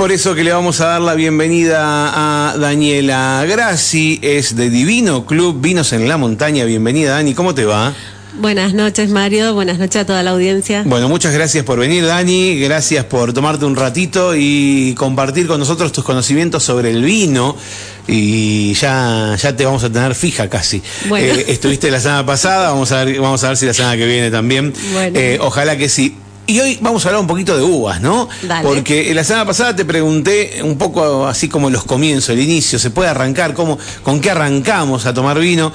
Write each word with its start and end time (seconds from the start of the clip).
por 0.00 0.12
eso 0.12 0.34
que 0.34 0.42
le 0.42 0.50
vamos 0.50 0.80
a 0.80 0.86
dar 0.86 1.02
la 1.02 1.12
bienvenida 1.12 1.82
a 1.82 2.56
Daniela 2.56 3.44
Grassi, 3.46 4.18
es 4.22 4.56
de 4.56 4.70
Divino 4.70 5.26
Club 5.26 5.60
Vinos 5.60 5.92
en 5.92 6.08
la 6.08 6.16
Montaña. 6.16 6.64
Bienvenida, 6.64 7.10
Dani, 7.10 7.34
¿cómo 7.34 7.54
te 7.54 7.66
va? 7.66 7.92
Buenas 8.38 8.72
noches, 8.72 9.10
Mario. 9.10 9.52
Buenas 9.52 9.78
noches 9.78 9.96
a 10.00 10.06
toda 10.06 10.22
la 10.22 10.30
audiencia. 10.30 10.84
Bueno, 10.86 11.10
muchas 11.10 11.34
gracias 11.34 11.66
por 11.66 11.78
venir, 11.78 12.06
Dani. 12.06 12.58
Gracias 12.58 13.04
por 13.04 13.34
tomarte 13.34 13.66
un 13.66 13.76
ratito 13.76 14.32
y 14.34 14.94
compartir 14.96 15.46
con 15.46 15.60
nosotros 15.60 15.92
tus 15.92 16.02
conocimientos 16.02 16.62
sobre 16.62 16.92
el 16.92 17.02
vino. 17.02 17.54
Y 18.06 18.72
ya, 18.72 19.36
ya 19.38 19.54
te 19.54 19.66
vamos 19.66 19.84
a 19.84 19.92
tener 19.92 20.14
fija 20.14 20.48
casi. 20.48 20.82
Bueno. 21.10 21.26
Eh, 21.26 21.44
estuviste 21.48 21.90
la 21.90 22.00
semana 22.00 22.24
pasada, 22.24 22.70
vamos 22.70 22.90
a 22.92 23.04
ver, 23.04 23.20
vamos 23.20 23.44
a 23.44 23.48
ver 23.48 23.58
si 23.58 23.66
la 23.66 23.74
semana 23.74 23.98
que 23.98 24.06
viene 24.06 24.30
también. 24.30 24.72
Bueno. 24.94 25.18
Eh, 25.18 25.36
ojalá 25.42 25.76
que 25.76 25.90
sí. 25.90 26.16
Y 26.50 26.58
hoy 26.58 26.78
vamos 26.80 27.04
a 27.04 27.08
hablar 27.10 27.20
un 27.20 27.28
poquito 27.28 27.56
de 27.56 27.62
uvas, 27.62 28.00
¿no? 28.00 28.28
Dale. 28.42 28.66
Porque 28.68 29.14
la 29.14 29.22
semana 29.22 29.46
pasada 29.46 29.76
te 29.76 29.84
pregunté 29.84 30.60
un 30.64 30.76
poco 30.76 31.26
así 31.28 31.48
como 31.48 31.70
los 31.70 31.84
comienzos, 31.84 32.30
el 32.30 32.40
inicio, 32.40 32.78
¿se 32.80 32.90
puede 32.90 33.08
arrancar? 33.08 33.54
¿Cómo, 33.54 33.78
¿Con 34.02 34.20
qué 34.20 34.30
arrancamos 34.32 35.06
a 35.06 35.14
tomar 35.14 35.38
vino? 35.38 35.72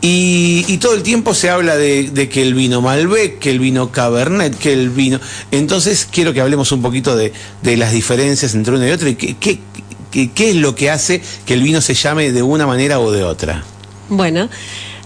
Y, 0.00 0.64
y 0.66 0.78
todo 0.78 0.94
el 0.94 1.02
tiempo 1.04 1.32
se 1.32 1.48
habla 1.48 1.76
de, 1.76 2.10
de 2.10 2.28
que 2.28 2.42
el 2.42 2.54
vino 2.54 2.80
Malbec, 2.82 3.38
que 3.38 3.50
el 3.50 3.60
vino 3.60 3.92
Cabernet, 3.92 4.56
que 4.58 4.72
el 4.72 4.90
vino... 4.90 5.20
Entonces 5.52 6.08
quiero 6.10 6.32
que 6.32 6.40
hablemos 6.40 6.72
un 6.72 6.82
poquito 6.82 7.16
de, 7.16 7.32
de 7.62 7.76
las 7.76 7.92
diferencias 7.92 8.54
entre 8.54 8.74
uno 8.74 8.86
y 8.86 8.90
otro 8.90 9.08
y 9.08 9.14
qué, 9.14 9.36
qué, 9.38 9.60
qué- 10.10 10.32
qué 10.32 10.50
es 10.50 10.56
lo 10.56 10.74
que 10.74 10.90
hace 10.90 11.22
que 11.46 11.54
el 11.54 11.62
vino 11.62 11.80
se 11.80 11.94
llame 11.94 12.32
de 12.32 12.42
una 12.42 12.66
manera 12.66 12.98
o 12.98 13.12
de 13.12 13.22
otra. 13.22 13.62
Bueno, 14.08 14.48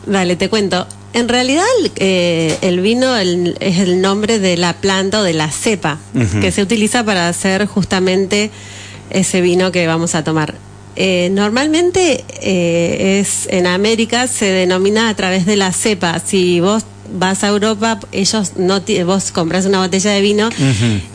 dale, 0.06 0.36
te 0.36 0.48
cuento. 0.48 0.86
En 1.12 1.28
realidad, 1.28 1.64
eh, 1.96 2.56
el 2.62 2.80
vino 2.80 3.16
el- 3.16 3.56
es 3.60 3.78
el 3.78 4.00
nombre 4.00 4.38
de 4.38 4.56
la 4.56 4.74
planta 4.74 5.20
o 5.20 5.22
de 5.24 5.32
la 5.34 5.50
cepa 5.50 5.98
que 6.40 6.52
se 6.52 6.62
utiliza 6.62 7.04
para 7.04 7.28
hacer 7.28 7.66
justamente 7.66 8.50
ese 9.10 9.40
vino 9.40 9.72
que 9.72 9.86
vamos 9.88 10.14
a 10.14 10.22
tomar. 10.22 10.54
Eh, 10.96 11.30
normalmente 11.32 12.24
eh, 12.42 13.20
es 13.20 13.48
en 13.50 13.66
América 13.66 14.26
se 14.28 14.46
denomina 14.46 15.08
a 15.08 15.14
través 15.16 15.46
de 15.46 15.56
la 15.56 15.72
cepa. 15.72 16.20
Si 16.24 16.60
vos 16.60 16.84
vas 17.12 17.42
a 17.42 17.48
Europa, 17.48 17.98
ellos 18.12 18.52
no 18.56 18.80
vos 19.04 19.32
compras 19.32 19.66
una 19.66 19.78
botella 19.80 20.12
de 20.12 20.20
vino 20.20 20.48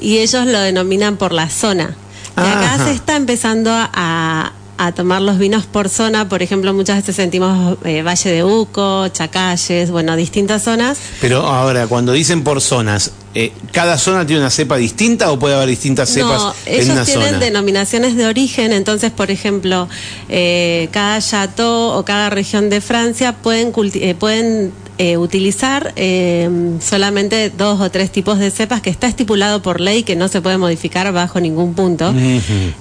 y 0.01 0.17
ellos 0.17 0.45
lo 0.45 0.59
denominan 0.59 1.15
por 1.15 1.31
la 1.31 1.49
zona. 1.49 1.95
Y 2.37 2.41
acá 2.41 2.73
Ajá. 2.73 2.85
se 2.85 2.91
está 2.91 3.15
empezando 3.15 3.71
a, 3.71 4.51
a 4.77 4.91
tomar 4.91 5.21
los 5.21 5.37
vinos 5.37 5.65
por 5.65 5.89
zona. 5.89 6.27
Por 6.27 6.41
ejemplo, 6.41 6.73
muchas 6.73 6.97
veces 6.97 7.15
sentimos 7.15 7.77
eh, 7.85 8.01
Valle 8.03 8.31
de 8.31 8.43
Uco, 8.43 9.07
Chacalles, 9.09 9.91
bueno, 9.91 10.15
distintas 10.15 10.63
zonas. 10.63 10.97
Pero 11.21 11.45
ahora, 11.45 11.87
cuando 11.87 12.11
dicen 12.13 12.43
por 12.43 12.61
zonas, 12.61 13.11
eh, 13.33 13.51
¿cada 13.71 13.97
zona 13.97 14.25
tiene 14.25 14.41
una 14.41 14.49
cepa 14.49 14.77
distinta 14.77 15.31
o 15.31 15.37
puede 15.37 15.55
haber 15.55 15.67
distintas 15.67 16.09
cepas 16.09 16.41
no, 16.41 16.55
en 16.65 16.81
ellos 16.81 16.89
una 16.89 17.03
tienen 17.03 17.27
zona? 17.27 17.39
denominaciones 17.39 18.15
de 18.15 18.25
origen, 18.27 18.71
entonces, 18.71 19.11
por 19.11 19.29
ejemplo, 19.29 19.89
eh, 20.29 20.87
cada 20.91 21.19
chateau 21.19 21.97
o 21.97 22.05
cada 22.05 22.29
región 22.29 22.69
de 22.69 22.79
Francia 22.79 23.33
pueden, 23.33 23.73
eh, 23.95 24.15
pueden 24.15 24.71
eh, 24.97 25.17
utilizar 25.17 25.91
eh, 25.97 26.77
solamente 26.79 27.49
dos 27.49 27.81
o 27.81 27.91
tres 27.91 28.11
tipos 28.11 28.39
de 28.39 28.49
cepas 28.49 28.81
que 28.81 28.89
está 28.89 29.07
estipulado 29.07 29.61
por 29.61 29.81
ley 29.81 30.03
que 30.03 30.15
no 30.15 30.29
se 30.29 30.41
puede 30.41 30.57
modificar 30.57 31.11
bajo 31.11 31.41
ningún 31.41 31.73
punto. 31.73 32.13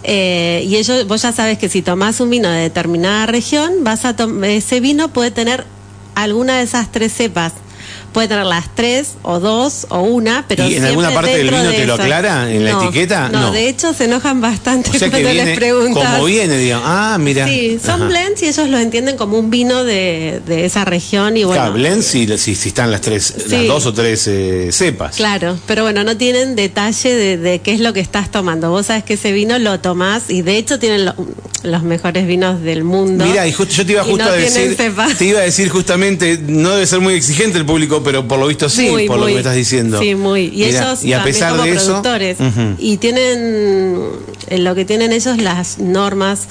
Eh, 0.04 0.64
y 0.64 0.76
ellos, 0.76 1.08
vos 1.08 1.22
ya 1.22 1.32
sabes 1.32 1.58
que 1.58 1.68
si 1.68 1.82
tomás 1.82 2.20
un 2.20 2.30
vino 2.30 2.48
de 2.48 2.60
determinada 2.60 3.26
región, 3.26 3.82
vas 3.82 4.04
a 4.04 4.14
ese 4.44 4.78
vino 4.78 5.08
puede 5.08 5.32
tener 5.32 5.64
alguna 6.14 6.58
de 6.58 6.62
esas 6.62 6.92
tres 6.92 7.12
cepas. 7.12 7.52
Puede 8.14 8.28
tener 8.28 8.46
las 8.46 8.74
tres, 8.74 9.14
o 9.22 9.40
dos, 9.40 9.86
o 9.90 10.00
una, 10.00 10.44
pero 10.48 10.66
¿Y 10.66 10.76
en 10.76 10.84
alguna 10.84 11.10
parte 11.12 11.36
del 11.36 11.50
vino 11.50 11.62
de 11.64 11.72
te 11.72 11.84
lo 11.84 11.94
aclara 11.94 12.50
en 12.50 12.64
la 12.64 12.72
No, 12.72 12.82
etiqueta? 12.84 13.28
No, 13.28 13.40
No. 13.42 13.50
de 13.52 13.68
hecho 13.68 13.92
se 13.92 14.04
enojan 14.04 14.40
bastante 14.40 14.88
O 14.90 14.92
sea 14.92 15.08
que 15.08 15.10
cuando 15.10 15.30
viene 15.30 15.44
les 15.46 15.58
preguntas. 15.58 16.12
como 16.14 16.24
viene, 16.26 16.56
digamos. 16.56 16.86
Ah, 16.88 17.18
mira. 17.20 17.46
Sí, 17.46 17.78
son 17.84 18.02
Ajá. 18.02 18.06
blends 18.08 18.42
y 18.42 18.46
ellos 18.46 18.68
lo 18.68 18.78
entienden 18.78 19.16
como 19.16 19.36
un 19.38 19.50
vino 19.50 19.84
de, 19.84 20.40
de 20.46 20.64
esa 20.64 20.84
región 20.84 21.36
y 21.36 21.42
bueno. 21.44 21.60
Claro, 21.60 21.74
blend 21.74 22.02
si, 22.02 22.26
si, 22.38 22.54
si 22.54 22.68
están 22.68 22.90
las 22.92 23.00
tres, 23.00 23.34
las 23.48 23.66
dos 23.66 23.84
o 23.86 23.92
tres 23.92 24.26
eh, 24.28 24.68
cepas. 24.70 25.16
Claro, 25.16 25.58
pero 25.66 25.82
bueno, 25.82 26.04
no 26.04 26.16
tienen 26.16 26.54
detalle 26.54 27.12
de, 27.14 27.36
de 27.36 27.58
qué 27.62 27.72
es 27.72 27.80
lo 27.80 27.92
que 27.92 28.00
estás 28.00 28.30
tomando. 28.30 28.70
Vos 28.70 28.86
sabes 28.86 29.02
que 29.02 29.14
ese 29.14 29.32
vino 29.32 29.58
lo 29.58 29.80
tomás 29.80 30.30
y 30.30 30.42
de 30.42 30.56
hecho 30.56 30.78
tienen 30.78 31.04
lo- 31.06 31.14
los 31.64 31.82
mejores 31.82 32.26
vinos 32.28 32.60
del 32.62 32.84
mundo. 32.84 33.24
Mira, 33.24 33.44
y 33.48 33.52
justo, 33.52 33.74
yo 33.74 33.86
te 33.86 33.92
iba 33.92 34.04
justo 34.04 34.22
no 34.24 34.30
a 34.30 34.34
decir, 34.34 34.76
te 34.76 35.24
iba 35.24 35.40
a 35.40 35.42
decir 35.42 35.70
justamente, 35.70 36.38
no 36.46 36.70
debe 36.72 36.86
ser 36.86 37.00
muy 37.00 37.14
exigente 37.14 37.56
el 37.58 37.64
público, 37.64 38.02
pero 38.04 38.28
por 38.28 38.38
lo 38.38 38.46
visto 38.46 38.68
sí, 38.68 38.88
Muy, 38.88 39.06
por 39.06 39.18
lo 39.18 39.26
que 39.26 39.32
me 39.32 39.38
estás 39.38 39.56
diciendo. 39.56 39.98
Sí, 40.00 40.14
muy. 40.14 40.52
Y 40.54 40.64
ellos 40.64 41.04
y 41.04 41.12
a 41.12 41.24
pesar 41.24 41.60
de 41.60 41.70
eso, 41.70 42.02
productores. 42.02 42.38
Y 42.78 42.98
tienen, 42.98 44.04
en 44.48 44.64
lo 44.64 44.74
que 44.74 44.84
tienen 44.84 45.12
ellos, 45.12 45.38
las 45.38 45.78
normas. 45.78 46.46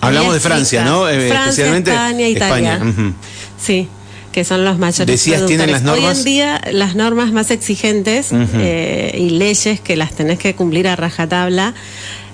Hablamos 0.00 0.34
de 0.34 0.40
Francia, 0.40 0.84
¿no? 0.84 1.08
Eh. 1.08 1.28
Francia, 1.28 1.50
especialmente 1.50 1.90
España, 1.90 2.28
Italia. 2.28 2.74
España. 2.74 3.14
Sí, 3.60 3.88
que 4.32 4.44
son 4.44 4.64
los 4.64 4.78
mayores 4.78 5.06
Decías, 5.06 5.44
¿tienen 5.46 5.72
las 5.72 5.82
normas? 5.82 6.04
Hoy 6.04 6.18
en 6.18 6.24
día, 6.24 6.60
las 6.72 6.94
normas 6.94 7.32
más 7.32 7.50
exigentes 7.50 8.28
eh, 8.32 9.14
y 9.18 9.30
leyes 9.30 9.80
que 9.80 9.96
las 9.96 10.12
tenés 10.12 10.38
que 10.38 10.54
cumplir 10.54 10.88
a 10.88 10.96
rajatabla 10.96 11.74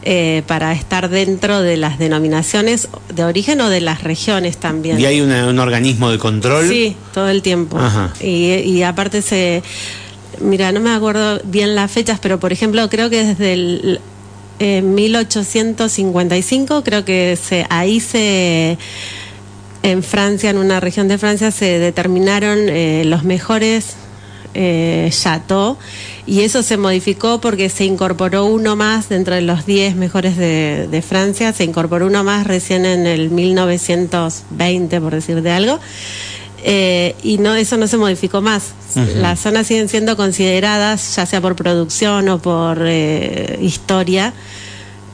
eh, 0.09 0.45
para 0.47 0.73
estar 0.73 1.09
dentro 1.09 1.63
de 1.63 1.77
las 1.77 1.99
denominaciones 1.99 2.87
de 3.13 3.25
origen 3.25 3.61
o 3.61 3.69
de 3.69 3.81
las 3.81 4.05
regiones 4.05 4.57
también. 4.57 5.01
Y 5.01 5.05
hay 5.05 5.21
una- 5.21 5.49
un 5.49 5.59
organismo 5.59 6.11
de 6.13 6.19
control. 6.19 6.69
Sí, 6.69 6.97
todo 7.13 7.29
el 7.29 7.43
tiempo. 7.43 7.77
Ajá. 7.77 8.13
Y, 8.21 8.53
y 8.55 8.85
aparte 8.85 9.21
se, 9.21 9.65
mira, 10.41 10.71
no 10.71 10.79
me 10.79 10.91
acuerdo 10.91 11.41
bien 11.45 11.75
las 11.75 11.91
fechas, 11.91 12.21
pero 12.23 12.39
por 12.39 12.53
ejemplo 12.53 12.89
creo 12.89 13.11
que 13.11 13.25
desde 13.25 13.53
el 13.55 14.01
eh, 14.61 14.81
1855 14.81 16.85
creo 16.85 17.05
que 17.05 17.37
se 17.43 17.67
ahí 17.69 17.99
se 18.01 18.79
en 19.83 20.03
Francia, 20.03 20.51
en 20.51 20.59
una 20.59 20.81
región 20.81 21.09
de 21.09 21.19
Francia, 21.19 21.51
se 21.51 21.79
determinaron 21.79 22.59
eh, 22.69 23.03
los 23.07 23.25
mejores 23.25 23.95
eh, 24.57 25.11
chateaux 25.13 25.79
y 26.27 26.41
eso 26.41 26.63
se 26.63 26.77
modificó 26.77 27.41
porque 27.41 27.69
se 27.69 27.85
incorporó 27.85 28.47
uno 28.47 28.75
más 28.75 29.09
dentro 29.09 29.35
de 29.35 29.43
los 29.43 29.67
10 29.67 29.97
mejores 29.97 30.37
de, 30.37 30.89
de 30.91 31.03
Francia, 31.03 31.53
se 31.53 31.65
incorporó 31.65 32.07
uno 32.07 32.25
más 32.25 32.47
recién 32.47 32.85
en 32.85 33.07
el 33.07 33.31
1920, 33.31 35.01
por 35.01 35.15
decir 35.15 35.43
de 35.43 35.51
algo. 35.53 35.79
Eh, 36.69 37.15
y 37.23 37.39
no 37.39 37.55
eso 37.55 37.77
no 37.77 37.87
se 37.87 37.97
modificó 37.97 38.41
más. 38.43 38.73
Las 38.97 39.41
zonas 39.41 39.69
siguen 39.69 39.89
siendo 39.89 40.17
consideradas, 40.17 41.15
ya 41.15 41.27
sea 41.27 41.41
por 41.41 41.55
producción 41.55 42.29
o 42.29 42.39
por 42.39 42.79
eh, 42.83 43.59
historia, 43.61 44.33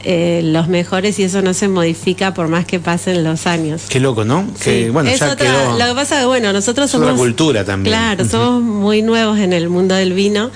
eh, 0.04 0.40
los 0.44 0.68
mejores 0.68 1.18
y 1.18 1.24
eso 1.24 1.42
no 1.42 1.54
se 1.54 1.68
modifica 1.68 2.34
por 2.34 2.48
más 2.48 2.64
que 2.64 2.80
pasen 2.80 3.22
los 3.24 3.46
años. 3.46 3.82
Qué 3.88 4.00
loco, 4.00 4.24
¿no? 4.24 4.46
Que 4.62 4.90
bueno, 4.90 5.10
es 5.10 5.20
ya 5.20 5.32
otra- 5.32 5.46
quedó. 5.46 5.78
Lo 5.78 5.86
que 5.86 5.94
pasa 5.94 6.16
es 6.16 6.20
que, 6.22 6.26
bueno, 6.26 6.52
nosotros 6.52 6.88
es 6.90 6.94
otra 6.94 7.08
somos. 7.08 7.20
cultura 7.20 7.64
también. 7.64 7.94
Claro, 7.94 8.24
somos 8.28 8.62
muy 8.62 9.02
nuevos 9.02 9.38
en 9.38 9.52
el 9.52 9.68
mundo 9.68 9.94
del 9.94 10.12
vino 10.12 10.50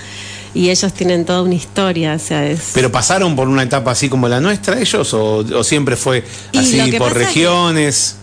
y 0.53 0.69
ellos 0.69 0.91
tienen 0.93 1.23
toda 1.25 1.41
una 1.43 1.55
historia, 1.55 2.13
o 2.15 2.19
sea, 2.19 2.45
es. 2.47 2.71
¿Pero 2.73 2.91
pasaron 2.91 3.35
por 3.35 3.47
una 3.47 3.63
etapa 3.63 3.91
así 3.91 4.09
como 4.09 4.27
la 4.27 4.39
nuestra 4.39 4.79
ellos 4.79 5.13
o, 5.13 5.37
o 5.37 5.63
siempre 5.63 5.95
fue 5.95 6.23
así 6.57 6.91
por 6.97 7.13
regiones? 7.13 8.15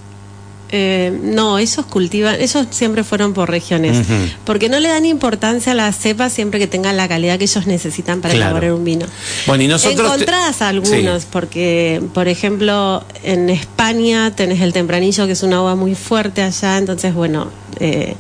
Eh, 0.71 1.17
no, 1.23 1.59
ellos 1.59 1.87
cultivan, 1.87 2.37
ellos 2.41 2.67
siempre 2.71 3.05
fueron 3.05 3.33
por 3.33 3.49
regiones, 3.49 3.99
porque 4.45 4.69
no 4.69 4.81
le 4.81 4.89
dan 4.89 5.05
importancia 5.07 5.71
a 5.73 5.75
la 5.75 5.93
cepa 5.93 6.31
siempre 6.31 6.59
que 6.59 6.67
tengan 6.67 6.97
la 6.97 7.07
calidad 7.07 7.39
que 7.39 7.45
ellos 7.45 7.67
necesitan 7.67 8.21
para 8.21 8.35
Claro. 8.35 8.51
elaborar 8.57 8.73
un 8.73 8.85
vino. 8.85 9.07
Bueno, 9.47 9.63
y 9.63 9.69
nosotros... 9.69 9.97
te- 9.97 10.03
Encontrás 10.15 10.63
algunos, 10.63 11.23
Sí. 11.23 11.29
porque, 11.31 12.03
por 12.13 12.27
ejemplo, 12.29 13.05
en 13.23 13.51
España 13.51 14.33
tenés 14.35 14.61
el 14.63 14.73
tempranillo, 14.73 15.27
que 15.27 15.33
es 15.33 15.43
una 15.45 15.63
uva 15.63 15.77
muy 15.77 15.95
fuerte 15.95 16.43
allá, 16.43 16.79
entonces, 16.79 17.15
bueno, 17.15 17.49
eh, 17.79 18.17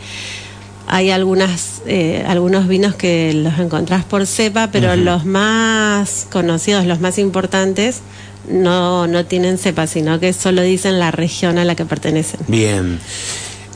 hay 0.86 1.10
algunas, 1.10 1.80
eh, 1.86 2.24
algunos 2.28 2.68
vinos 2.68 2.94
que 2.94 3.32
los 3.34 3.58
encontrás 3.58 4.04
por 4.04 4.26
cepa, 4.26 4.68
pero 4.70 4.94
los 4.96 5.24
más 5.24 6.26
conocidos, 6.30 6.84
los 6.86 7.00
más 7.00 7.18
importantes, 7.18 8.00
no, 8.48 9.06
no 9.06 9.24
tienen 9.24 9.58
cepa, 9.58 9.86
sino 9.86 10.20
que 10.20 10.32
solo 10.32 10.62
dicen 10.62 10.98
la 10.98 11.10
región 11.10 11.58
a 11.58 11.64
la 11.64 11.74
que 11.74 11.84
pertenecen. 11.84 12.40
Bien. 12.48 12.98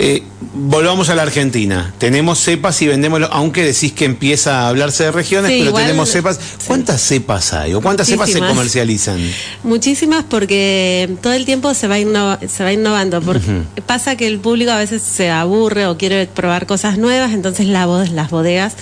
Eh, 0.00 0.22
volvamos 0.54 1.08
a 1.08 1.16
la 1.16 1.22
Argentina. 1.22 1.92
Tenemos 1.98 2.38
cepas 2.38 2.81
y 2.82 2.87
vendemos, 2.87 3.20
aunque 3.32 3.64
decís 3.64 3.92
que 3.92 4.04
empieza 4.04 4.60
a 4.60 4.69
hablarse 4.69 5.02
de 5.02 5.10
regiones, 5.10 5.50
Sí, 5.50 5.58
pero 5.58 5.70
igual- 5.70 5.87
tenemos 5.87 6.08
cepas. 6.10 6.38
¿Cuántas 6.69 7.00
cepas 7.02 7.52
hay 7.52 7.75
o 7.75 7.81
cuántas 7.81 8.06
cepas 8.06 8.28
se 8.28 8.34
Muchísimas. 8.34 8.50
comercializan? 8.54 9.19
Muchísimas 9.64 10.22
porque 10.22 11.10
todo 11.20 11.32
el 11.32 11.44
tiempo 11.44 11.75
se 11.75 11.88
va, 11.88 11.98
inno- 11.98 12.38
se 12.48 12.62
va 12.62 12.72
innovando. 12.72 13.20
Porque 13.20 13.64
pasa 13.88 14.14
que 14.14 14.28
el 14.28 14.38
público 14.38 14.70
a 14.70 14.78
veces 14.78 15.02
se 15.02 15.31
aburre 15.31 15.88
o 15.88 15.98
quiere 15.98 16.28
probar 16.28 16.66
cosas 16.66 16.96
nuevas, 16.96 17.32
entonces 17.32 17.66
la 17.66 17.84
las 18.12 18.31
bodegas 18.31 18.75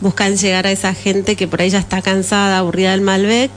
buscan 0.00 0.36
llegar 0.36 0.66
a 0.66 0.72
esa 0.72 0.92
gente 0.92 1.36
que 1.36 1.46
por 1.46 1.60
ahí 1.60 1.70
ya 1.70 1.78
está 1.78 2.02
cansada, 2.02 2.58
aburrida 2.58 2.90
del 2.90 3.00
Malbec. 3.02 3.52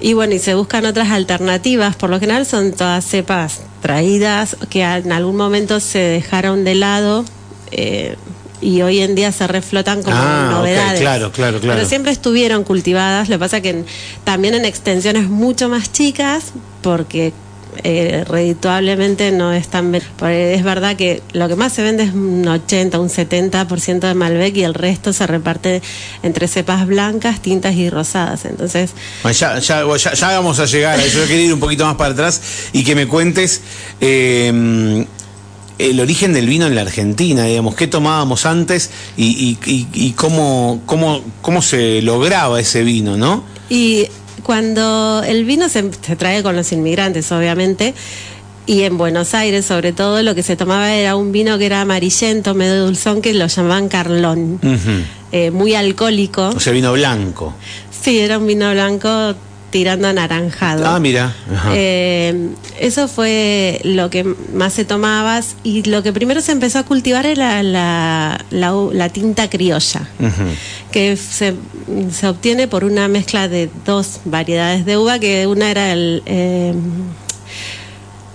Y 0.00 0.14
bueno, 0.14 0.34
y 0.34 0.38
se 0.38 0.54
buscan 0.54 0.86
otras 0.86 1.10
alternativas. 1.10 1.94
Por 1.96 2.10
lo 2.10 2.18
general 2.18 2.46
son 2.46 2.72
todas 2.72 3.04
cepas 3.04 3.60
traídas 3.82 4.56
que 4.70 4.82
en 4.82 5.12
algún 5.12 5.36
momento 5.36 5.78
se 5.80 5.98
dejaron 5.98 6.64
de 6.64 6.74
lado. 6.74 7.24
eh, 7.72 8.16
y 8.62 8.82
hoy 8.82 8.98
en 9.00 9.14
día 9.14 9.32
se 9.32 9.46
reflotan 9.46 10.02
como 10.02 10.16
Ah, 10.18 10.48
novedades. 10.50 11.00
claro, 11.00 11.32
claro, 11.32 11.60
claro. 11.60 11.76
Pero 11.78 11.88
siempre 11.88 12.12
estuvieron 12.12 12.62
cultivadas, 12.64 13.28
lo 13.30 13.36
que 13.36 13.38
pasa 13.38 13.60
que 13.62 13.70
en- 13.70 13.86
también 14.24 14.52
en 14.54 14.66
extensiones 14.66 15.28
mucho 15.30 15.70
más 15.70 15.90
chicas, 15.92 16.52
porque 16.82 17.32
eh, 17.84 18.24
redituablemente 18.28 19.32
no 19.32 19.52
es 19.52 19.68
tan... 19.68 19.94
Es 19.94 20.62
verdad 20.64 20.96
que 20.96 21.22
lo 21.32 21.48
que 21.48 21.56
más 21.56 21.72
se 21.72 21.82
vende 21.82 22.04
es 22.04 22.12
un 22.12 22.46
80, 22.46 22.98
un 23.00 23.08
70% 23.08 24.00
de 24.00 24.14
Malbec 24.14 24.56
y 24.56 24.62
el 24.64 24.74
resto 24.74 25.12
se 25.12 25.26
reparte 25.26 25.82
entre 26.22 26.48
cepas 26.48 26.86
blancas, 26.86 27.40
tintas 27.42 27.74
y 27.74 27.90
rosadas. 27.90 28.44
Entonces, 28.44 28.90
Bueno, 29.22 29.36
ya, 29.38 29.58
ya, 29.58 29.84
ya- 29.96 30.14
ya 30.14 30.28
vamos 30.30 30.58
a 30.58 30.66
llegar 30.66 30.98
a 30.98 31.04
eso. 31.04 31.18
Yo 31.18 31.26
quería 31.26 31.46
ir 31.46 31.54
un 31.54 31.60
poquito 31.60 31.84
más 31.86 31.96
para 31.96 32.12
atrás 32.12 32.40
y 32.72 32.84
que 32.84 32.94
me 32.94 33.06
cuentes 33.06 33.60
eh, 34.00 35.04
el 35.78 35.98
origen 36.00 36.32
del 36.34 36.46
vino 36.46 36.66
en 36.66 36.74
la 36.74 36.82
Argentina, 36.82 37.44
digamos, 37.44 37.74
qué 37.74 37.86
tomábamos 37.86 38.44
antes 38.44 38.90
y, 39.16 39.24
y- 39.26 39.58
y- 39.70 39.86
y 39.92 40.12
cómo, 40.12 40.82
cómo, 40.84 41.22
cómo 41.40 41.62
se 41.62 42.02
lograba 42.02 42.60
ese 42.60 42.82
vino, 42.82 43.16
¿no? 43.16 43.44
Y 43.70 44.08
cuando 44.42 45.22
el 45.26 45.44
vino 45.44 45.68
se, 45.68 45.90
se 45.92 46.16
trae 46.16 46.42
con 46.42 46.56
los 46.56 46.72
inmigrantes, 46.72 47.30
obviamente, 47.32 47.94
y 48.66 48.82
en 48.82 48.98
Buenos 48.98 49.34
Aires, 49.34 49.66
sobre 49.66 49.92
todo, 49.92 50.22
lo 50.22 50.34
que 50.34 50.42
se 50.42 50.54
tomaba 50.54 50.92
era 50.92 51.16
un 51.16 51.32
vino 51.32 51.58
que 51.58 51.66
era 51.66 51.80
amarillento, 51.80 52.54
medio 52.54 52.84
dulzón, 52.84 53.20
que 53.20 53.34
lo 53.34 53.46
llamaban 53.48 53.88
Carlón, 53.88 54.60
eh, 55.32 55.50
muy 55.50 55.74
alcohólico. 55.74 56.50
O 56.50 56.60
sea, 56.60 56.72
vino 56.72 56.92
blanco. 56.92 57.54
Sí, 57.90 58.20
era 58.20 58.38
un 58.38 58.46
vino 58.46 58.70
blanco 58.70 59.34
tirando 59.70 60.08
anaranjado. 60.08 60.86
Ah, 60.86 61.00
mira. 61.00 61.34
Eh, 61.72 62.50
eso 62.78 63.08
fue 63.08 63.80
lo 63.84 64.10
que 64.10 64.24
más 64.52 64.72
se 64.72 64.84
tomaba 64.84 65.40
y 65.62 65.82
lo 65.88 66.02
que 66.02 66.12
primero 66.12 66.40
se 66.40 66.52
empezó 66.52 66.80
a 66.80 66.82
cultivar 66.84 67.26
era 67.26 67.62
la, 67.62 68.44
la 68.50 69.08
tinta 69.08 69.48
criolla 69.48 70.08
que 70.90 71.16
se, 71.16 71.54
se 72.10 72.28
obtiene 72.28 72.68
por 72.68 72.84
una 72.84 73.08
mezcla 73.08 73.48
de 73.48 73.70
dos 73.84 74.20
variedades 74.24 74.84
de 74.84 74.96
uva, 74.96 75.18
que 75.18 75.46
una 75.46 75.70
era 75.70 75.92
el, 75.92 76.22
eh, 76.26 76.74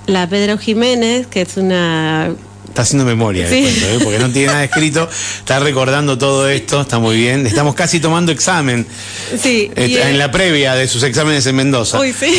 la 0.07 0.27
Pedro 0.27 0.57
Jiménez, 0.57 1.27
que 1.27 1.41
es 1.41 1.57
una... 1.57 2.33
Está 2.75 2.81
haciendo 2.81 3.05
memoria, 3.05 3.49
Sí. 3.49 3.61
cuento, 3.61 3.85
¿eh? 3.87 3.99
porque 4.03 4.19
no 4.19 4.29
tiene 4.31 4.47
nada 4.47 4.65
escrito. 4.65 5.09
Está 5.39 5.59
recordando 5.59 6.17
todo 6.17 6.49
esto, 6.49 6.81
está 6.81 6.99
muy 6.99 7.15
bien. 7.15 7.47
Estamos 7.47 7.73
casi 7.73 8.01
tomando 8.01 8.33
examen. 8.33 8.85
Sí, 9.41 9.71
en 9.77 10.17
la 10.17 10.29
previa 10.29 10.75
de 10.75 10.85
sus 10.89 11.01
exámenes 11.03 11.45
en 11.45 11.55
Mendoza. 11.55 11.97
Uy, 12.01 12.11
sí. 12.11 12.35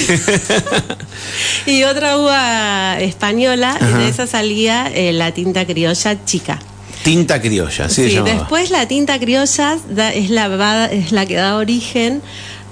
y 1.67 1.85
otra 1.85 2.19
uva 2.19 3.00
española, 3.00 3.79
Ajá. 3.81 3.97
de 3.99 4.09
esa 4.11 4.27
salía 4.27 4.91
eh, 4.94 5.15
la 5.15 5.33
tinta 5.33 5.65
criolla 5.67 6.23
chica. 6.27 6.59
Tinta 7.03 7.41
criolla, 7.41 7.89
Sí, 7.89 8.11
llamaba. 8.11 8.35
después 8.35 8.71
la 8.71 8.87
tinta 8.87 9.19
criolla 9.19 9.79
da- 9.89 10.12
es, 10.12 10.29
la, 10.29 10.49
va- 10.49 10.85
es 10.87 11.12
la 11.12 11.25
que 11.25 11.37
da 11.37 11.56
origen 11.56 12.21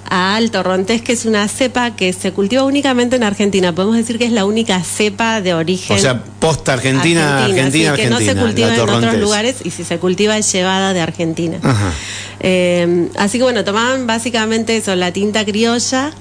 al 0.09 0.51
torrontés, 0.51 1.01
que 1.01 1.13
es 1.13 1.25
una 1.25 1.47
cepa 1.47 1.95
que 1.95 2.13
se 2.13 2.31
cultiva 2.31 2.63
únicamente 2.63 3.15
en 3.15 3.23
Argentina. 3.23 3.73
Podemos 3.73 3.95
decir 3.95 4.17
que 4.17 4.25
es 4.25 4.31
la 4.31 4.45
única 4.45 4.81
cepa 4.83 5.41
de 5.41 5.53
origen 5.53 5.97
O 5.97 5.99
sea, 5.99 6.23
posta 6.23 6.73
Argentina, 6.73 7.43
Argentina, 7.45 7.71
sí, 7.71 7.85
Argentina. 7.85 8.17
que 8.17 8.25
no 8.25 8.31
se 8.33 8.39
cultiva 8.39 8.75
en 8.75 8.89
otros 8.89 9.17
lugares 9.17 9.57
y 9.63 9.71
si 9.71 9.83
se 9.83 9.97
cultiva 9.97 10.37
es 10.37 10.51
llevada 10.51 10.93
de 10.93 11.01
Argentina. 11.01 11.57
Ajá. 11.63 11.91
Eh, 12.39 13.09
así 13.17 13.37
que 13.37 13.43
bueno, 13.43 13.63
tomaban 13.63 14.05
básicamente 14.07 14.77
eso, 14.77 14.95
la 14.95 15.11
tinta 15.11 15.43
criolla. 15.45 16.11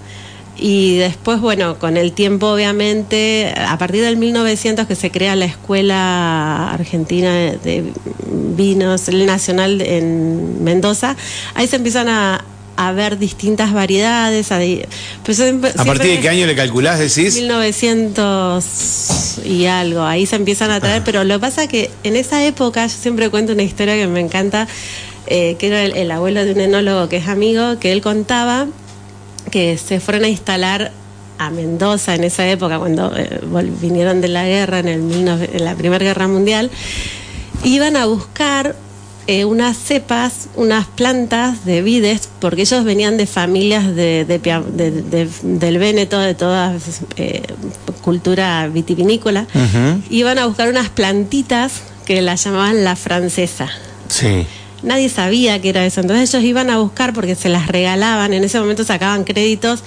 Y 0.57 0.99
después, 0.99 1.41
bueno, 1.41 1.81
con 1.81 1.97
el 1.97 2.13
tiempo, 2.13 2.47
obviamente, 2.47 3.53
a 3.59 3.77
partir 3.77 4.03
del 4.03 4.17
1900 4.17 4.87
que 4.87 4.95
se 4.95 5.11
crea 5.11 5.35
la 5.35 5.47
Escuela 5.47 6.71
Argentina 6.71 7.33
de 7.33 7.93
Vinos, 8.57 9.09
el 9.09 9.27
Nacional 9.27 9.81
en 9.81 10.63
Mendoza, 10.63 11.17
ahí 11.55 11.67
se 11.67 11.75
empiezan 11.75 12.09
a, 12.09 12.45
a 12.77 12.93
ver 12.93 13.19
distintas 13.19 13.73
variedades. 13.73 14.53
A, 14.53 14.61
pues 15.25 15.41
¿A 15.41 15.85
partir 15.85 16.13
de 16.13 16.21
qué 16.21 16.29
año 16.29 16.47
le 16.47 16.55
calculás, 16.55 16.99
decís? 16.99 17.37
1900 17.37 19.41
y 19.45 19.67
algo, 19.67 20.03
ahí 20.03 20.27
se 20.27 20.37
empiezan 20.37 20.71
a 20.71 20.81
traer, 20.81 21.03
pero 21.05 21.25
lo 21.25 21.35
que 21.35 21.41
pasa 21.41 21.67
que 21.67 21.91
en 22.03 22.17
esa 22.17 22.45
época, 22.45 22.87
yo 22.87 22.95
siempre 22.95 23.31
cuento 23.31 23.53
una 23.53 23.63
historia 23.63 23.95
que 23.95 24.07
me 24.07 24.21
encanta, 24.21 24.67
eh, 25.27 25.57
que 25.59 25.67
era 25.67 25.85
el, 25.85 25.97
el 25.97 26.11
abuelo 26.11 26.45
de 26.45 26.53
un 26.53 26.61
enólogo 26.61 27.09
que 27.09 27.19
es 27.19 27.29
amigo, 27.29 27.79
que 27.79 27.93
él 27.93 28.01
contaba 28.01 28.67
que 29.51 29.79
se 29.79 30.01
fueron 30.01 30.25
a 30.25 30.29
instalar 30.29 30.93
a 31.39 31.51
Mendoza 31.51 32.15
en 32.15 32.25
esa 32.25 32.49
época, 32.49 32.79
cuando 32.79 33.13
eh, 33.17 33.41
vinieron 33.81 34.21
de 34.21 34.29
la 34.29 34.47
guerra, 34.47 34.79
en, 34.79 34.89
el 34.89 35.09
19 35.09 35.51
en 35.53 35.65
la 35.65 35.75
Primera 35.75 36.05
Guerra 36.05 36.29
Mundial, 36.29 36.71
iban 37.65 37.97
a 37.97 38.07
buscar 38.07 38.77
eh, 39.27 39.45
unas 39.45 39.77
cepas, 39.77 40.49
unas 40.55 40.87
plantas 40.87 41.65
de 41.65 41.83
vides, 41.83 42.29
porque 42.41 42.63
ellos 42.63 42.85
venían 42.85 43.17
de 43.17 43.27
familias 43.27 43.95
de, 43.95 44.25
del 45.43 45.79
Véneto, 45.79 46.19
de 46.19 46.35
toda 46.35 46.77
eh, 47.17 47.43
cultura 48.03 48.69
vitivinícola, 48.69 49.47
iban 50.11 50.39
a 50.39 50.47
buscar 50.47 50.69
unas 50.69 50.91
plantitas 50.91 51.83
que 52.05 52.21
las 52.21 52.45
llamaban 52.45 52.85
la 52.85 52.97
francesa. 52.97 53.71
Sí. 54.09 54.47
Nadie 54.83 55.09
sabía 55.09 55.59
que 55.63 55.71
era 55.71 55.87
eso, 55.87 56.03
entonces 56.03 56.35
ellos 56.35 56.45
iban 56.45 56.69
a 56.69 56.77
buscar 56.79 57.15
porque 57.15 57.35
se 57.35 57.49
las 57.49 57.69
regalaban, 57.69 58.35
en 58.35 58.45
ese 58.45 58.61
momento 58.61 58.85
sacaban 58.85 59.25
créditos 59.25 59.83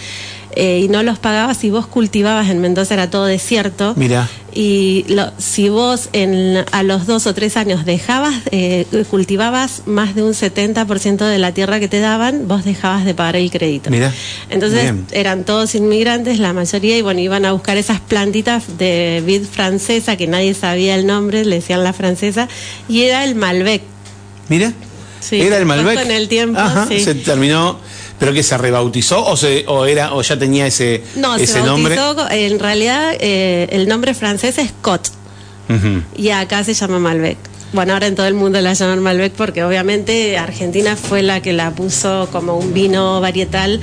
eh, 0.57 0.81
y 0.83 0.89
no 0.89 1.03
los 1.03 1.19
pagabas 1.19 1.57
si 1.57 1.69
vos 1.69 1.87
cultivabas 1.87 2.49
en 2.49 2.59
Mendoza 2.59 2.93
era 2.95 3.09
todo 3.09 3.25
desierto. 3.25 3.93
Mira. 3.95 4.27
Y 4.53 5.05
lo- 5.07 5.31
si 5.37 5.69
vos 5.69 6.09
en, 6.13 6.65
a 6.71 6.81
los 6.81 7.05
dos 7.05 7.27
o 7.27 7.33
tres 7.35 7.57
años 7.57 7.85
dejabas, 7.85 8.33
eh, 8.51 8.87
cultivabas 9.11 9.83
más 9.85 10.15
de 10.15 10.23
un 10.23 10.33
70% 10.33 11.17
de 11.25 11.37
la 11.37 11.51
tierra 11.51 11.79
que 11.79 11.87
te 11.87 11.99
daban, 11.99 12.47
vos 12.47 12.65
dejabas 12.65 13.05
de 13.05 13.13
pagar 13.13 13.35
el 13.35 13.51
crédito. 13.51 13.91
Mira. 13.91 14.11
Entonces 14.49 14.81
Bien. 14.81 15.05
eran 15.11 15.43
todos 15.43 15.75
inmigrantes, 15.75 16.39
la 16.39 16.53
mayoría, 16.53 16.97
y 16.97 17.01
bueno, 17.03 17.19
iban 17.19 17.45
a 17.45 17.51
buscar 17.51 17.77
esas 17.77 17.99
plantitas 18.01 18.77
de 18.79 19.21
vid 19.25 19.43
francesa 19.43 20.17
que 20.17 20.25
nadie 20.25 20.55
sabía 20.55 20.95
el 20.95 21.05
nombre, 21.05 21.45
le 21.45 21.57
decían 21.57 21.83
la 21.83 21.93
francesa, 21.93 22.47
y 22.89 23.01
era 23.03 23.23
el 23.25 23.35
Malbec. 23.35 23.83
Mira. 24.49 24.73
Sí, 25.19 25.41
Era 25.41 25.57
el 25.57 25.65
Malbec. 25.65 26.01
con 26.01 26.11
el 26.11 26.27
tiempo, 26.29 26.59
Ajá, 26.59 26.85
sí. 26.87 26.99
Se 27.01 27.13
terminó. 27.15 27.79
¿Pero 28.19 28.33
que 28.33 28.41
se 28.43 28.57
rebautizó 28.57 29.25
o, 29.25 29.37
se, 29.37 29.63
o, 29.67 29.85
era, 29.85 30.13
o 30.13 30.21
ya 30.23 30.37
tenía 30.39 30.65
ese, 30.67 31.03
No, 31.15 31.35
ese 31.35 31.47
se 31.47 31.61
nombre? 31.61 31.95
bautizó, 31.95 32.27
co- 32.27 32.31
en 32.33 32.57
realidad 32.59 33.13
eh, 33.19 33.67
el 33.71 33.87
nombre 33.87 34.13
francés 34.15 34.57
es 34.57 34.71
Cot, 34.81 35.09
Ujú. 35.69 36.01
y 36.15 36.29
acá 36.29 36.63
se 36.63 36.73
llama 36.73 36.97
Malbec. 36.99 37.37
Bueno, 37.73 37.93
ahora 37.93 38.07
en 38.07 38.15
todo 38.15 38.25
el 38.27 38.33
mundo 38.33 38.59
la 38.61 38.73
llaman 38.73 38.99
Malbec 39.01 39.33
porque 39.33 39.63
obviamente 39.63 40.37
Argentina 40.37 40.95
fue 40.95 41.21
la 41.21 41.41
que 41.41 41.53
la 41.53 41.71
puso 41.71 42.29
como 42.31 42.55
un 42.57 42.73
vino 42.73 43.19
varietal 43.21 43.81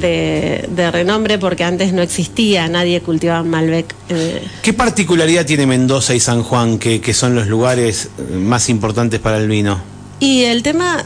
de, 0.00 0.66
de 0.68 0.90
renombre 0.90 1.38
porque 1.38 1.64
antes 1.64 1.92
no 1.92 2.02
existía, 2.02 2.68
nadie 2.68 3.00
cultivaba 3.00 3.42
Malbec. 3.42 3.94
eh, 4.08 4.42
¿Qué 4.62 4.72
particularidad 4.72 5.46
tiene 5.46 5.66
Mendoza 5.66 6.14
y 6.14 6.20
San 6.20 6.42
Juan, 6.42 6.78
que, 6.78 7.00
que 7.00 7.14
son 7.14 7.34
los 7.34 7.46
lugares 7.46 8.08
eh, 8.18 8.34
más 8.34 8.68
importantes 8.68 9.20
para 9.20 9.38
el 9.38 9.48
vino? 9.48 9.80
Y 10.20 10.44
el 10.44 10.62
tema, 10.62 11.04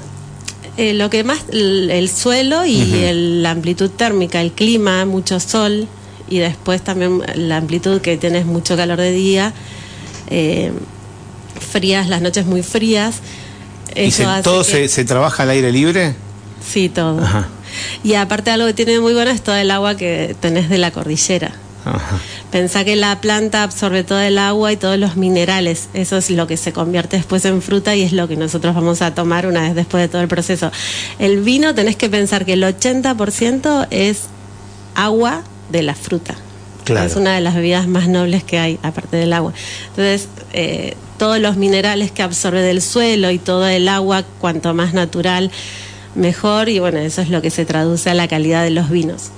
eh, 0.80 0.94
lo 0.94 1.10
que 1.10 1.24
más, 1.24 1.40
el, 1.52 1.90
el 1.90 2.08
suelo 2.08 2.64
y 2.64 2.80
el- 3.04 3.42
la 3.42 3.50
amplitud 3.50 3.90
térmica, 3.90 4.40
el 4.40 4.52
clima, 4.52 5.04
mucho 5.04 5.38
sol 5.40 5.86
y 6.28 6.38
después 6.38 6.82
también 6.82 7.22
la 7.34 7.56
amplitud 7.58 8.00
que 8.00 8.16
tienes 8.16 8.46
mucho 8.46 8.76
calor 8.76 8.98
de 8.98 9.12
día, 9.12 9.52
eh, 10.28 10.72
frías, 11.72 12.08
las 12.08 12.22
noches 12.22 12.46
muy 12.46 12.62
frías. 12.62 13.16
¿Y 13.96 14.10
se- 14.10 14.24
todo 14.42 14.64
que- 14.64 14.70
se, 14.70 14.88
se 14.88 15.04
trabaja 15.04 15.42
al 15.42 15.50
aire 15.50 15.72
libre? 15.72 16.14
Sí, 16.66 16.88
todo. 16.88 17.20
Ajá. 17.20 17.48
Y 18.04 18.14
aparte 18.14 18.50
algo 18.50 18.66
que 18.66 18.74
tiene 18.74 19.00
muy 19.00 19.12
bueno 19.12 19.30
es 19.30 19.42
todo 19.42 19.56
el 19.56 19.70
agua 19.70 19.96
que 19.96 20.34
tenés 20.40 20.68
de 20.68 20.78
la 20.78 20.90
cordillera. 20.92 21.52
Ajá. 21.84 22.18
Pensá 22.50 22.84
que 22.84 22.96
la 22.96 23.20
planta 23.20 23.62
absorbe 23.62 24.04
todo 24.04 24.20
el 24.20 24.38
agua 24.38 24.72
y 24.72 24.76
todos 24.76 24.98
los 24.98 25.16
minerales. 25.16 25.88
Eso 25.94 26.16
es 26.16 26.30
lo 26.30 26.46
que 26.46 26.56
se 26.56 26.72
convierte 26.72 27.16
después 27.16 27.44
en 27.44 27.62
fruta 27.62 27.94
y 27.94 28.02
es 28.02 28.12
lo 28.12 28.28
que 28.28 28.36
nosotros 28.36 28.74
vamos 28.74 29.02
a 29.02 29.14
tomar 29.14 29.46
una 29.46 29.62
vez 29.62 29.74
después 29.74 30.02
de 30.02 30.08
todo 30.08 30.22
el 30.22 30.28
proceso. 30.28 30.70
El 31.18 31.40
vino 31.40 31.74
tenés 31.74 31.96
que 31.96 32.08
pensar 32.08 32.44
que 32.44 32.54
el 32.54 32.62
80% 32.62 33.86
es 33.90 34.24
agua 34.94 35.42
de 35.70 35.82
la 35.82 35.94
fruta. 35.94 36.34
Claro. 36.84 37.06
Es 37.06 37.16
una 37.16 37.34
de 37.34 37.40
las 37.40 37.54
bebidas 37.54 37.86
más 37.86 38.08
nobles 38.08 38.42
que 38.42 38.58
hay, 38.58 38.78
aparte 38.82 39.16
del 39.16 39.32
agua. 39.32 39.52
Entonces, 39.90 40.28
eh, 40.52 40.96
todos 41.18 41.38
los 41.38 41.56
minerales 41.56 42.10
que 42.10 42.22
absorbe 42.22 42.62
del 42.62 42.82
suelo 42.82 43.30
y 43.30 43.38
todo 43.38 43.68
el 43.68 43.88
agua, 43.88 44.24
cuanto 44.40 44.74
más 44.74 44.94
natural, 44.94 45.50
mejor. 46.14 46.68
Y 46.68 46.78
bueno, 46.78 46.98
eso 46.98 47.20
es 47.20 47.28
lo 47.28 47.42
que 47.42 47.50
se 47.50 47.64
traduce 47.64 48.10
a 48.10 48.14
la 48.14 48.26
calidad 48.26 48.64
de 48.64 48.70
los 48.70 48.90
vinos. 48.90 49.30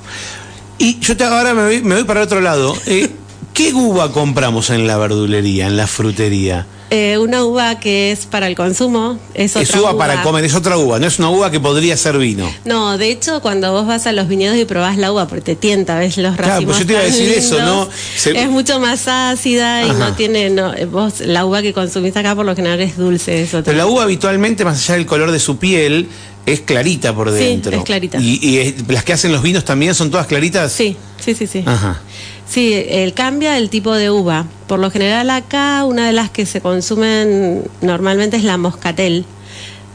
Y 0.82 0.98
yo 0.98 1.16
te- 1.16 1.22
ahora 1.24 1.54
me 1.54 1.62
voy, 1.62 1.80
me 1.82 1.94
voy 1.94 2.04
para 2.04 2.22
otro 2.22 2.40
lado. 2.40 2.76
Eh, 2.86 3.08
¿Qué 3.54 3.72
uva 3.72 4.10
compramos 4.12 4.70
en 4.70 4.86
la 4.86 4.96
verdulería, 4.98 5.66
en 5.68 5.76
la 5.76 5.86
frutería? 5.86 6.66
Eh, 6.94 7.16
una 7.16 7.42
uva 7.42 7.80
que 7.80 8.12
es 8.12 8.26
para 8.26 8.46
el 8.46 8.54
consumo, 8.54 9.18
es 9.32 9.52
otra 9.56 9.62
es 9.62 9.74
uva, 9.74 9.96
para 9.96 10.22
comer, 10.22 10.44
es 10.44 10.54
otra 10.54 10.76
uva, 10.76 10.98
no 10.98 11.06
es 11.06 11.18
una 11.18 11.30
uva 11.30 11.50
que 11.50 11.58
podría 11.58 11.96
ser 11.96 12.18
vino. 12.18 12.52
No, 12.66 12.98
de 12.98 13.10
hecho, 13.10 13.40
cuando 13.40 13.72
vos 13.72 13.86
vas 13.86 14.06
a 14.06 14.12
los 14.12 14.28
viñedos 14.28 14.58
y 14.58 14.66
probás 14.66 14.98
la 14.98 15.10
uva, 15.10 15.26
porque 15.26 15.40
te 15.42 15.56
tienta, 15.56 15.98
ves 15.98 16.18
los 16.18 16.36
racimos 16.36 16.44
Claro, 16.46 16.66
pues 16.66 16.78
yo 16.80 16.86
te 16.86 16.92
iba 16.92 17.00
a 17.00 17.04
decir 17.04 17.28
eso, 17.30 17.62
¿no? 17.62 17.88
Se- 18.16 18.38
Es 18.38 18.48
mucho 18.50 18.78
más 18.78 19.08
ácida 19.08 19.86
y 19.86 19.90
no 19.92 20.12
tiene, 20.14 20.50
no, 20.50 20.74
eh, 20.74 20.84
vos, 20.84 21.20
la 21.20 21.46
uva 21.46 21.62
que 21.62 21.72
consumís 21.72 22.14
acá 22.14 22.34
por 22.34 22.44
lo 22.44 22.54
general 22.54 22.78
es 22.82 22.98
dulce, 22.98 23.42
eso. 23.42 23.62
Pero 23.64 23.78
la 23.78 23.86
uva 23.86 24.02
habitualmente, 24.02 24.62
más 24.64 24.78
allá 24.84 24.96
del 24.96 25.06
color 25.06 25.30
de 25.30 25.38
su 25.40 25.56
piel, 25.56 26.08
es 26.44 26.60
clarita 26.60 27.14
por 27.14 27.30
Sí, 27.30 27.36
dentro. 27.36 27.72
es 27.74 27.84
clarita. 27.84 28.18
Y, 28.20 28.38
y 28.46 28.58
es- 28.58 28.74
las 28.88 29.02
que 29.04 29.14
hacen 29.14 29.32
los 29.32 29.40
vinos 29.42 29.64
también 29.64 29.94
son 29.94 30.10
todas 30.10 30.26
claritas. 30.26 30.72
Sí, 30.72 30.94
sí, 31.24 31.34
sí, 31.34 31.46
sí. 31.46 31.62
Ajá. 31.64 32.02
Sí, 32.46 32.84
el 32.88 33.14
cambia 33.14 33.56
el 33.56 33.70
tipo 33.70 33.94
de 33.94 34.10
uva. 34.10 34.46
Por 34.66 34.78
lo 34.78 34.90
general 34.90 35.30
acá 35.30 35.84
una 35.84 36.06
de 36.06 36.12
las 36.12 36.30
que 36.30 36.46
se 36.46 36.60
consumen 36.60 37.64
normalmente 37.80 38.36
es 38.36 38.44
la 38.44 38.58
moscatel. 38.58 39.24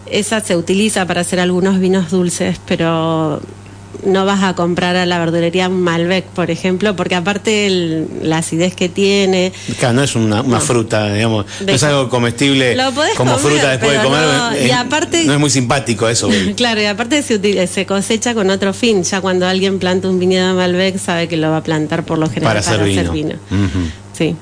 Esa 0.05 0.39
se 0.39 0.55
utiliza 0.55 1.05
para 1.05 1.21
hacer 1.21 1.39
algunos 1.39 1.79
vinos 1.79 2.09
dulces, 2.09 2.59
pero 2.65 3.41
no 4.05 4.25
vas 4.25 4.43
a 4.43 4.53
comprar 4.55 4.95
a 4.95 5.05
la 5.05 5.19
verdulería 5.19 5.69
Malbec, 5.69 6.25
por 6.25 6.51
ejemplo, 6.51 6.95
porque 6.95 7.15
aparte 7.15 7.65
el- 7.67 8.07
la 8.21 8.37
acidez 8.39 8.75
que 8.75 8.89
tiene, 8.89 9.51
Claro, 9.79 9.95
no 9.95 10.03
es 10.03 10.15
una, 10.15 10.41
una 10.41 10.57
No. 10.59 10.61
fruta, 10.61 11.11
digamos, 11.13 11.45
no 11.65 11.71
es 11.71 11.83
algo 11.83 12.09
comestible 12.09 12.75
Lo 12.75 12.91
podés 12.91 13.15
como 13.15 13.33
comer, 13.37 13.47
fruta 13.51 13.69
después 13.71 13.91
de 13.91 14.03
comer. 14.03 14.21
no- 14.21 14.51
eh, 14.53 14.67
y 14.67 14.71
aparte- 14.71 15.25
no 15.25 15.33
es 15.33 15.39
muy 15.39 15.49
simpático 15.49 16.07
eso. 16.07 16.29
Claro, 16.55 16.81
y 16.81 16.85
aparte 16.85 17.21
se, 17.23 17.85
cosecha 17.85 18.33
con 18.33 18.49
otro 18.49 18.73
fin. 18.73 19.03
Ya 19.03 19.21
cuando 19.21 19.47
alguien 19.47 19.79
planta 19.79 20.07
un 20.09 20.19
viñedo 20.19 20.47
de 20.49 20.53
Malbec 20.53 20.97
sabe 20.99 21.27
que 21.27 21.37
lo 21.37 21.49
va 21.51 21.57
a 21.57 21.63
plantar 21.63 22.03
por 22.03 22.17
lo 22.17 22.27
general 22.29 22.49
Para 22.55 22.59
hacer 22.59 22.83
vino. 23.11 23.33
Sí. 24.17 24.35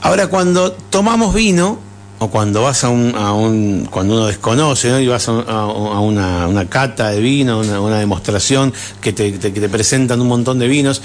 Ahora, 0.00 0.28
cuando 0.28 0.72
tomamos 0.72 1.34
vino, 1.34 1.78
o 2.18 2.30
cuando 2.30 2.62
vas 2.62 2.82
a 2.82 2.88
un, 2.88 3.14
a 3.14 3.32
un 3.34 3.86
cuando 3.90 4.14
uno 4.14 4.26
desconoce, 4.26 4.88
¿no? 4.88 4.98
Y 5.00 5.06
vas 5.06 5.28
a, 5.28 5.32
a- 5.32 5.60
a 5.64 6.00
una, 6.00 6.46
una 6.48 6.64
cata 6.66 7.10
de 7.10 7.20
vino, 7.20 7.58
una, 7.58 7.78
una 7.80 7.98
demostración 7.98 8.72
que 9.02 9.12
te, 9.12 9.32
te- 9.32 9.52
que 9.52 9.60
te 9.60 9.68
presentan 9.68 10.20
un 10.22 10.28
montón 10.28 10.58
de 10.58 10.66
vinos, 10.66 11.02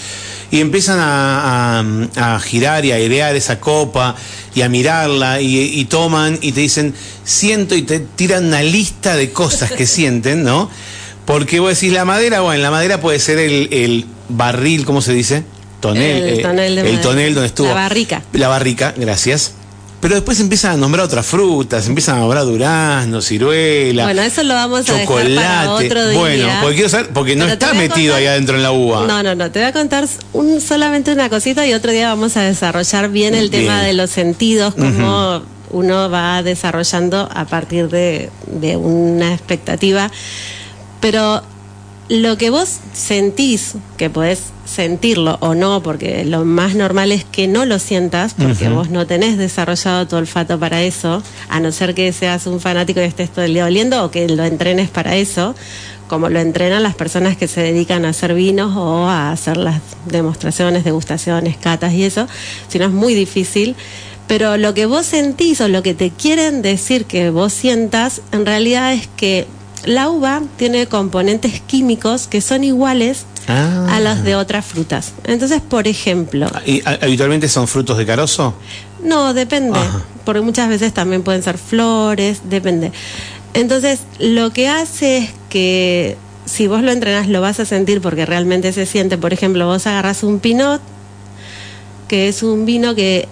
y 0.51 0.61
empiezan 0.61 0.99
a, 1.01 2.39
girar 2.41 2.85
y 2.85 2.91
a 2.91 2.95
airear 2.95 3.35
esa 3.35 3.59
copa 3.59 4.15
y 4.55 4.61
a 4.61 4.69
mirarla, 4.69 5.41
y, 5.41 5.57
y 5.59 5.85
toman 5.85 6.37
y 6.41 6.53
te 6.53 6.61
dicen, 6.61 6.93
siento, 7.25 7.75
y 7.75 7.81
te 7.81 7.99
tiran 7.99 8.45
una 8.45 8.61
lista 8.63 9.15
de 9.17 9.31
cosas 9.31 9.71
que 9.71 9.85
sienten, 9.97 10.43
¿no? 10.43 10.69
Porque 11.25 11.59
vos 11.59 11.73
decís, 11.73 11.91
la 11.93 12.05
madera, 12.05 12.39
bueno, 12.41 12.61
la 12.63 12.71
madera 12.71 12.99
puede 13.01 13.19
ser 13.19 13.37
el, 13.37 13.67
el 13.73 14.05
barril, 14.29 14.85
¿cómo 14.85 15.01
se 15.01 15.13
dice? 15.13 15.43
Tonel, 15.81 16.23
El 16.23 16.39
eh, 16.39 16.41
tonel 16.41 16.75
de 16.75 16.81
el 16.81 16.87
madera. 16.87 17.01
tonel 17.01 17.33
donde 17.33 17.47
estuvo. 17.47 17.67
La 17.67 17.73
barrica. 17.73 18.21
La 18.33 18.47
barrica, 18.47 18.93
gracias. 18.97 19.53
Pero 20.01 20.15
después 20.15 20.39
empiezan 20.39 20.72
a 20.72 20.77
nombrar 20.77 21.05
otras 21.05 21.25
frutas, 21.25 21.88
empiezan 21.88 22.15
a 22.17 22.20
nombrar 22.22 22.43
durazno, 22.43 23.22
ciruela, 23.22 24.03
Bueno, 24.05 24.24
eso 24.24 24.41
lo 24.43 24.55
vamos 24.55 24.79
a 24.89 24.93
dejar 24.93 25.05
chocolate. 25.05 25.36
para 25.36 25.72
otro 25.74 26.08
día. 26.10 26.20
Bueno, 26.20 26.48
porque 26.62 26.75
quiero 26.75 26.89
saber, 26.89 27.10
porque 27.13 27.36
no 27.36 27.43
Pero 27.46 27.53
está 27.53 27.74
metido 27.74 28.13
contar- 28.13 28.20
ahí 28.20 28.25
adentro 28.25 28.55
en 28.58 28.63
la 28.63 28.72
uva. 28.72 29.05
No, 29.05 29.22
no, 29.22 29.36
no. 29.36 29.51
Te 29.51 29.60
voy 29.60 29.67
a 29.67 29.74
contar 29.74 30.08
un, 30.34 30.60
solamente 30.60 31.12
una 31.13 31.29
cosita 31.29 31.67
y 31.67 31.74
otro 31.74 31.91
día 31.91 32.08
vamos 32.10 32.36
a 32.36 32.41
desarrollar 32.41 33.10
bien 33.10 33.36
el 33.36 33.51
tema 33.51 33.84
de 33.84 33.93
los 33.93 34.10
sentidos, 34.10 34.74
cómo 34.74 35.43
uno 35.70 36.10
va 36.10 36.41
desarrollando 36.43 37.29
a 37.34 37.46
partir 37.46 37.88
de, 37.89 38.29
de 38.48 38.77
una 38.77 39.34
expectativa. 39.36 40.10
Pero 41.00 41.43
lo 42.10 42.38
que 42.38 42.50
vos 42.50 42.79
sentís, 42.93 43.75
que 43.98 44.10
podés 44.10 44.51
sentirlo 44.65 45.38
o 45.41 45.55
no, 45.55 45.81
porque 45.81 46.25
lo 46.25 46.46
más 46.46 46.75
normal 46.75 47.12
es 47.12 47.24
que 47.24 47.48
no 47.48 47.65
lo 47.65 47.79
sientas, 47.79 48.34
porque 48.34 48.70
vos 48.70 48.89
no 48.89 49.08
tenés 49.08 49.38
desarrollado 49.38 50.08
tu 50.08 50.15
olfato 50.15 50.60
para 50.60 50.81
eso, 50.81 51.24
a 51.50 51.60
no 51.60 51.72
ser 51.72 51.93
que 51.93 52.12
seas 52.12 52.48
un 52.48 52.60
fanático 52.60 53.00
y 53.00 53.03
estés 53.03 53.29
todo 53.29 53.46
el 53.46 53.53
día 53.53 53.65
oliendo 53.65 54.03
o 54.03 54.12
que 54.12 54.27
lo 54.27 54.43
entrenes 54.43 54.89
para 54.89 55.15
eso, 55.15 55.55
como 56.08 56.27
lo 56.27 56.39
entrenan 56.39 56.84
las 56.84 56.96
personas 56.96 57.38
que 57.38 57.48
se 57.48 57.62
dedican 57.62 58.03
a 58.03 58.10
hacer 58.10 58.34
vinos 58.34 58.75
o 58.75 59.08
a 59.08 59.31
hacer 59.31 59.55
las 59.55 59.81
demostraciones, 60.05 60.84
degustaciones, 60.84 61.55
catas 61.55 61.93
y 61.93 62.03
eso, 62.03 62.27
si 62.67 62.79
no 62.79 62.86
es 62.86 62.91
muy 62.91 63.13
difícil. 63.13 63.75
Pero 64.27 64.58
lo 64.58 64.74
que 64.74 64.86
vos 64.86 65.05
sentís 65.05 65.60
o 65.62 65.67
lo 65.67 65.84
que 65.84 65.93
te 65.93 66.10
quieren 66.10 66.62
decir 66.62 67.05
que 67.05 67.29
vos 67.29 67.53
sientas, 67.53 68.22
en 68.31 68.46
realidad 68.46 68.93
es 68.93 69.08
que 69.08 69.48
la 69.85 70.09
uva 70.09 70.41
tiene 70.57 70.88
componentes 70.88 71.61
químicos 71.61 72.27
que 72.27 72.41
son 72.41 72.63
iguales 72.63 73.25
Ah. 73.47 73.88
a 73.95 74.00
los 74.00 74.23
de 74.23 74.35
otras 74.35 74.65
frutas. 74.65 75.13
Entonces, 75.23 75.61
por 75.61 75.88
ejemplo, 75.88 76.47
¿Y 76.65 76.81
a- 76.88 77.00
habitualmente 77.01 77.50
son 77.50 77.67
frutos 77.67 77.97
de 77.97 78.05
carozo? 78.05 78.53
no, 79.03 79.33
depende, 79.33 79.79
Ajá. 79.79 80.03
porque 80.25 80.41
muchas 80.41 80.69
veces 80.69 80.93
también 80.93 81.23
pueden 81.23 81.41
ser 81.41 81.57
flores, 81.57 82.41
depende. 82.50 82.91
Entonces, 83.55 84.00
lo 84.19 84.51
que 84.51 84.67
hace 84.69 85.17
es 85.17 85.29
que 85.50 86.17
si 86.45 86.67
vos 86.67 86.83
lo 86.83 86.91
entrenás 86.91 87.27
lo 87.27 87.41
vas 87.41 87.59
a 87.59 87.65
sentir 87.65 88.00
porque 88.01 88.25
realmente 88.25 88.71
se 88.73 88.85
siente. 88.85 89.17
Por 89.17 89.33
ejemplo, 89.33 89.65
vos 89.65 89.88
agarras 89.88 90.21
un 90.23 90.39
pinot, 90.39 90.81
que 92.07 92.27
es 92.27 92.43
un 92.43 92.65
vino 92.65 92.93
que 92.95 93.27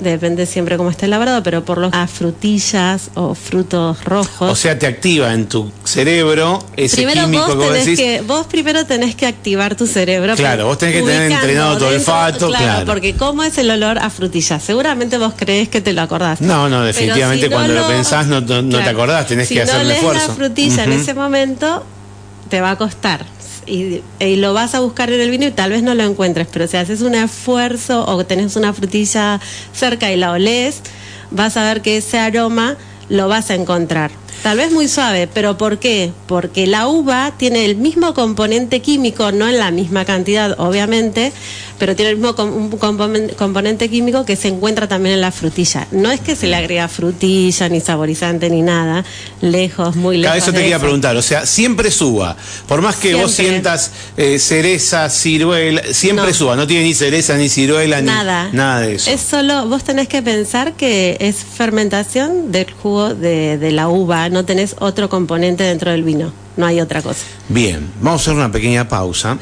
depende 0.00 0.44
siempre 0.46 0.76
cómo 0.76 0.90
esté 0.90 1.06
elaborado, 1.06 1.42
pero 1.42 1.64
por 1.64 1.78
los 1.78 1.92
a 1.94 2.06
frutillas 2.06 3.10
o 3.14 3.34
frutos 3.34 4.04
rojos. 4.04 4.50
O 4.50 4.56
sea, 4.56 4.78
te 4.78 4.86
activa 4.86 5.32
en 5.32 5.46
tu 5.48 5.70
cerebro 5.84 6.58
ese 6.76 6.96
Primero 6.96 7.22
químico 7.22 7.44
vos 7.46 7.50
que 7.52 7.56
vos 7.64 7.72
decís. 7.72 7.98
que, 7.98 8.20
vos 8.22 8.46
primero 8.46 8.84
tenés 8.86 9.14
que 9.14 9.26
activar 9.26 9.76
tu 9.76 9.86
cerebro. 9.86 10.34
Claro, 10.36 10.66
vos 10.66 10.78
tenés 10.78 10.96
que 10.96 11.02
tener 11.02 11.30
entrenado 11.32 11.78
tu 11.78 11.84
olfato, 11.86 12.48
claro. 12.48 12.86
Porque 12.86 13.14
cómo 13.14 13.42
es 13.44 13.56
el 13.58 13.70
olor 13.70 13.98
a 13.98 14.10
frutillas, 14.10 14.62
seguramente 14.62 15.16
vos 15.18 15.32
creés 15.36 15.68
que 15.68 15.80
te 15.80 15.92
lo 15.92 16.02
acordás. 16.02 16.40
No, 16.40 16.68
no, 16.68 16.82
definitivamente 16.82 17.44
si 17.46 17.50
no 17.50 17.56
cuando 17.56 17.74
lo 17.74 17.86
pensás 17.86 18.26
no- 18.26 18.40
no- 18.40 18.62
no 18.62 18.78
te 18.82 18.88
acordás, 18.88 19.26
tenés 19.28 19.48
si 19.48 19.54
que 19.54 19.62
hacer 19.62 19.86
lees 19.86 19.98
esfuerzo. 19.98 20.28
la 20.28 20.34
frutilla 20.34 20.84
en 20.84 20.92
ese 20.92 21.14
momento, 21.14 21.84
te 22.48 22.60
va 22.60 22.72
a 22.72 22.76
costar. 22.76 23.24
Y, 23.66 24.02
lo 24.36 24.54
vas 24.54 24.74
a 24.74 24.80
buscar 24.80 25.10
en 25.10 25.20
el 25.20 25.30
vino 25.30 25.46
y 25.46 25.50
tal 25.50 25.70
vez 25.70 25.82
no 25.82 25.94
lo 25.94 26.02
encuentres, 26.02 26.48
pero 26.52 26.66
si 26.66 26.76
haces 26.76 27.00
un 27.00 27.14
esfuerzo 27.14 28.06
o 28.06 28.24
tenés 28.24 28.56
una 28.56 28.72
frutilla 28.72 29.40
cerca 29.72 30.12
y 30.12 30.16
la 30.16 30.32
olés, 30.32 30.80
vas 31.30 31.56
a 31.56 31.64
ver 31.64 31.82
que 31.82 31.98
ese 31.98 32.18
aroma 32.18 32.76
lo 33.08 33.28
vas 33.28 33.50
a 33.50 33.54
encontrar. 33.54 34.10
Tal 34.44 34.58
vez 34.58 34.70
muy 34.72 34.88
suave, 34.88 35.26
pero 35.26 35.56
¿por 35.56 35.78
qué? 35.78 36.12
Porque 36.26 36.66
la 36.66 36.86
uva 36.86 37.32
tiene 37.38 37.64
el 37.64 37.76
mismo 37.76 38.12
componente 38.12 38.80
químico, 38.82 39.32
no 39.32 39.48
en 39.48 39.58
la 39.58 39.70
misma 39.70 40.04
cantidad, 40.04 40.54
obviamente, 40.60 41.32
pero 41.78 41.96
tiene 41.96 42.10
el 42.10 42.18
mismo 42.18 42.36
componente 43.38 43.88
químico 43.88 44.26
que 44.26 44.36
se 44.36 44.48
encuentra 44.48 44.86
también 44.86 45.14
en 45.14 45.22
la 45.22 45.32
frutilla. 45.32 45.88
No 45.92 46.10
es 46.10 46.20
que 46.20 46.36
se 46.36 46.46
le 46.46 46.56
agrega 46.56 46.88
frutilla, 46.88 47.70
ni 47.70 47.80
saborizante, 47.80 48.50
ni 48.50 48.60
nada, 48.60 49.02
lejos, 49.40 49.96
muy 49.96 50.18
lejos. 50.18 50.26
Cada 50.34 50.36
eso 50.36 50.52
te 50.52 50.58
quería 50.58 50.76
eso. 50.76 50.82
preguntar, 50.84 51.16
o 51.16 51.22
sea, 51.22 51.46
siempre 51.46 51.90
suba. 51.90 52.36
Por 52.68 52.82
más 52.82 52.96
que 52.96 53.14
vos 53.14 53.32
sientas 53.32 53.92
eh, 54.18 54.38
cereza, 54.38 55.08
ciruela, 55.08 55.82
siempre 55.90 56.26
No. 56.26 56.34
suba. 56.34 56.54
No 56.54 56.66
tiene 56.66 56.84
ni 56.84 56.92
cereza, 56.92 57.34
ni 57.38 57.48
ciruela, 57.48 58.02
ni 58.02 58.08
Nada. 58.08 58.50
nada 58.52 58.80
de 58.80 58.96
eso. 58.96 59.10
Es 59.10 59.22
solo, 59.22 59.66
vos 59.68 59.84
tenés 59.84 60.06
que 60.06 60.20
pensar 60.20 60.74
que 60.74 61.16
es 61.20 61.36
fermentación 61.36 62.52
del 62.52 62.70
jugo 62.70 63.14
de, 63.14 63.56
de 63.56 63.72
la 63.72 63.88
uva, 63.88 64.28
no 64.34 64.44
tenés 64.44 64.74
otro 64.80 65.08
componente 65.08 65.62
dentro 65.62 65.92
del 65.92 66.02
vino, 66.02 66.32
no 66.56 66.66
hay 66.66 66.80
otra 66.80 67.00
cosa. 67.00 67.24
Bien, 67.48 67.88
vamos 68.00 68.20
a 68.20 68.22
hacer 68.22 68.34
una 68.34 68.50
pequeña 68.50 68.88
pausa. 68.88 69.38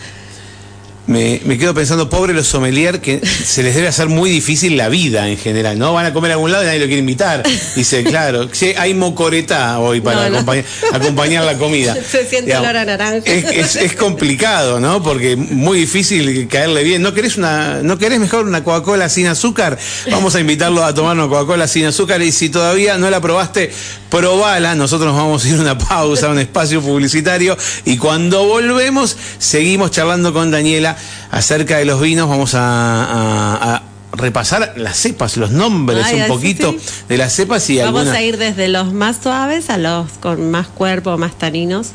Me, 1.04 1.40
me 1.44 1.58
quedo 1.58 1.74
pensando, 1.74 2.08
pobre 2.08 2.32
los 2.32 2.46
sommelier, 2.46 3.00
que 3.00 3.20
se 3.26 3.64
les 3.64 3.74
debe 3.74 3.88
hacer 3.88 4.08
muy 4.08 4.30
difícil 4.30 4.76
la 4.76 4.88
vida 4.88 5.28
en 5.28 5.36
general, 5.36 5.76
¿no? 5.76 5.92
Van 5.92 6.06
a 6.06 6.12
comer 6.12 6.30
a 6.30 6.34
algún 6.34 6.52
lado 6.52 6.62
y 6.62 6.66
nadie 6.66 6.78
lo 6.78 6.86
quiere 6.86 7.00
invitar. 7.00 7.42
Dice, 7.74 8.04
claro, 8.12 8.48
sí, 8.52 8.72
hay 8.78 8.94
mocoreta 8.94 9.80
hoy 9.80 10.00
para 10.00 10.16
No, 10.24 10.28
no. 10.30 10.34
acompañar, 10.36 10.64
acompañar 10.92 11.44
la 11.44 11.58
comida. 11.58 11.96
Se 12.08 12.24
siente 12.24 12.56
olor 12.56 12.76
a 12.76 12.84
naranja. 12.84 13.26
Es, 13.26 13.44
es- 13.74 13.76
es 13.76 13.96
complicado, 13.96 14.78
¿no? 14.78 15.02
Porque 15.02 15.34
muy 15.34 15.76
difícil 15.80 16.46
caerle 16.46 16.84
bien. 16.84 17.02
¿No 17.02 17.12
querés, 17.12 17.36
una, 17.36 17.80
¿No 17.82 17.98
querés 17.98 18.20
mejor 18.20 18.46
una 18.46 18.62
Coca-Cola 18.62 19.08
sin 19.08 19.26
azúcar? 19.26 19.76
Vamos 20.08 20.36
a 20.36 20.40
invitarlo 20.40 20.84
a 20.84 20.94
tomar 20.94 21.16
una 21.16 21.26
Coca-Cola 21.26 21.66
sin 21.66 21.84
azúcar 21.86 22.22
y 22.22 22.30
si 22.30 22.48
todavía 22.48 22.96
no 22.96 23.10
la 23.10 23.20
probaste, 23.20 23.72
probala. 24.08 24.76
Nosotros 24.76 25.08
nos 25.12 25.16
vamos 25.20 25.44
a 25.44 25.48
ir 25.48 25.54
a 25.56 25.60
una 25.62 25.78
pausa, 25.78 26.26
a 26.28 26.30
un 26.30 26.38
espacio 26.38 26.80
publicitario 26.80 27.56
y 27.84 27.96
cuando 27.96 28.44
volvemos 28.44 29.16
seguimos 29.38 29.90
charlando 29.90 30.32
con 30.32 30.52
Daniela 30.52 30.91
acerca 31.30 31.78
de 31.78 31.84
los 31.84 32.00
vinos. 32.00 32.28
Vamos 32.28 32.54
a, 32.54 32.60
a- 33.04 33.74
a 33.76 33.82
repasar 34.14 34.74
las 34.76 34.96
cepas, 34.98 35.36
los 35.38 35.50
nombres 35.52 36.04
Ay, 36.04 36.20
un 36.20 36.26
poquito 36.28 36.72
sí, 36.72 36.78
sí. 36.84 36.92
de 37.08 37.16
las 37.18 37.32
cepas 37.32 37.68
y 37.70 37.78
Vamos 37.78 38.08
a 38.08 38.20
ir 38.20 38.36
desde 38.36 38.68
los 38.68 38.92
más 38.92 39.16
suaves 39.22 39.70
a 39.70 39.78
los 39.78 40.10
con 40.20 40.50
más 40.50 40.68
cuerpo, 40.68 41.16
más 41.16 41.38
taninos, 41.38 41.88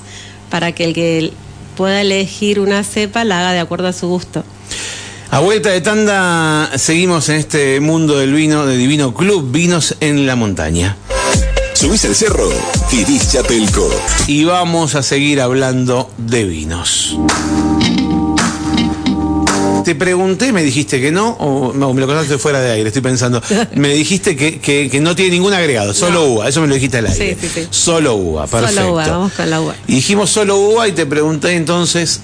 para 0.50 0.72
que 0.72 0.86
el 0.86 0.94
que 0.96 1.32
pueda 1.76 2.02
elegir 2.02 2.60
una 2.60 2.84
cepa 2.84 3.24
la 3.24 3.40
haga 3.40 3.52
de 3.54 3.60
acuerdo 3.60 3.88
a 3.88 3.94
su 3.94 4.08
gusto. 4.08 4.44
A 5.30 5.40
vuelta 5.42 5.70
de 5.70 5.82
tanda, 5.82 6.72
seguimos 6.78 7.30
en 7.30 7.36
este 7.36 7.80
mundo 7.82 8.18
del 8.18 8.34
vino, 8.34 8.66
de 8.66 8.78
Divino 8.78 9.14
Club, 9.14 9.52
Vinos 9.52 9.96
en 10.00 10.26
la 10.26 10.36
Montaña. 10.36 10.96
Subís 11.74 12.04
el 12.06 12.16
cerro, 12.16 12.50
vivís 12.92 13.32
Chapelco. 13.34 13.88
Y 14.26 14.46
vamos 14.46 14.96
a 14.96 15.04
seguir 15.04 15.40
hablando 15.42 16.10
de 16.18 16.46
vinos. 16.46 17.16
Te 19.88 19.96
pregunté, 19.96 20.52
me 20.52 20.64
dijiste 20.64 21.00
que 21.00 21.14
no, 21.14 21.30
o 21.40 21.72
no, 21.72 21.94
me 21.94 22.02
lo 22.02 22.08
contaste 22.08 22.38
fuera 22.38 22.60
de 22.60 22.72
aire, 22.72 22.90
estoy 22.90 23.02
pensando. 23.02 23.42
Me 23.76 23.94
dijiste 23.94 24.36
que, 24.36 24.60
que, 24.60 24.90
que 24.90 25.00
no 25.00 25.16
tiene 25.16 25.32
ningún 25.32 25.54
agregado, 25.54 25.94
solo 25.94 26.26
uva, 26.26 26.50
eso 26.50 26.60
me 26.60 26.68
lo 26.68 26.74
dijiste 26.74 26.98
al 26.98 27.08
aire. 27.08 27.38
Sí, 27.40 27.48
sí, 27.48 27.62
sí. 27.62 27.68
Solo 27.70 28.16
uva, 28.16 28.48
perfecto. 28.48 28.82
Solo 28.82 28.92
uva, 28.92 29.08
vamos 29.08 29.32
con 29.32 29.50
la 29.50 29.62
uva. 29.62 29.76
Y 29.88 29.96
dijimos 29.96 30.30
solo 30.30 30.58
uva 30.58 30.90
y 30.90 30.92
te 30.92 31.06
pregunté 31.06 31.54
entonces, 31.54 32.20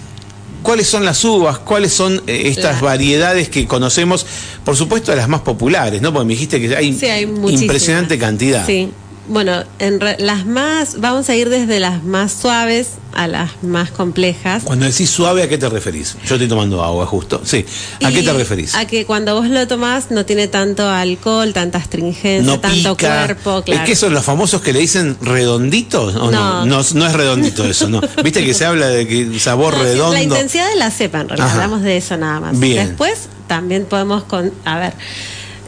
¿cuáles 0.61 0.87
son 0.87 1.05
las 1.05 1.23
uvas? 1.23 1.59
¿Cuáles 1.59 1.93
son 1.93 2.21
eh, 2.27 2.41
estas 2.47 2.81
variedades 2.81 3.47
que 3.47 3.65
conocemos? 3.65 4.25
Por 4.65 4.75
supuesto, 4.75 5.15
las 5.15 5.29
más 5.29 5.39
populares, 5.39 6.01
¿no? 6.01 6.11
Porque 6.11 6.25
me 6.25 6.33
dijiste 6.33 6.59
que 6.59 6.75
hay, 6.75 6.91
Sí, 6.91 7.05
hay 7.05 7.23
impresionante 7.23 8.19
cantidad. 8.19 8.65
Sí. 8.65 8.89
Bueno, 9.25 9.63
en 9.79 10.01
re- 10.01 10.17
las 10.19 10.45
más, 10.45 10.99
vamos 10.99 11.29
a 11.29 11.35
ir 11.35 11.47
desde 11.49 11.79
las 11.79 12.03
más 12.03 12.33
suaves 12.33 12.89
a 13.13 13.27
las 13.27 13.51
más 13.63 13.89
complejas. 13.91 14.63
Cuando 14.63 14.85
decís 14.85 15.09
suave, 15.09 15.43
¿a 15.43 15.47
qué 15.47 15.57
te 15.57 15.69
referís? 15.69 16.17
Yo 16.27 16.35
estoy 16.35 16.47
tomando 16.49 16.83
agua, 16.83 17.05
justo. 17.05 17.41
Sí. 17.45 17.65
¿A 18.03 18.11
Y 18.11 18.13
qué 18.15 18.23
te 18.23 18.33
referís? 18.33 18.75
A 18.75 18.85
que 18.85 19.05
cuando 19.05 19.33
vos 19.35 19.47
lo 19.47 19.65
tomás 19.67 20.11
no 20.11 20.25
tiene 20.25 20.47
tanto 20.49 20.89
alcohol, 20.89 21.53
tanta 21.53 21.77
astringencia, 21.77 22.41
no 22.51 22.59
tanto 22.59 22.97
pica. 22.97 23.25
cuerpo, 23.25 23.61
claro. 23.63 23.81
¿Es 23.83 23.87
que 23.89 23.95
son 23.95 24.13
los 24.13 24.25
famosos 24.25 24.61
que 24.61 24.73
le 24.73 24.79
dicen 24.79 25.15
redonditos? 25.21 26.15
¿O 26.15 26.29
no? 26.29 26.65
No. 26.65 26.65
No, 26.65 26.85
no 26.93 27.05
es 27.07 27.13
redondito 27.13 27.63
eso, 27.63 27.87
¿no? 27.87 28.01
Viste 28.23 28.43
que 28.43 28.53
se 28.53 28.65
habla 28.65 28.87
de 28.87 29.07
que 29.07 29.39
sabor 29.39 29.77
No, 29.77 29.83
redondo. 29.83 30.13
La 30.13 30.21
intensidad 30.23 30.67
de 30.69 30.75
la 30.75 30.91
cepa, 30.91 31.21
en 31.21 31.29
realidad, 31.29 31.51
hablamos 31.51 31.81
de 31.81 31.95
eso 31.97 32.17
nada 32.17 32.39
más. 32.41 32.59
Bien. 32.59 32.87
Después 32.87 33.29
también 33.47 33.85
podemos, 33.85 34.23
con, 34.23 34.51
a 34.65 34.79
ver, 34.79 34.93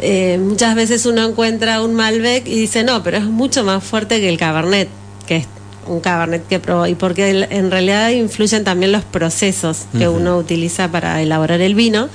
eh, 0.06 0.38
muchas 0.38 0.76
veces 0.76 1.06
uno 1.06 1.24
encuentra 1.28 1.82
un 1.82 1.94
Malbec 1.96 2.48
y 2.48 2.56
dice, 2.60 2.84
no, 2.84 3.02
pero 3.04 3.18
es 3.18 3.26
mucho 3.26 3.64
más 3.64 3.84
fuerte 3.84 4.20
que 4.22 4.30
el 4.30 4.38
Cabernet, 4.38 4.88
que 5.28 5.38
es 5.38 5.48
un 5.88 6.00
Cabernet 6.00 6.48
que 6.48 6.60
probó, 6.60 6.88
y 6.88 6.96
porque 6.96 7.48
en 7.50 7.72
realidad 7.72 8.10
influyen 8.10 8.64
también 8.64 8.92
los 8.92 9.04
procesos 9.04 9.86
que 9.98 10.08
uno 10.08 10.38
utiliza 10.38 10.88
para 10.90 11.22
elaborar 11.22 11.62
el 11.62 11.76
vino, 11.76 12.10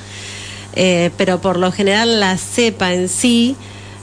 Eh, 0.77 1.11
pero 1.17 1.41
por 1.41 1.57
lo 1.59 1.73
general 1.73 2.21
la 2.21 2.37
cepa 2.39 2.93
en 2.95 3.09
sí 3.09 3.57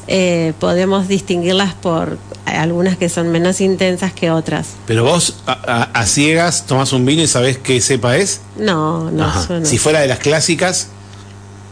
eh, 0.10 0.52
podemos 0.60 1.08
distinguirlas 1.08 1.74
por 1.74 2.18
algunas 2.46 2.98
que 2.98 3.08
son 3.08 3.30
menos 3.32 3.62
intensas 3.62 4.12
que 4.12 4.32
otras. 4.32 4.68
Pero 4.86 5.04
vos 5.06 5.36
a, 5.48 5.54
a- 5.54 5.84
a 6.02 6.06
ciegas 6.06 6.66
tomás 6.66 6.92
un 6.92 7.06
vino 7.06 7.22
y 7.24 7.28
sabés 7.28 7.58
qué 7.58 7.80
cepa 7.80 8.18
es. 8.18 8.42
No, 8.58 9.10
no, 9.12 9.28
no. 9.60 9.66
Si 9.66 9.78
fuera 9.78 10.02
de 10.02 10.08
las 10.08 10.20
clásicas, 10.20 10.90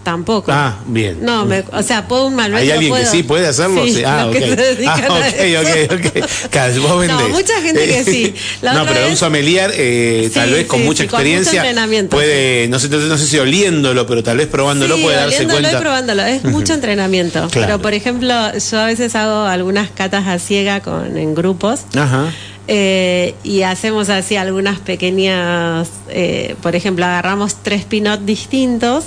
Tampoco. 0.06 0.52
Ah, 0.54 0.78
bien. 0.86 1.18
No, 1.22 1.46
me- 1.46 1.64
o 1.72 1.82
sea, 1.82 2.08
puedo 2.08 2.28
un 2.28 2.36
Malbec. 2.36 2.62
¿hay 2.62 2.70
alguien 2.70 2.94
que 2.94 3.00
puedo. 3.00 3.12
sí 3.12 3.24
puede 3.24 3.48
hacerlo? 3.48 3.84
Sí, 3.84 3.96
Sí. 3.96 4.04
Ah, 4.06 4.26
los 4.28 4.36
ok. 4.36 4.40
que 4.40 4.50
se 4.50 4.56
dedican 4.56 5.06
Ah, 5.10 5.14
ok, 5.16 5.92
ok, 5.92 5.94
ok. 6.22 6.50
Claro, 6.52 6.82
vos 6.84 7.00
vendés. 7.00 7.18
No, 7.20 7.30
mucha 7.30 7.60
gente 7.62 7.86
que 7.88 8.04
sí. 8.04 8.34
La 8.62 8.74
no, 8.76 8.86
pero 8.86 9.08
un 9.08 9.18
sommelier, 9.18 9.72
eh, 9.76 10.30
tal 10.32 10.52
vez 10.52 10.68
con 10.68 10.86
mucha 10.86 11.04
sí, 11.04 11.08
con 11.10 11.18
mucho 11.18 11.28
experiencia, 11.28 11.62
entrenamiento, 11.62 12.16
puede, 12.16 12.68
no 12.68 12.78
sé, 12.78 12.88
no 12.90 13.18
sé 13.18 13.26
si 13.26 13.40
oliéndolo, 13.40 14.06
pero 14.06 14.22
tal 14.24 14.38
vez 14.38 14.46
probándolo 14.48 14.96
puede 15.00 15.16
darse 15.18 15.38
oliéndolo 15.38 15.60
cuenta. 15.62 15.78
y 15.80 15.82
probándolo. 15.82 16.22
Es 16.24 16.44
mucho 16.44 16.74
entrenamiento. 16.76 17.48
Claro. 17.50 17.68
Pero, 17.68 17.82
por 17.82 17.96
ejemplo, 17.96 18.34
yo 18.58 18.80
a 18.80 18.86
veces 18.86 19.16
hago 19.16 19.42
algunas 19.46 19.90
catas 19.90 20.28
a 20.28 20.38
ciega 20.38 20.82
con, 20.82 21.18
en 21.18 21.34
grupos. 21.34 21.80
Ajá. 21.96 22.32
Eh, 22.68 23.36
y 23.44 23.62
hacemos 23.62 24.10
así 24.10 24.38
algunas 24.38 24.80
pequeñas, 24.80 25.88
eh, 26.10 26.56
por 26.64 26.76
ejemplo, 26.76 27.06
agarramos 27.06 27.58
tres 27.62 27.86
pinot 27.86 28.22
distintos, 28.22 29.06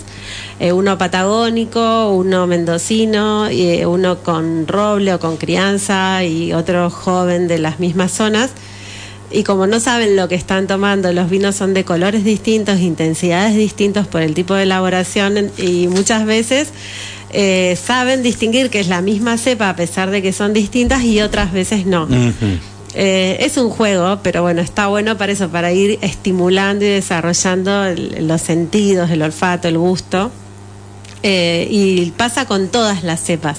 eh, 0.60 0.72
uno 0.72 0.98
patagónico, 0.98 2.10
uno 2.12 2.46
mendocino, 2.46 3.50
y, 3.50 3.62
eh, 3.62 3.86
uno 3.86 4.18
con 4.18 4.66
roble 4.66 5.14
o 5.14 5.20
con 5.20 5.36
crianza 5.36 6.24
y 6.24 6.52
otro 6.52 6.90
joven 6.90 7.48
de 7.48 7.58
las 7.58 7.78
mismas 7.80 8.12
zonas. 8.12 8.50
Y 9.30 9.42
como 9.42 9.66
no 9.66 9.78
saben 9.78 10.16
lo 10.16 10.26
que 10.28 10.34
están 10.34 10.66
tomando, 10.66 11.12
los 11.12 11.28
vinos 11.28 11.54
son 11.54 11.74
de 11.74 11.84
colores 11.84 12.24
distintos, 12.24 12.80
intensidades 12.80 13.54
distintos 13.56 14.06
por 14.06 14.22
el 14.22 14.32
tipo 14.34 14.54
de 14.54 14.62
elaboración 14.62 15.50
y 15.58 15.86
muchas 15.88 16.24
veces 16.24 16.68
eh, 17.30 17.76
saben 17.80 18.22
distinguir 18.22 18.70
que 18.70 18.80
es 18.80 18.88
la 18.88 19.02
misma 19.02 19.36
cepa 19.36 19.68
a 19.68 19.76
pesar 19.76 20.10
de 20.10 20.22
que 20.22 20.32
son 20.32 20.54
distintas 20.54 21.02
y 21.04 21.20
otras 21.20 21.52
veces 21.52 21.84
no. 21.84 22.06
Eh, 22.94 23.36
es 23.40 23.58
un 23.58 23.68
juego, 23.68 24.20
pero 24.22 24.40
bueno, 24.40 24.62
está 24.62 24.86
bueno 24.86 25.18
para 25.18 25.30
eso, 25.32 25.50
para 25.50 25.72
ir 25.72 25.98
estimulando 26.00 26.86
y 26.86 26.88
desarrollando 26.88 27.84
el- 27.84 28.26
los 28.26 28.40
sentidos, 28.40 29.10
el 29.10 29.20
olfato, 29.22 29.68
el 29.68 29.76
gusto. 29.76 30.30
Eh, 31.22 31.66
y 31.70 32.12
pasa 32.12 32.46
con 32.46 32.68
todas 32.68 33.02
las 33.02 33.20
cepas, 33.22 33.58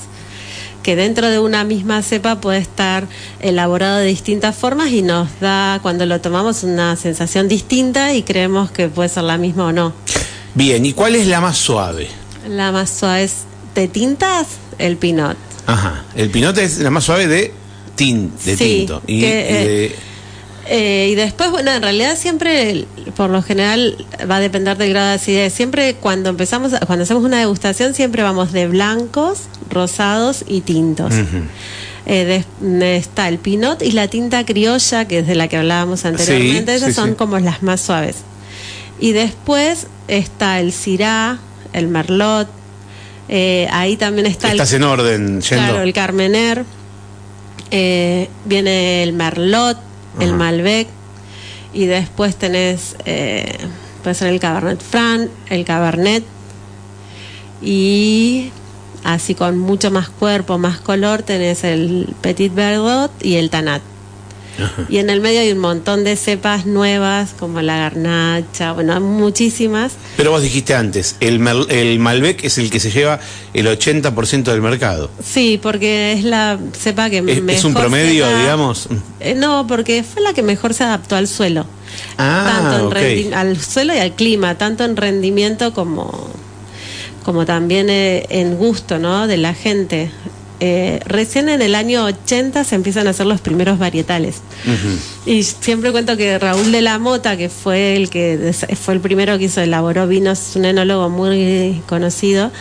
que 0.84 0.96
dentro 0.96 1.28
de 1.30 1.40
una 1.40 1.64
misma 1.66 2.02
cepa 2.02 2.40
puede 2.40 2.60
estar 2.60 3.06
elaborado 3.42 3.98
de 3.98 4.06
distintas 4.06 4.56
formas 4.56 4.92
y 4.92 5.02
nos 5.02 5.28
da, 5.42 5.80
cuando 5.82 6.06
lo 6.06 6.22
tomamos, 6.22 6.64
una 6.64 6.96
sensación 6.96 7.48
distinta 7.50 8.14
y 8.14 8.24
creemos 8.24 8.72
que 8.72 8.88
puede 8.88 9.10
ser 9.10 9.24
la 9.24 9.38
misma 9.38 9.68
o 9.68 9.72
no. 9.74 9.94
Bien, 10.56 10.86
¿y 10.86 10.94
cuál 10.94 11.16
es 11.16 11.28
la 11.28 11.42
más 11.42 11.58
suave? 11.58 12.08
La 12.48 12.72
más 12.72 12.90
suave 12.90 13.24
es 13.24 13.44
de 13.76 13.88
tintas, 13.90 14.48
el 14.78 14.96
pinot. 14.98 15.38
Ajá. 15.68 16.06
El 16.16 16.30
pinote 16.30 16.64
es 16.64 16.80
la 16.80 16.90
más 16.90 17.04
suave 17.04 17.28
de, 17.28 17.54
tin, 17.96 18.32
de 18.46 18.58
Sí, 18.58 18.78
tinto. 18.80 19.02
Y, 19.06 19.20
que, 19.20 19.28
y 19.28 19.54
de- 19.68 19.96
Eh, 20.72 21.10
y 21.12 21.16
después, 21.16 21.50
bueno, 21.50 21.72
en 21.72 21.82
realidad 21.82 22.16
siempre, 22.16 22.86
por 23.16 23.32
lo 23.32 23.42
general, 23.42 24.06
va 24.30 24.36
a 24.36 24.40
depender 24.40 24.78
del 24.78 24.90
grado 24.92 25.08
de 25.08 25.14
acidez. 25.16 25.52
Siempre 25.52 25.96
cuando 25.96 26.30
empezamos, 26.30 26.74
cuando 26.86 27.04
hacemos 27.04 27.24
una 27.24 27.40
degustación, 27.40 27.96
siempre 27.96 28.22
vamos 28.22 28.52
de 28.52 28.68
blancos, 28.68 29.44
rosados 29.72 30.46
y 30.48 30.62
tintos. 30.62 31.14
Eh, 32.06 32.44
de- 32.62 32.96
está 32.98 33.28
el 33.30 33.40
pinot 33.40 33.82
y 33.82 33.92
la 33.94 34.08
tinta 34.10 34.46
criolla, 34.46 35.06
que 35.06 35.20
es 35.20 35.28
de 35.28 35.34
la 35.36 35.48
que 35.48 35.58
hablábamos 35.58 36.06
anteriormente. 36.06 36.72
Sí, 36.74 36.78
Esas 36.78 36.90
sí, 36.90 36.96
son 36.96 37.10
sí. 37.10 37.16
como 37.16 37.40
las 37.40 37.64
más 37.64 37.82
suaves. 37.82 38.18
Y 39.00 39.12
después 39.14 39.88
está 40.08 40.60
el 40.60 40.72
syrah, 40.72 41.40
el 41.74 41.88
merlot. 41.88 42.48
eh, 43.28 43.68
ahí 43.72 43.96
también 43.98 44.26
está 44.28 44.52
estás 44.52 44.74
en 44.74 44.84
orden, 44.84 45.42
yendo. 45.42 45.46
Claro, 45.66 45.82
el 45.82 45.94
Carmener. 45.94 46.64
eh, 47.72 48.28
viene 48.46 49.04
el 49.04 49.14
Merlot, 49.14 49.78
el. 50.20 50.34
Malbec. 50.34 50.88
Y 51.74 51.86
después 51.86 52.36
tenés, 52.36 52.96
eh, 53.06 53.58
puede 54.04 54.16
ser 54.16 54.30
el 54.30 54.40
Cabernet 54.40 54.82
Franc, 54.82 55.30
el 55.50 55.66
Cabernet. 55.66 56.24
Y 57.62 58.52
así 59.04 59.36
con 59.36 59.58
mucho 59.58 59.92
más 59.92 60.10
cuerpo, 60.10 60.58
más 60.58 60.80
color, 60.80 61.22
tenés 61.24 61.64
el 61.64 62.14
Petit 62.22 62.54
Verdot 62.54 63.12
y 63.24 63.36
el 63.36 63.50
Tanat. 63.50 63.82
Y 64.90 64.98
en 64.98 65.10
el 65.10 65.22
medio 65.22 65.40
hay 65.42 65.52
un 65.52 65.60
montón 65.60 66.04
de 66.04 66.16
cepas 66.16 66.66
nuevas, 66.66 67.36
como 67.38 67.62
la 67.62 67.78
garnacha, 67.78 68.74
bueno, 68.74 68.94
hay 68.94 69.00
muchísimas. 69.00 69.94
Pero 70.18 70.32
vos 70.32 70.42
dijiste 70.42 70.76
antes, 70.76 71.16
el, 71.20 71.46
el 71.70 72.00
Malbec 72.00 72.44
es 72.44 72.58
el 72.58 72.70
que 72.70 72.80
se 72.80 72.92
lleva 72.92 73.20
el 73.54 73.68
80% 73.68 74.44
del 74.44 74.62
mercado. 74.62 75.10
Sí, 75.24 75.60
porque 75.62 76.14
es 76.14 76.24
la 76.24 76.58
cepa 76.78 77.10
que 77.10 77.18
¿Es, 77.20 77.24
mejor 77.24 77.50
es 77.50 77.64
un 77.64 77.74
promedio, 77.74 78.26
da- 78.26 78.40
digamos? 78.40 78.88
Eh, 79.20 79.36
no, 79.36 79.66
porque 79.68 80.04
fue 80.04 80.22
la 80.22 80.34
que 80.34 80.44
mejor 80.44 80.74
se 80.74 80.84
adaptó 80.84 81.16
al 81.16 81.28
suelo. 81.28 81.66
Ah, 82.18 82.60
tanto 82.70 82.76
en 82.78 82.86
ok. 82.86 82.94
rendi- 82.94 83.34
al 83.34 83.60
suelo 83.60 83.94
y 83.96 83.98
al 84.00 84.14
clima, 84.14 84.56
tanto 84.58 84.84
en 84.86 84.96
rendimiento 84.96 85.74
como, 85.74 86.30
como 87.24 87.46
también 87.46 87.90
eh, 87.90 88.26
en 88.30 88.56
gusto 88.58 89.00
¿no? 89.00 89.28
de 89.28 89.38
la 89.38 89.54
gente. 89.54 90.12
Eh, 90.62 91.00
recién 91.06 91.48
en 91.48 91.62
el 91.62 91.74
año 91.74 92.04
80 92.04 92.64
se 92.64 92.76
empiezan 92.76 93.08
a 93.08 93.12
hacer 93.12 93.26
los 93.26 93.40
primeros 93.40 93.80
varietales. 93.80 94.42
Y 95.26 95.44
siempre 95.44 95.92
cuento 95.92 96.18
que 96.18 96.38
Raúl 96.38 96.72
de 96.72 96.82
la 96.82 97.00
Mota, 97.00 97.38
que 97.38 97.50
fue 97.50 97.96
el 97.96 98.10
que 98.10 98.54
fue 98.80 98.96
el 98.96 99.00
primero 99.00 99.38
que 99.38 99.46
hizo, 99.46 99.62
elaboró 99.62 100.08
vinos, 100.08 100.50
es 100.50 100.56
un 100.56 100.66
enólogo 100.66 101.10
muy 101.10 101.82
conocido, 101.88 102.52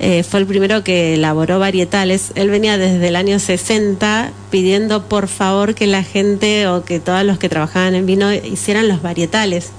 eh, 0.00 0.22
fue 0.22 0.40
el 0.40 0.46
primero 0.46 0.82
que 0.82 1.14
elaboró 1.14 1.58
varietales. 1.58 2.32
Él 2.34 2.48
venía 2.48 2.78
desde 2.78 3.08
el 3.08 3.16
año 3.16 3.38
60 3.38 4.32
pidiendo 4.50 5.04
por 5.08 5.28
favor 5.28 5.74
que 5.74 5.86
la 5.86 6.02
gente 6.02 6.66
o 6.68 6.84
que 6.84 7.00
todos 7.00 7.24
los 7.24 7.38
que 7.38 7.48
trabajaban 7.48 7.94
en 7.94 8.06
vino 8.06 8.32
hicieran 8.32 8.88
los 8.88 9.02
varietales. 9.02 9.70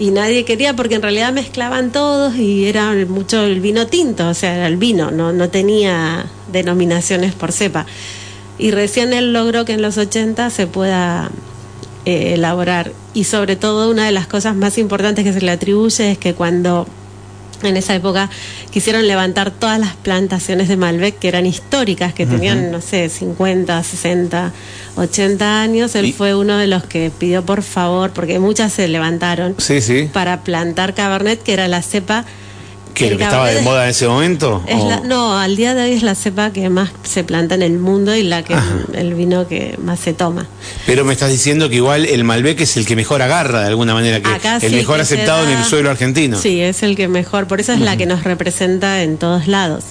Y 0.00 0.12
nadie 0.12 0.46
quería 0.46 0.74
porque 0.74 0.94
en 0.94 1.02
realidad 1.02 1.30
mezclaban 1.30 1.92
todos 1.92 2.34
y 2.34 2.64
era 2.64 2.94
mucho 3.06 3.44
el 3.44 3.60
vino 3.60 3.86
tinto, 3.86 4.30
o 4.30 4.32
sea, 4.32 4.56
era 4.56 4.66
el 4.66 4.78
vino, 4.78 5.10
no, 5.10 5.30
no 5.34 5.50
tenía 5.50 6.24
denominaciones 6.50 7.34
por 7.34 7.52
cepa. 7.52 7.84
Y 8.56 8.70
recién 8.70 9.12
él 9.12 9.34
logró 9.34 9.66
que 9.66 9.74
en 9.74 9.82
los 9.82 9.98
80 9.98 10.48
se 10.48 10.66
pueda 10.66 11.30
eh, 12.06 12.32
elaborar. 12.32 12.92
Y 13.12 13.24
sobre 13.24 13.56
todo 13.56 13.90
una 13.90 14.06
de 14.06 14.12
las 14.12 14.26
cosas 14.26 14.56
más 14.56 14.78
importantes 14.78 15.22
que 15.22 15.34
se 15.34 15.42
le 15.42 15.50
atribuye 15.50 16.12
es 16.12 16.16
que 16.16 16.32
cuando 16.32 16.86
en 17.62 17.76
esa 17.76 17.94
época 17.94 18.30
quisieron 18.70 19.06
levantar 19.06 19.50
todas 19.50 19.78
las 19.78 19.94
plantaciones 19.96 20.68
de 20.68 20.76
Malbec 20.76 21.18
que 21.18 21.28
eran 21.28 21.46
históricas, 21.46 22.14
que 22.14 22.26
tenían, 22.26 22.70
no 22.70 22.80
sé, 22.80 23.08
50, 23.08 23.82
60, 23.82 24.52
80 24.96 25.62
años, 25.62 25.94
él 25.94 26.06
Y- 26.06 26.12
fue 26.12 26.34
uno 26.34 26.56
de 26.56 26.66
los 26.66 26.84
que 26.84 27.10
pidió 27.16 27.44
por 27.44 27.62
favor, 27.62 28.10
porque 28.12 28.38
muchas 28.38 28.72
se 28.72 28.88
levantaron 28.88 29.54
Sí, 29.58 29.80
sí. 29.80 30.08
para 30.12 30.40
plantar 30.42 30.94
Cabernet, 30.94 31.42
que 31.42 31.52
era 31.52 31.68
la 31.68 31.82
cepa 31.82 32.24
¿Que 32.94 33.06
El 33.06 33.12
lo 33.12 33.18
que 33.18 33.24
estaba 33.24 33.48
de 33.48 33.62
moda 33.62 33.84
en 33.84 33.90
ese 33.90 34.06
momento? 34.08 34.62
es 34.66 34.74
¿O- 34.80 34.88
la- 34.88 35.00
no, 35.00 35.38
al 35.38 35.56
día 35.56 35.74
de 35.74 35.84
hoy 35.84 35.92
es 35.92 36.02
la 36.02 36.14
cepa 36.14 36.50
que 36.52 36.68
más 36.68 36.90
se 37.02 37.24
planta 37.24 37.54
en 37.54 37.62
el 37.62 37.78
mundo 37.78 38.14
y 38.14 38.22
la 38.22 38.42
que 38.42 38.54
el 38.94 39.14
vino 39.14 39.46
que 39.48 39.78
más 39.82 40.00
se 40.00 40.12
toma. 40.12 40.46
Pero 40.86 41.04
me 41.04 41.12
estás 41.12 41.30
diciendo 41.30 41.68
que 41.68 41.76
igual 41.76 42.04
el 42.06 42.24
Malbec 42.24 42.60
es 42.60 42.76
el 42.76 42.84
que 42.86 42.96
mejor 42.96 43.22
agarra 43.22 43.60
de 43.62 43.68
alguna 43.68 43.94
manera, 43.94 44.20
que 44.20 44.28
Acá 44.28 44.56
el 44.56 44.70
sí 44.70 44.76
mejor 44.76 44.96
que 44.96 45.02
aceptado 45.02 45.44
en 45.48 45.58
el 45.58 45.64
suelo 45.64 45.90
argentino. 45.90 46.38
Sí, 46.38 46.60
es 46.60 46.82
el 46.82 46.96
que 46.96 47.08
mejor, 47.08 47.46
por 47.46 47.60
eso 47.60 47.72
es 47.72 47.80
la 47.80 47.96
que 47.96 48.06
nos 48.06 48.24
representa 48.24 49.02
en 49.02 49.16
todos 49.18 49.46
lados. 49.46 49.84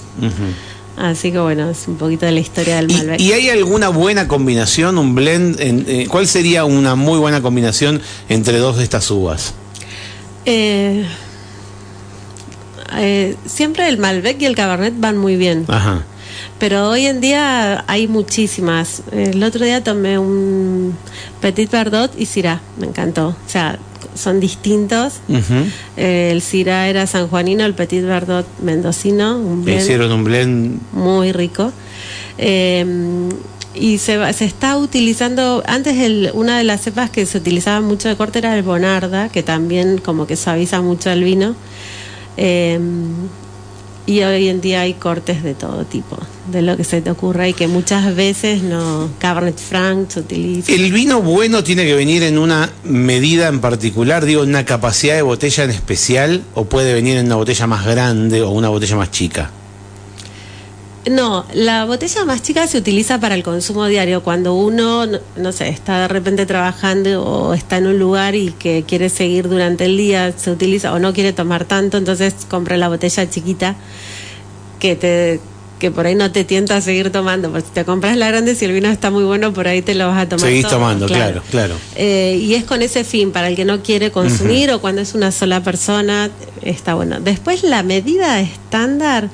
Así 0.97 1.31
que 1.31 1.39
bueno, 1.39 1.69
es 1.69 1.87
un 1.87 1.95
poquito 1.95 2.25
de 2.25 2.33
la 2.33 2.41
historia 2.41 2.75
del 2.75 2.89
Malbec. 2.89 3.21
¿Y, 3.21 3.29
y 3.29 3.31
hay 3.31 3.49
alguna 3.49 3.87
buena 3.87 4.27
combinación, 4.27 4.97
un 4.97 5.15
blend? 5.15 5.59
en- 5.61 5.85
eh, 5.87 6.07
¿Cuál 6.09 6.27
sería 6.27 6.65
una 6.65 6.95
muy 6.95 7.17
buena 7.17 7.41
combinación 7.41 8.01
entre 8.27 8.57
dos 8.57 8.75
de 8.77 8.83
estas 8.83 9.09
uvas? 9.09 9.53
Eh, 10.45 11.05
eh, 12.97 13.35
siempre 13.45 13.87
el 13.87 13.97
Malbec 13.97 14.41
y 14.41 14.45
el 14.45 14.55
Cabernet 14.55 14.93
van 14.97 15.17
muy 15.17 15.35
bien. 15.35 15.65
Ajá. 15.67 16.03
Pero 16.59 16.89
hoy 16.89 17.05
en 17.05 17.21
día 17.21 17.83
hay 17.87 18.07
muchísimas. 18.07 19.01
El 19.11 19.41
otro 19.43 19.65
día 19.65 19.83
tomé 19.83 20.19
un 20.19 20.95
Petit 21.41 21.69
Verdot 21.71 22.11
y 22.17 22.25
Syrah, 22.25 22.61
me 22.77 22.87
encantó. 22.87 23.29
O 23.29 23.49
sea, 23.49 23.79
son 24.13 24.39
distintos. 24.39 25.21
Eh, 25.95 26.29
el 26.31 26.41
Syrah 26.41 26.89
era 26.89 27.07
sanjuanino, 27.07 27.65
el 27.65 27.73
Petit 27.73 28.03
Verdot 28.03 28.45
mendocino, 28.61 29.37
un 29.37 29.63
blend 29.63 29.81
Hicieron 29.81 30.11
un 30.11 30.23
blend. 30.23 30.79
muy 30.91 31.31
rico. 31.31 31.71
Eh, 32.37 32.85
y 33.75 33.97
se 33.99 34.29
está 34.43 34.77
utilizando, 34.77 35.63
antes 35.65 35.97
el, 35.97 36.31
una 36.33 36.57
de 36.57 36.63
las 36.63 36.81
cepas 36.81 37.09
que 37.09 37.25
se 37.25 37.37
utilizaba 37.37 37.81
mucho 37.81 38.09
de 38.09 38.15
corte 38.15 38.39
era 38.39 38.55
el 38.57 38.63
Bonarda, 38.63 39.29
que 39.29 39.43
también 39.43 39.99
como 39.99 40.27
que 40.27 40.35
suaviza 40.35 40.81
mucho 40.81 41.09
el 41.11 41.23
vino. 41.23 41.55
Eh, 42.41 42.79
y 44.09 44.23
hoy 44.23 44.47
en 44.47 44.59
día 44.59 44.81
hay 44.81 44.95
cortes 44.95 45.43
de 45.43 45.53
todo 45.53 45.85
tipo, 45.85 46.17
de 46.51 46.63
lo 46.63 46.75
que 46.75 46.83
se 46.83 46.99
te 46.99 47.11
ocurra 47.11 47.47
y 47.47 47.53
que 47.53 47.67
muchas 47.67 48.15
veces 48.15 48.63
no, 48.63 49.07
Cabernet 49.19 49.59
Franc 49.59 50.09
se 50.09 50.21
utiliza. 50.21 50.71
¿El 50.71 50.91
vino 50.91 51.21
bueno 51.21 51.63
tiene 51.63 51.85
que 51.85 51.93
venir 51.93 52.23
en 52.23 52.39
una 52.39 52.71
medida 52.83 53.49
en 53.49 53.59
particular, 53.59 54.25
digo, 54.25 54.41
en 54.41 54.49
una 54.49 54.65
capacidad 54.65 55.13
de 55.13 55.21
botella 55.21 55.65
en 55.65 55.69
especial, 55.69 56.41
o 56.55 56.65
puede 56.65 56.95
venir 56.95 57.17
en 57.17 57.27
una 57.27 57.35
botella 57.35 57.67
más 57.67 57.85
grande 57.85 58.41
o 58.41 58.49
una 58.49 58.69
botella 58.69 58.95
más 58.95 59.11
chica? 59.11 59.51
No, 61.09 61.45
la 61.53 61.85
botella 61.85 62.25
más 62.25 62.41
chica 62.41 62.67
se 62.67 62.77
utiliza 62.77 63.19
para 63.19 63.35
el 63.35 63.43
consumo 63.43 63.85
diario. 63.85 64.21
Cuando 64.21 64.53
uno, 64.53 65.05
no, 65.05 65.19
no 65.37 65.51
sé, 65.51 65.69
está 65.69 66.01
de 66.01 66.07
repente 66.07 66.45
trabajando 66.45 67.23
o 67.23 67.53
está 67.53 67.77
en 67.77 67.87
un 67.87 67.99
lugar 67.99 68.35
y 68.35 68.51
que 68.51 68.83
quiere 68.85 69.09
seguir 69.09 69.47
durante 69.47 69.85
el 69.85 69.97
día, 69.97 70.33
se 70.37 70.51
utiliza 70.51 70.93
o 70.93 70.99
no 70.99 71.13
quiere 71.13 71.31
tomar 71.31 71.65
tanto, 71.65 71.97
entonces 71.97 72.35
compra 72.49 72.77
la 72.77 72.89
botella 72.89 73.29
chiquita 73.29 73.75
que 74.79 74.95
te 74.95 75.39
que 75.79 75.91
por 75.91 76.05
ahí 76.05 76.13
no 76.13 76.29
te 76.29 76.43
tienta 76.43 76.75
a 76.75 76.81
seguir 76.81 77.09
tomando, 77.09 77.49
porque 77.49 77.65
si 77.65 77.73
te 77.73 77.85
compras 77.85 78.17
la 78.17 78.27
grande, 78.27 78.53
si 78.53 78.65
el 78.65 78.73
vino 78.73 78.89
está 78.89 79.11
muy 79.11 79.23
bueno, 79.23 79.53
por 79.53 79.67
ahí 79.67 79.81
te 79.81 79.95
lo 79.95 80.07
vas 80.07 80.17
a 80.17 80.27
tomar. 80.27 80.45
Seguís 80.45 80.63
todo, 80.63 80.73
tomando, 80.73 81.05
claro, 81.05 81.41
claro. 81.49 81.75
Eh, 81.95 82.37
y 82.41 82.53
es 82.53 82.65
con 82.65 82.81
ese 82.81 83.05
fin, 83.05 83.31
para 83.31 83.47
el 83.47 83.55
que 83.55 83.63
no 83.63 83.81
quiere 83.81 84.11
consumir 84.11 84.71
o 84.71 84.81
cuando 84.81 85.01
es 85.01 85.15
una 85.15 85.31
sola 85.31 85.63
persona, 85.63 86.29
está 86.61 86.95
bueno. 86.95 87.21
Después 87.21 87.63
la 87.63 87.81
medida 87.81 88.41
estándar 88.41 89.29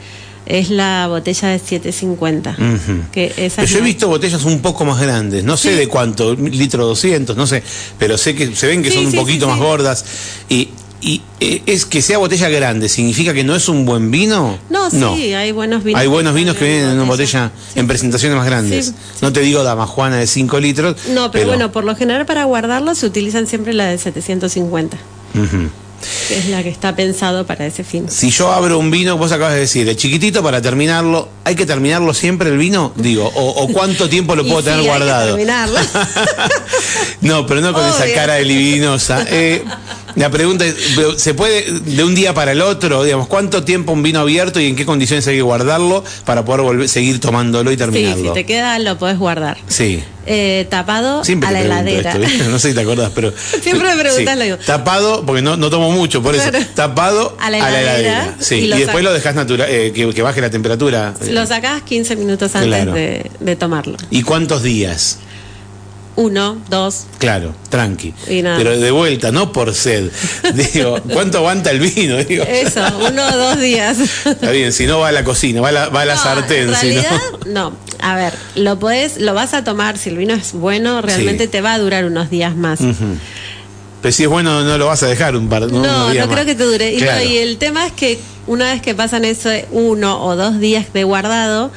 es 0.46 0.70
la 0.70 1.08
botella 1.08 1.50
de 1.50 1.60
750. 1.60 2.52
Ujú. 2.52 3.12
que 3.12 3.34
esa 3.38 3.58
Pero 3.58 3.66
es 3.66 3.72
yo 3.72 3.78
he 3.80 3.82
visto 3.82 4.08
botellas 4.08 4.44
un 4.46 4.62
poco 4.62 4.86
más 4.86 5.00
grandes, 5.02 5.44
no 5.44 5.58
sé 5.58 5.72
Sí. 5.72 5.76
de 5.76 5.88
cuánto, 5.88 6.36
litro 6.36 6.86
200, 6.86 7.36
no 7.36 7.48
sé, 7.48 7.64
pero 7.98 8.18
sé 8.18 8.36
que 8.36 8.56
se 8.56 8.68
ven 8.68 8.84
que 8.84 8.90
Sí, 8.90 8.96
son 8.98 9.06
un 9.08 9.12
sí, 9.12 9.18
poquito 9.18 9.48
más 9.48 9.60
gordas. 9.60 10.06
Y, 10.50 10.70
y 11.02 11.22
eh, 11.40 11.62
es 11.66 11.86
que 11.86 12.02
sea 12.02 12.18
botella 12.18 12.50
grande, 12.50 12.90
¿significa 12.90 13.34
que 13.34 13.44
no 13.44 13.56
es 13.56 13.68
un 13.70 13.86
buen 13.86 14.10
vino? 14.12 14.58
No, 14.70 14.90
sí, 14.90 15.34
hay 15.34 15.52
buenos 15.52 15.84
vinos. 15.84 16.02
Hay 16.02 16.08
buenos 16.08 16.34
vinos 16.34 16.56
que 16.56 16.66
vienen 16.66 16.86
en 16.90 16.96
una 16.96 17.04
botella. 17.04 17.52
Sí. 17.74 17.80
en 17.80 17.88
presentaciones 17.88 18.38
más 18.38 18.46
grandes. 18.46 18.88
Sí, 18.88 18.94
No 19.22 19.32
te 19.34 19.42
digo 19.42 19.64
damajuana 19.64 20.18
de 20.18 20.26
5 20.28 20.60
litros. 20.60 20.96
No, 21.10 21.32
pero, 21.32 21.48
bueno, 21.48 21.72
por 21.72 21.84
lo 21.84 21.96
general 21.96 22.26
para 22.26 22.44
guardarlo 22.46 22.96
se 22.96 23.06
utilizan 23.06 23.46
siempre 23.48 23.74
la 23.74 23.86
de 23.86 23.98
750, 23.98 24.98
Ujú. 25.36 25.48
que 25.48 25.85
es 26.30 26.48
la 26.48 26.64
que 26.64 26.70
está 26.70 26.96
pensado 26.96 27.46
para 27.46 27.66
ese 27.66 27.84
fin. 27.84 28.10
Si 28.10 28.30
yo 28.30 28.52
abro 28.52 28.78
un 28.80 28.92
vino, 28.92 29.18
vos 29.18 29.32
acabas 29.32 29.54
de 29.54 29.62
decir, 29.62 29.88
el 29.88 29.96
chiquitito 29.96 30.42
para 30.44 30.62
terminarlo, 30.62 31.30
¿hay 31.44 31.56
que 31.56 31.66
terminarlo 31.66 32.14
siempre 32.14 32.50
el 32.50 32.58
vino? 32.58 32.94
Digo, 32.96 33.32
o, 33.34 33.64
o 33.64 33.68
cuánto 33.70 34.10
tiempo 34.16 34.36
lo 34.36 34.44
Y 34.44 34.50
puedo 34.50 34.60
sí, 34.62 34.66
tener 34.66 34.80
hay 34.80 34.86
que 34.86 34.90
guardado. 34.90 35.28
terminarlo. 35.28 35.80
no, 37.22 37.46
pero 37.46 37.62
no 37.62 37.74
con 37.74 37.86
esa 37.88 38.06
cara 38.14 38.36
de 38.36 38.46
libidinosa. 38.46 39.26
Eh, 39.38 39.64
la 40.16 40.30
pregunta 40.30 40.66
es, 40.66 40.76
¿se 41.18 41.34
puede 41.34 41.66
de 41.72 42.04
un 42.04 42.16
día 42.16 42.34
para 42.34 42.52
el 42.54 42.62
otro, 42.62 43.04
digamos, 43.04 43.28
cuánto 43.28 43.64
tiempo 43.64 43.92
un 43.92 44.04
vino 44.04 44.20
abierto 44.20 44.60
y 44.60 44.68
en 44.68 44.76
qué 44.76 44.86
condiciones 44.86 45.28
hay 45.28 45.36
que 45.36 45.42
guardarlo 45.42 46.04
para 46.26 46.46
poder 46.46 46.62
volver, 46.62 46.90
seguir 46.90 47.20
tomándolo 47.20 47.72
y 47.72 47.76
Sí, 47.76 47.78
terminarlo? 47.78 48.30
si 48.30 48.34
te 48.34 48.46
queda 48.46 48.80
lo 48.80 48.98
puedes 48.98 49.18
guardar. 49.18 49.58
Sí. 49.68 50.02
Eh, 50.28 50.66
tapado 50.72 51.24
Siempre 51.24 51.50
a 51.50 51.52
la 51.52 51.62
heladera. 51.62 52.16
no 52.50 52.58
sé 52.58 52.70
si 52.70 52.76
te 52.76 52.82
acordás, 52.82 53.12
pero... 53.14 53.32
Siempre 53.62 53.94
me 53.96 54.02
preguntas 54.02 54.38
lo 54.38 54.44
mismo. 54.44 54.58
Tapado, 54.66 55.24
porque 55.26 55.42
no, 55.44 55.56
no 55.58 55.70
tomo 55.70 55.92
mucho, 55.92 56.24
por 56.24 56.34
eso. 56.34 56.50
Claro. 56.50 56.66
Tapado 56.74 57.38
A 57.40 57.52
la 57.52 57.58
heladera, 57.60 58.36
Sí, 58.40 58.56
y 58.56 58.66
y, 58.74 58.80
después 58.80 59.04
lo 59.04 59.14
dejas 59.14 59.36
natural, 59.36 59.68
eh, 59.70 59.92
que, 59.94 60.12
que 60.14 60.22
baje 60.22 60.42
la 60.42 60.50
temperatura. 60.50 61.14
Lo 61.30 61.46
sacás 61.46 61.84
15 61.84 62.16
minutos 62.16 62.56
antes 62.56 62.68
Claro. 62.70 62.94
de, 62.94 63.30
de 63.40 63.56
tomarlo. 63.56 63.98
¿Y 64.10 64.24
cuántos 64.24 64.64
días? 64.64 65.20
Uno, 66.18 66.58
dos. 66.70 67.08
Claro, 67.18 67.54
tranqui. 67.70 68.14
Y 68.30 68.42
nada. 68.42 68.58
Pero 68.58 68.80
de 68.80 68.90
vuelta, 68.92 69.32
no 69.34 69.52
por 69.52 69.74
sed. 69.74 70.10
Digo, 70.74 70.98
¿cuánto 71.12 71.40
aguanta 71.40 71.72
el 71.72 71.80
vino? 71.80 72.16
Digo, 72.24 72.46
Eso, 72.48 72.82
uno 73.10 73.28
o 73.28 73.38
dos 73.38 73.60
días. 73.60 73.98
Está 74.26 74.52
bien, 74.52 74.72
si 74.72 74.86
no 74.88 75.00
va 75.00 75.10
a 75.10 75.12
la 75.12 75.26
cocina, 75.26 75.60
va 75.60 75.70
a 75.70 75.72
la, 75.74 75.90
va 75.90 76.02
a 76.02 76.06
la 76.06 76.16
No, 76.16 76.24
sartén. 76.24 76.70
En 76.74 76.96
no- 76.96 77.70
no. 77.72 77.74
A 78.00 78.16
ver, 78.16 78.34
lo 78.56 78.80
podés, 78.80 79.18
lo 79.20 79.34
vas 79.34 79.54
a 79.54 79.64
tomar, 79.66 79.98
si 79.98 80.10
el 80.10 80.18
vino 80.18 80.34
es 80.34 80.54
bueno, 80.54 81.02
realmente 81.02 81.46
Sí. 81.46 81.50
te 81.50 81.60
va 81.62 81.74
a 81.74 81.80
durar 81.80 82.06
unos 82.06 82.30
días 82.30 82.56
más. 82.56 82.80
Pero 84.02 84.12
si 84.14 84.24
es 84.24 84.30
bueno, 84.30 84.64
no 84.64 84.78
lo 84.78 84.86
vas 84.86 85.02
a 85.04 85.08
dejar 85.08 85.36
un 85.36 85.50
par 85.50 85.64
No, 85.72 85.82
no, 85.82 86.10
creo 86.12 86.28
más. 86.28 86.46
que 86.46 86.56
te 86.56 86.64
dure. 86.64 86.94
Y, 86.94 86.98
Claro. 87.00 87.24
y 87.24 87.38
el 87.38 87.58
tema 87.58 87.88
es 87.88 87.92
que 87.92 88.20
una 88.48 88.72
vez 88.72 88.82
que 88.82 88.94
pasan 88.94 89.26
eso 89.26 89.50
uno 89.72 90.24
o 90.24 90.36
dos 90.36 90.60
días 90.60 90.86
de 90.94 91.04
guardado, 91.04 91.72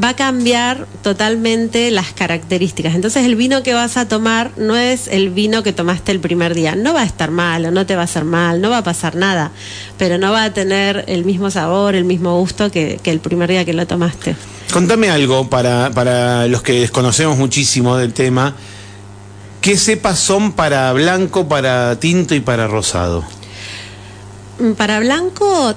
va 0.00 0.10
a 0.10 0.16
cambiar 0.16 0.86
totalmente 1.02 1.90
las 1.90 2.12
características. 2.12 2.94
Entonces 2.94 3.24
el 3.24 3.36
vino 3.36 3.62
que 3.62 3.74
vas 3.74 3.96
a 3.96 4.08
tomar 4.08 4.50
no 4.56 4.76
es 4.76 5.08
el 5.08 5.30
vino 5.30 5.62
que 5.62 5.72
tomaste 5.72 6.12
el 6.12 6.20
primer 6.20 6.54
día. 6.54 6.74
No 6.74 6.94
va 6.94 7.02
a 7.02 7.04
estar 7.04 7.30
malo, 7.30 7.70
no 7.70 7.84
te 7.86 7.94
va 7.94 8.02
a 8.02 8.04
hacer 8.04 8.24
mal, 8.24 8.60
no 8.60 8.70
va 8.70 8.78
a 8.78 8.84
pasar 8.84 9.16
nada, 9.16 9.52
pero 9.98 10.18
no 10.18 10.32
va 10.32 10.44
a 10.44 10.52
tener 10.52 11.04
el 11.08 11.24
mismo 11.24 11.50
sabor, 11.50 11.94
el 11.94 12.04
mismo 12.04 12.38
gusto 12.38 12.70
que, 12.70 12.98
que 13.02 13.10
el 13.10 13.20
primer 13.20 13.50
día 13.50 13.64
que 13.64 13.72
lo 13.74 13.86
tomaste. 13.86 14.36
Contame 14.72 15.10
algo 15.10 15.50
para, 15.50 15.90
para 15.90 16.46
los 16.46 16.62
que 16.62 16.80
desconocemos 16.80 17.36
muchísimo 17.36 17.96
del 17.96 18.14
tema. 18.14 18.54
¿Qué 19.60 19.76
cepas 19.76 20.18
son 20.18 20.52
para 20.52 20.92
blanco, 20.92 21.46
para 21.46 22.00
tinto 22.00 22.34
y 22.34 22.40
para 22.40 22.66
rosado? 22.66 23.22
Mm, 24.58 24.72
Para 24.72 24.98
blanco 25.00 25.74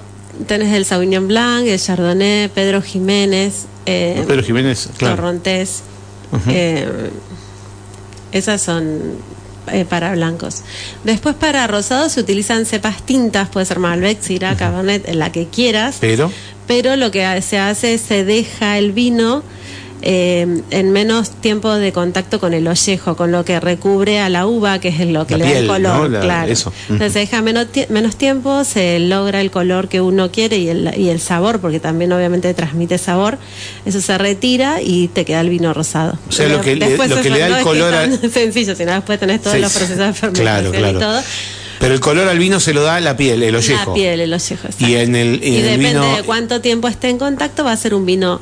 tenés 0.48 0.74
el 0.74 0.86
Sauvignon 0.86 1.28
Blanc, 1.28 1.68
el 1.68 1.80
Chardonnay, 1.80 2.48
Pedro 2.50 2.82
Jiménez, 2.82 3.66
eh, 3.86 4.24
Pedro 4.28 4.44
Jiménez, 4.44 4.90
claro. 4.98 5.16
Torrontés. 5.16 5.84
Eh, 6.48 7.12
esas 8.32 8.62
son 8.62 9.18
eh, 9.72 9.86
para 9.86 10.14
blancos. 10.14 10.64
Después 11.04 11.36
para 11.36 11.66
rosados 11.68 12.14
se 12.14 12.20
utilizan 12.20 12.66
cepas 12.66 13.04
tintas, 13.04 13.50
puede 13.50 13.66
ser 13.66 13.80
Malbec, 13.80 14.22
Syrah, 14.22 14.56
Cabernet, 14.58 15.08
la 15.14 15.32
que 15.32 15.48
quieras. 15.48 15.98
Pero, 16.00 16.32
Pero 16.68 16.96
lo 16.96 17.12
que 17.12 17.42
se 17.42 17.58
hace 17.58 17.96
es 17.96 18.02
se 18.02 18.26
deja 18.26 18.78
el 18.78 18.92
vino 18.92 19.44
eh, 20.08 20.62
en 20.70 20.92
menos 20.92 21.32
tiempo 21.32 21.74
de 21.74 21.92
contacto 21.92 22.40
con 22.40 22.54
el 22.54 22.68
ollejo, 22.68 23.16
con 23.18 23.32
lo 23.32 23.44
que 23.44 23.60
recubre 23.60 24.20
a 24.20 24.30
la 24.30 24.46
uva, 24.46 24.80
que 24.80 24.90
es 24.90 25.00
lo 25.08 25.26
que 25.26 25.36
La 25.38 25.46
le 25.46 25.52
piel, 25.52 25.68
da 25.68 25.76
el 25.78 25.84
color. 25.84 25.98
¿no? 26.04 26.08
La- 26.10 26.20
claro. 26.22 26.52
eso. 26.52 26.72
Entonces 26.90 27.14
se 27.14 27.20
deja 27.20 27.42
menos, 27.42 27.66
menos 27.90 28.16
tiempo, 28.16 28.64
se 28.64 29.00
logra 29.00 29.42
el 29.42 29.50
color 29.50 29.88
que 29.90 30.02
uno 30.02 30.32
quiere 30.32 30.58
y 30.60 30.70
el, 30.70 30.92
y 30.96 31.10
el 31.10 31.20
sabor, 31.20 31.60
porque 31.60 31.80
también 31.80 32.12
obviamente 32.14 32.54
transmite 32.54 32.98
sabor. 33.00 33.40
Eso 33.86 34.00
se 34.00 34.16
retira 34.20 34.80
y 34.82 35.08
te 35.08 35.26
queda 35.26 35.42
el 35.42 35.50
vino 35.50 35.74
rosado. 35.74 36.20
O 36.30 36.32
sea, 36.32 36.48
lo 36.50 36.62
que 36.62 36.76
le- 36.76 36.96
lo 36.98 37.22
que 37.22 37.30
le 37.32 37.40
da 37.40 37.48
el 37.48 37.54
no 37.54 37.64
color 37.64 37.94
es 37.96 38.20
sencillo, 38.32 38.76
sino 38.76 38.94
después 38.94 39.20
tenés 39.20 39.42
todos 39.42 39.56
Sí, 39.56 39.62
los 39.62 39.74
procesos 39.74 39.98
de 39.98 40.32
Claro, 40.34 40.72
fermentación 40.72 40.72
claro. 40.72 40.98
y 40.98 41.02
todo. 41.02 41.22
pero 41.80 41.94
el 41.96 42.00
color 42.00 42.28
al 42.28 42.38
vino 42.40 42.60
se 42.60 42.74
lo 42.74 42.84
da 42.84 43.00
la 43.02 43.18
piel, 43.18 43.42
el 43.42 43.56
ollejo. 43.56 43.90
La 43.92 43.94
piel, 43.96 44.20
el 44.22 44.32
ollejo. 44.34 44.68
exacto. 44.68 44.88
Y 44.88 44.96
en 44.96 45.16
el, 45.16 45.44
y 45.44 45.48
Y 45.48 45.58
en 45.58 45.66
el 45.66 45.80
depende 45.80 45.88
vino 45.90 46.16
de 46.18 46.24
cuánto 46.24 46.62
tiempo 46.62 46.88
esté 46.88 47.10
en 47.10 47.18
contacto, 47.18 47.64
va 47.64 47.72
a 47.72 47.78
ser 47.78 47.94
un 47.96 48.06
vino 48.06 48.40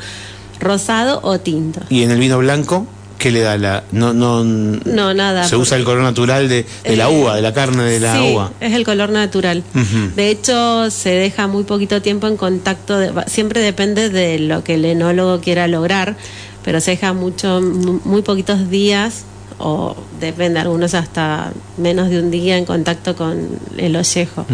rosado 0.63 1.19
o 1.23 1.39
tinto. 1.39 1.81
y 1.89 2.03
en 2.03 2.11
el 2.11 2.19
vino 2.19 2.37
blanco, 2.39 2.87
¿qué 3.19 3.31
le 3.31 3.41
da 3.41 3.57
la 3.57 3.83
no 3.91 4.13
no 4.13 4.43
No, 4.43 5.13
nada. 5.13 5.43
Se 5.47 5.55
usa 5.55 5.77
el 5.77 5.83
color 5.85 6.01
natural 6.03 6.49
de, 6.49 6.65
de 6.83 6.95
la 6.95 7.09
Eh, 7.09 7.21
uva, 7.21 7.35
de 7.35 7.41
la 7.41 7.53
carne 7.53 7.83
de 7.83 7.99
la 7.99 8.15
sí, 8.17 8.31
uva. 8.33 8.51
es 8.59 8.73
el 8.73 8.83
color 8.83 9.09
natural. 9.11 9.63
De 10.15 10.29
hecho, 10.29 10.89
se 10.91 11.09
deja 11.11 11.47
muy 11.47 11.63
poquito 11.63 12.01
tiempo 12.01 12.27
en 12.27 12.35
contacto. 12.37 12.97
de- 12.97 13.11
siempre 13.27 13.61
depende 13.61 14.09
de 14.09 14.39
lo 14.39 14.63
que 14.63 14.73
el 14.75 14.85
enólogo 14.85 15.39
quiera 15.39 15.67
lograr, 15.67 16.15
pero 16.65 16.81
se 16.81 16.91
deja 16.91 17.13
mucho, 17.13 17.61
mu- 17.61 17.99
muy 18.03 18.21
poquitos 18.23 18.69
días 18.69 19.23
o 19.59 19.95
depende, 20.19 20.59
algunos 20.59 20.93
hasta 20.93 21.51
menos 21.77 22.09
de 22.09 22.19
un 22.19 22.31
día 22.31 22.57
en 22.57 22.65
contacto 22.65 23.15
con 23.15 23.47
el 23.77 23.95
ollejo. 23.95 24.45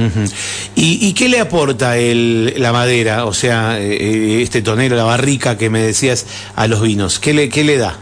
¿Y, 0.76 1.06
y 1.08 1.14
qué 1.14 1.30
le 1.30 1.40
aporta 1.40 1.98
el, 1.98 2.54
la 2.58 2.72
madera, 2.72 3.26
o 3.26 3.34
sea, 3.34 3.80
eh, 3.80 4.42
este 4.42 4.62
tonero, 4.62 4.96
la 4.96 5.04
barrica 5.04 5.58
que 5.58 5.70
me 5.70 5.82
decías 5.82 6.26
a 6.56 6.68
los 6.68 6.82
vinos? 6.82 7.20
¿Qué 7.20 7.34
le, 7.34 7.50
qué 7.50 7.64
le 7.64 7.78
da? 7.78 7.98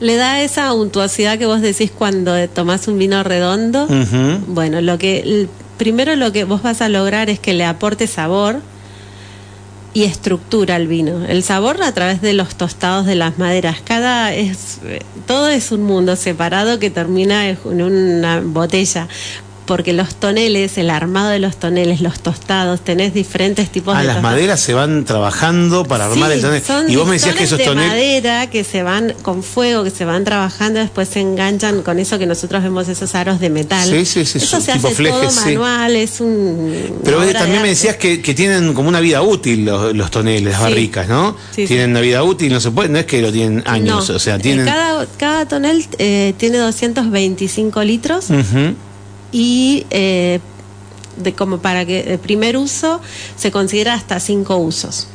Le 0.00 0.16
da 0.16 0.42
esa 0.42 0.72
untuosidad 0.72 1.38
que 1.38 1.46
vos 1.46 1.60
decís 1.60 1.92
cuando 1.96 2.48
tomás 2.48 2.88
un 2.88 2.98
vino 2.98 3.22
redondo. 3.22 3.86
Bueno, 4.48 4.80
lo 4.80 4.98
que 4.98 5.46
primero 5.78 6.16
lo 6.16 6.32
que 6.32 6.44
vos 6.44 6.62
vas 6.62 6.80
a 6.80 6.88
lograr 6.88 7.30
es 7.30 7.38
que 7.38 7.54
le 7.54 7.64
aporte 7.64 8.06
sabor 8.06 8.60
y 9.94 10.04
estructura 10.04 10.76
al 10.76 10.86
vino. 10.86 11.24
El 11.26 11.42
sabor 11.42 11.82
a 11.82 11.92
través 11.92 12.20
de 12.22 12.32
los 12.32 12.54
tostados 12.54 13.06
de 13.06 13.14
las 13.14 13.38
maderas. 13.38 13.80
Cada 13.84 14.34
es 14.34 14.80
eh, 14.84 15.00
todo 15.26 15.48
es 15.48 15.72
un 15.72 15.82
mundo 15.82 16.16
separado 16.16 16.78
que 16.78 16.90
termina 16.90 17.48
en 17.48 17.58
una 17.82 18.40
botella. 18.40 19.08
Porque 19.66 19.92
los 19.92 20.16
toneles, 20.16 20.76
el 20.76 20.90
armado 20.90 21.30
de 21.30 21.38
los 21.38 21.56
toneles, 21.56 22.00
los 22.00 22.18
tostados, 22.20 22.80
tenés 22.80 23.14
diferentes 23.14 23.70
tipos 23.70 23.94
Ah, 23.94 24.00
de 24.00 24.06
las 24.06 24.16
tostados. 24.16 24.32
maderas 24.34 24.60
se 24.60 24.74
van 24.74 25.04
trabajando 25.04 25.84
para 25.84 26.06
armar 26.06 26.30
Sí, 26.30 26.34
el 26.36 26.40
tonel. 26.42 26.62
son 26.62 26.90
Y 26.90 26.96
vos 26.96 27.06
me 27.06 27.14
decías 27.14 27.36
que 27.36 27.44
esos 27.44 27.58
listones 27.58 27.84
de 27.84 27.90
toneles... 27.90 28.22
madera 28.22 28.50
que 28.50 28.64
se 28.64 28.82
van 28.82 29.14
con 29.22 29.42
fuego, 29.44 29.84
que 29.84 29.90
se 29.90 30.04
van 30.04 30.24
trabajando, 30.24 30.80
después 30.80 31.08
se 31.08 31.20
enganchan 31.20 31.82
con 31.82 31.98
eso 32.00 32.18
que 32.18 32.26
nosotros 32.26 32.62
vemos 32.62 32.88
esos 32.88 33.14
aros 33.14 33.38
de 33.40 33.50
metal. 33.50 33.88
Sí, 33.88 34.04
sí, 34.04 34.24
sí, 34.24 34.38
Eso 34.38 34.60
se 34.60 34.72
tipo 34.72 34.88
hace 34.88 34.96
flejes, 34.96 35.20
todo 35.20 35.30
sí. 35.30 35.40
manual, 35.50 35.96
es 35.96 36.20
un. 36.20 36.74
Pero 37.04 37.18
también 37.32 37.58
de 37.58 37.60
me 37.62 37.68
decías 37.68 37.96
que, 37.96 38.20
que 38.20 38.34
tienen 38.34 38.74
como 38.74 38.88
una 38.88 39.00
vida 39.00 39.22
útil 39.22 39.64
los, 39.64 39.94
los 39.94 40.10
toneles, 40.10 40.42
las 40.52 40.56
Sí. 40.56 40.62
barricas, 40.62 41.08
¿no? 41.08 41.36
Tienen 41.54 41.90
una 41.90 42.00
vida 42.00 42.22
útil, 42.24 42.52
no 42.52 42.60
se 42.60 42.70
puede, 42.72 42.88
no 42.88 42.98
es 42.98 43.06
que 43.06 43.22
lo 43.22 43.30
tienen 43.32 43.62
años, 43.66 44.08
No, 44.08 44.16
o 44.16 44.18
sea, 44.18 44.36
eh, 44.36 44.38
tienen... 44.40 44.66
Cada, 44.66 45.06
cada 45.18 45.46
tonel 45.46 45.84
eh, 45.98 46.34
tiene 46.36 46.58
225 46.58 47.82
litros 47.84 48.30
Ujú. 48.30 48.74
Y. 49.32 49.86
eh, 49.90 50.40
de 51.16 51.34
como 51.34 51.58
para 51.58 51.84
que 51.84 52.00
el 52.14 52.18
primer 52.18 52.56
uso 52.56 52.98
se 53.36 53.50
considera 53.50 53.92
hasta 53.92 54.18
cinco 54.18 54.56
usos. 54.56 55.08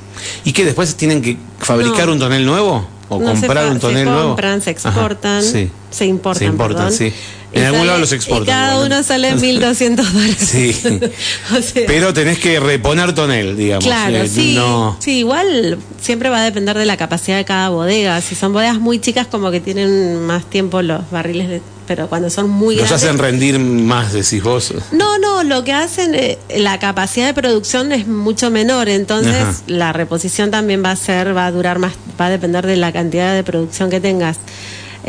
¿Y 0.44 0.54
que 0.54 0.64
después 0.64 0.94
tienen 0.96 1.24
que 1.24 1.38
fabricar 1.58 2.06
No. 2.06 2.14
un 2.14 2.20
tonel 2.20 2.46
nuevo? 2.46 2.88
¿O 3.10 3.20
No, 3.20 3.34
se 3.34 3.42
comprar 3.42 3.72
un 3.72 3.80
tonel 3.80 4.06
se 4.06 4.12
nuevo? 4.12 4.28
compran, 4.28 4.62
se 4.62 4.70
Ajá, 4.70 4.90
exportan, 4.92 5.42
sí. 5.44 5.72
Se 5.92 6.06
importan. 6.06 6.40
Se 6.40 6.46
importan, 6.46 6.78
perdón. 6.78 6.94
sí. 6.94 7.14
En 7.54 7.64
algún 7.64 7.80
sale- 7.80 7.88
lado 7.88 8.00
los 8.02 8.12
exportan. 8.12 8.44
Y 8.44 8.48
cada 8.48 8.86
uno 8.86 9.04
sale 9.04 9.34
1.200 9.36 9.96
dólares. 9.96 10.36
Sí. 10.38 10.76
O 11.58 11.62
sea, 11.62 11.84
Pero 11.88 12.14
tenés 12.14 12.40
que 12.40 12.60
reponer 12.60 13.14
tonel, 13.16 13.56
digamos. 13.56 13.86
Claro, 13.86 14.18
eh, 14.18 14.28
sí, 14.28 14.54
No... 14.56 14.98
sí, 15.00 15.20
igual 15.20 15.78
siempre 16.02 16.30
va 16.30 16.42
a 16.42 16.44
depender 16.44 16.78
de 16.78 16.86
la 16.86 16.98
capacidad 16.98 17.38
de 17.38 17.46
cada 17.46 17.70
bodega. 17.70 18.20
Si 18.22 18.36
son 18.36 18.52
bodegas 18.54 18.80
muy 18.80 19.00
chicas, 19.00 19.28
como 19.28 19.50
que 19.50 19.62
tienen 19.62 20.22
más 20.26 20.46
tiempo 20.50 20.82
los 20.82 21.10
barriles, 21.10 21.48
de- 21.48 21.62
pero 21.88 22.10
cuando 22.10 22.30
son 22.30 22.50
muy 22.50 22.76
Los 22.76 22.90
grandes. 22.90 23.04
hacen 23.06 23.18
rendir 23.18 23.60
más, 23.60 24.12
decís 24.12 24.44
vos. 24.44 24.74
No, 24.92 25.18
no, 25.20 25.44
lo 25.46 25.64
que 25.64 25.72
hacen, 25.72 26.16
eh, 26.16 26.38
la 26.58 26.80
capacidad 26.80 27.28
de 27.28 27.34
producción 27.34 27.94
es 27.94 28.08
mucho 28.08 28.52
menor, 28.52 28.90
entonces 28.90 29.34
Ajá. 29.36 29.56
la 29.68 29.94
reposición 29.94 30.52
también 30.52 30.84
va 30.84 30.92
a 30.92 30.96
ser, 30.98 31.36
va 31.36 31.46
a 31.46 31.52
durar 31.52 31.80
más, 31.80 31.94
va 32.20 32.26
a 32.26 32.30
depender 32.30 32.68
de 32.68 32.76
la 32.76 32.92
cantidad 32.92 33.34
de 33.34 33.42
producción 33.46 33.90
que 33.90 34.02
tengas. 34.02 34.38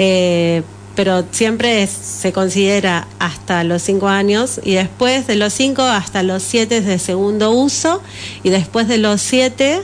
Eh, 0.01 0.63
pero 0.95 1.25
siempre 1.31 1.83
es- 1.83 1.91
se 1.91 2.33
considera 2.33 3.07
hasta 3.19 3.63
los 3.65 3.83
5 3.83 4.09
años 4.09 4.61
y 4.65 4.73
después 4.75 5.27
de 5.27 5.37
los 5.37 5.53
5 5.53 5.83
hasta 5.83 6.23
los 6.23 6.43
7 6.43 6.79
es 6.79 6.87
de 6.87 6.99
segundo 6.99 7.51
uso 7.51 8.01
y 8.43 8.51
después 8.51 8.89
de 8.89 8.99
los 8.99 9.21
7 9.21 9.81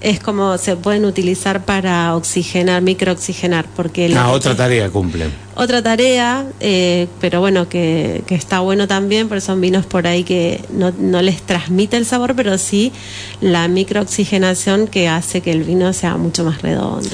es 0.00 0.20
como 0.20 0.58
se 0.58 0.76
pueden 0.76 1.04
utilizar 1.04 1.64
para 1.64 2.14
oxigenar, 2.14 2.82
microoxigenar, 2.82 3.66
porque 3.74 4.12
Ah, 4.16 4.30
otra 4.30 4.54
tarea 4.56 4.90
cumplen. 4.90 5.32
otra 5.56 5.82
tarea, 5.82 6.46
eh, 6.60 7.08
pero 7.20 7.40
bueno, 7.40 7.68
que, 7.68 8.22
que 8.28 8.36
está 8.36 8.60
bueno 8.60 8.86
también, 8.86 9.26
porque 9.28 9.40
son 9.40 9.60
vinos 9.60 9.86
por 9.86 10.06
ahí 10.06 10.22
que 10.22 10.60
no, 10.72 10.92
no 11.00 11.20
les 11.20 11.42
transmite 11.42 11.96
el 11.96 12.06
sabor, 12.06 12.34
pero 12.36 12.58
sí 12.58 12.92
la 13.40 13.66
microoxigenación 13.66 14.86
que 14.86 15.08
hace 15.08 15.40
que 15.40 15.50
el 15.50 15.64
vino 15.64 15.92
sea 15.92 16.16
mucho 16.16 16.44
más 16.44 16.62
redondo. 16.62 17.08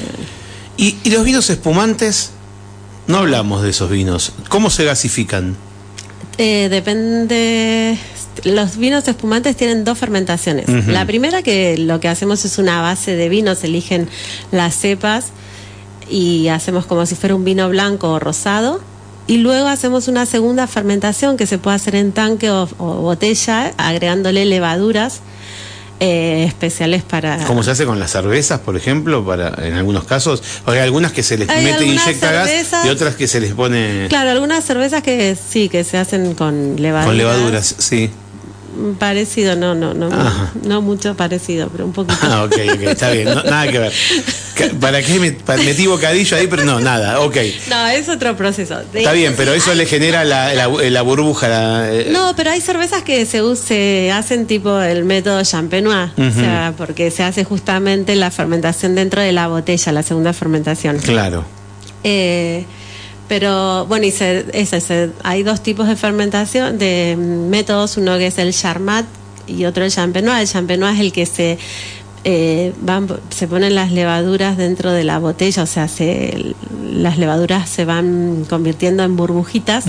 ¿Y, 0.77 0.95
y 1.03 1.09
los 1.09 1.23
vinos 1.23 1.49
espumantes? 1.49 2.31
No 3.07 3.19
hablamos 3.19 3.61
de 3.61 3.69
esos 3.69 3.89
vinos. 3.89 4.31
¿Cómo 4.49 4.69
se 4.69 4.83
gasifican? 4.83 5.55
Eh, 6.37 6.67
depende. 6.69 7.97
Los 8.43 8.77
vinos 8.77 9.07
espumantes 9.07 9.55
tienen 9.55 9.85
dos 9.85 9.97
fermentaciones. 9.97 10.67
La 10.87 11.05
primera 11.05 11.41
que 11.41 11.77
lo 11.77 11.99
que 11.99 12.09
hacemos 12.09 12.43
es 12.43 12.57
una 12.57 12.81
base 12.81 13.15
de 13.15 13.29
vinos, 13.29 13.63
eligen 13.63 14.09
las 14.51 14.75
cepas 14.75 15.27
y 16.09 16.49
hacemos 16.49 16.85
como 16.85 17.05
si 17.05 17.15
fuera 17.15 17.35
un 17.35 17.45
vino 17.45 17.69
blanco 17.69 18.09
o 18.09 18.19
rosado. 18.19 18.81
Y 19.27 19.37
luego 19.37 19.67
hacemos 19.67 20.07
una 20.07 20.25
segunda 20.25 20.67
fermentación 20.67 21.37
que 21.37 21.47
se 21.47 21.57
puede 21.57 21.77
hacer 21.77 21.95
en 21.95 22.11
tanque 22.11 22.51
o, 22.51 22.67
o 22.77 22.95
botella, 23.01 23.73
agregándole 23.77 24.45
levaduras 24.45 25.21
eh, 25.99 26.43
especiales 26.47 27.03
para... 27.03 27.45
¿Cómo 27.45 27.63
se 27.63 27.71
hace 27.71 27.85
con 27.85 27.99
las 27.99 28.11
cervezas, 28.11 28.59
por 28.59 28.75
ejemplo, 28.75 29.25
para 29.25 29.53
en 29.65 29.75
algunos 29.75 30.03
casos? 30.05 30.43
Porque 30.63 30.79
hay 30.79 30.85
algunas 30.85 31.11
que 31.11 31.23
se 31.23 31.37
les 31.37 31.49
Hay 31.49 31.63
mete 31.63 31.85
inyecta 31.85 32.31
gas 32.31 32.49
y 32.85 32.89
otras 32.89 33.15
que 33.15 33.27
se 33.27 33.39
les 33.39 33.53
pone 33.53 34.07
Claro, 34.09 34.31
algunas 34.31 34.63
cervezas 34.63 35.01
que 35.03 35.35
sí, 35.35 35.69
que 35.69 35.83
se 35.83 35.97
hacen 35.97 36.35
con 36.35 36.75
levaduras. 36.77 37.05
con 37.05 37.17
levaduras, 37.17 37.75
sí. 37.77 38.09
Parecido, 38.99 39.55
no, 39.55 39.73
no, 39.75 39.93
no, 39.93 40.07
Ajá. 40.07 40.51
no 40.63 40.81
mucho 40.81 41.15
parecido, 41.15 41.69
pero 41.69 41.85
un 41.85 41.93
poquito. 41.93 42.17
Ah, 42.21 42.43
ok, 42.43 42.53
ok, 42.73 42.81
está 42.81 43.09
bien, 43.11 43.25
no- 43.25 43.43
nada 43.43 43.67
que 43.71 43.79
ver. 43.79 43.93
¿Para 44.79 45.01
qué 45.01 45.19
me 45.19 45.31
metí 45.63 45.85
bocadillo 45.87 46.37
ahí? 46.37 46.47
Pero 46.47 46.63
no, 46.63 46.79
nada, 46.79 47.19
ok. 47.21 47.35
No, 47.69 47.87
es 47.87 48.07
otro 48.09 48.35
proceso. 48.37 48.79
Está 48.93 49.11
bien, 49.11 49.33
pero 49.35 49.53
eso 49.53 49.73
le 49.75 49.85
genera 49.85 50.23
la, 50.23 50.53
la, 50.53 50.67
la 50.67 51.01
burbuja. 51.01 51.47
la, 51.49 51.89
eh, 51.93 52.07
No, 52.11 52.33
pero 52.35 52.51
hay 52.51 52.61
cervezas 52.61 53.03
que 53.03 53.25
se, 53.25 53.41
se 53.55 54.11
hacen 54.13 54.45
tipo 54.45 54.79
el 54.79 55.03
método 55.03 55.43
champenois, 55.43 56.11
o 56.17 56.31
sea, 56.31 56.73
porque 56.77 57.11
se 57.11 57.23
hace 57.23 57.43
justamente 57.43 58.15
la 58.15 58.31
fermentación 58.31 58.95
dentro 58.95 59.21
de 59.21 59.31
la 59.33 59.47
botella, 59.47 59.91
la 59.91 60.03
segunda 60.03 60.31
fermentación. 60.33 60.97
Claro. 60.99 61.43
Eh, 62.03 62.65
pero 63.27 63.85
bueno, 63.87 64.05
y 64.05 64.11
se, 64.11 64.45
ese, 64.53 64.79
se- 64.81 65.11
hay 65.23 65.43
dos 65.43 65.61
tipos 65.63 65.87
de 65.87 65.95
fermentación, 65.95 66.77
de 66.77 67.15
mm, 67.17 67.49
métodos, 67.49 67.97
uno 67.97 68.17
que 68.17 68.27
es 68.27 68.37
el 68.37 68.53
charmat 68.53 69.05
y 69.47 69.65
otro 69.65 69.83
el 69.85 69.91
champenois. 69.91 70.41
El 70.41 70.47
champenois 70.47 70.95
es 70.95 71.01
el 71.01 71.11
que 71.11 71.25
se 71.25 71.57
eh, 72.27 72.73
van, 72.81 73.07
se 73.29 73.47
ponen 73.47 73.75
las 73.75 73.91
levaduras 73.91 74.57
dentro 74.57 74.91
de 74.91 75.03
la 75.03 75.19
botella, 75.19 75.61
o 75.61 75.67
sea, 75.67 75.87
se, 75.87 76.55
las 76.91 77.19
levaduras 77.19 77.69
se 77.69 77.85
van 77.85 78.45
convirtiendo 78.49 79.03
en 79.03 79.15
burbujitas. 79.15 79.85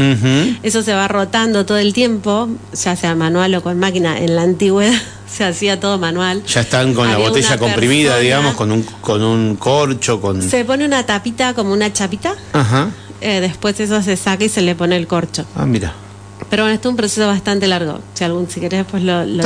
Eso 0.62 0.82
se 0.82 0.92
va 0.92 1.08
rotando 1.08 1.64
todo 1.64 1.78
el 1.78 1.94
tiempo, 1.94 2.48
ya 2.74 2.94
sea 2.96 3.14
manual 3.14 3.54
o 3.54 3.62
con 3.62 3.78
máquina. 3.78 4.18
En 4.18 4.36
la 4.36 4.42
antigüedad 4.42 4.92
se 5.26 5.44
hacía 5.44 5.80
todo 5.80 5.96
manual. 5.98 6.42
Ya 6.44 6.60
están 6.60 6.92
con 6.92 7.08
la 7.10 7.16
botella 7.16 7.56
comprimida, 7.56 8.10
persona- 8.10 8.22
digamos, 8.22 8.54
con 8.54 8.70
un, 8.72 8.82
con 8.82 9.22
un 9.22 9.56
corcho, 9.56 10.20
con... 10.20 10.42
Se 10.42 10.64
pone 10.66 10.84
una 10.84 11.06
tapita 11.06 11.54
como 11.54 11.72
una 11.72 11.90
chapita, 11.90 12.34
Ajá. 12.52 12.90
Eh, 13.20 13.40
después 13.40 13.78
eso 13.80 14.02
se 14.02 14.16
saca 14.16 14.44
y 14.44 14.48
se 14.48 14.62
le 14.62 14.74
pone 14.74 14.96
el 14.96 15.06
corcho. 15.06 15.44
Ah, 15.54 15.66
mira. 15.66 15.92
Pero 16.50 16.62
bueno, 16.64 16.74
esto 16.74 16.88
es 16.88 16.90
un 16.90 16.96
proceso 16.96 17.26
bastante 17.26 17.66
largo. 17.66 17.98
Si, 18.14 18.22
algún, 18.24 18.48
si 18.48 18.60
querés, 18.60 18.80
después 18.80 19.02
lo, 19.02 19.24
lo. 19.24 19.42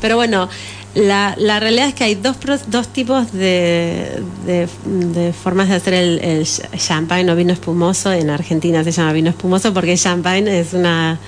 Pero 0.00 0.16
bueno, 0.16 0.48
la, 0.94 1.34
la 1.38 1.58
realidad 1.60 1.88
es 1.88 1.94
que 1.94 2.04
hay 2.04 2.14
dos, 2.14 2.36
dos 2.68 2.88
tipos 2.88 3.32
de, 3.32 4.22
de, 4.46 4.68
de 4.86 5.32
formas 5.32 5.68
de 5.68 5.74
hacer 5.74 5.94
el, 5.94 6.18
el 6.20 6.42
ch- 6.44 6.62
champagne 6.76 7.30
o 7.32 7.34
vino 7.36 7.52
espumoso. 7.52 8.12
En 8.12 8.30
Argentina 8.30 8.84
se 8.84 8.92
llama 8.92 9.12
vino 9.12 9.30
espumoso 9.30 9.72
porque 9.74 9.96
champagne 9.96 10.60
es 10.60 10.72
una 10.72 11.18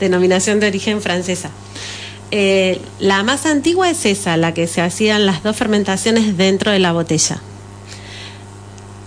denominación 0.00 0.60
de 0.60 0.66
origen 0.66 1.00
francesa. 1.00 1.50
Eh, 2.30 2.80
la 3.00 3.22
más 3.22 3.46
antigua 3.46 3.88
es 3.88 4.04
esa, 4.04 4.36
la 4.36 4.52
que 4.52 4.66
se 4.66 4.82
hacían 4.82 5.24
las 5.24 5.42
dos 5.42 5.56
fermentaciones 5.56 6.36
dentro 6.36 6.70
de 6.70 6.80
la 6.80 6.92
botella. 6.92 7.40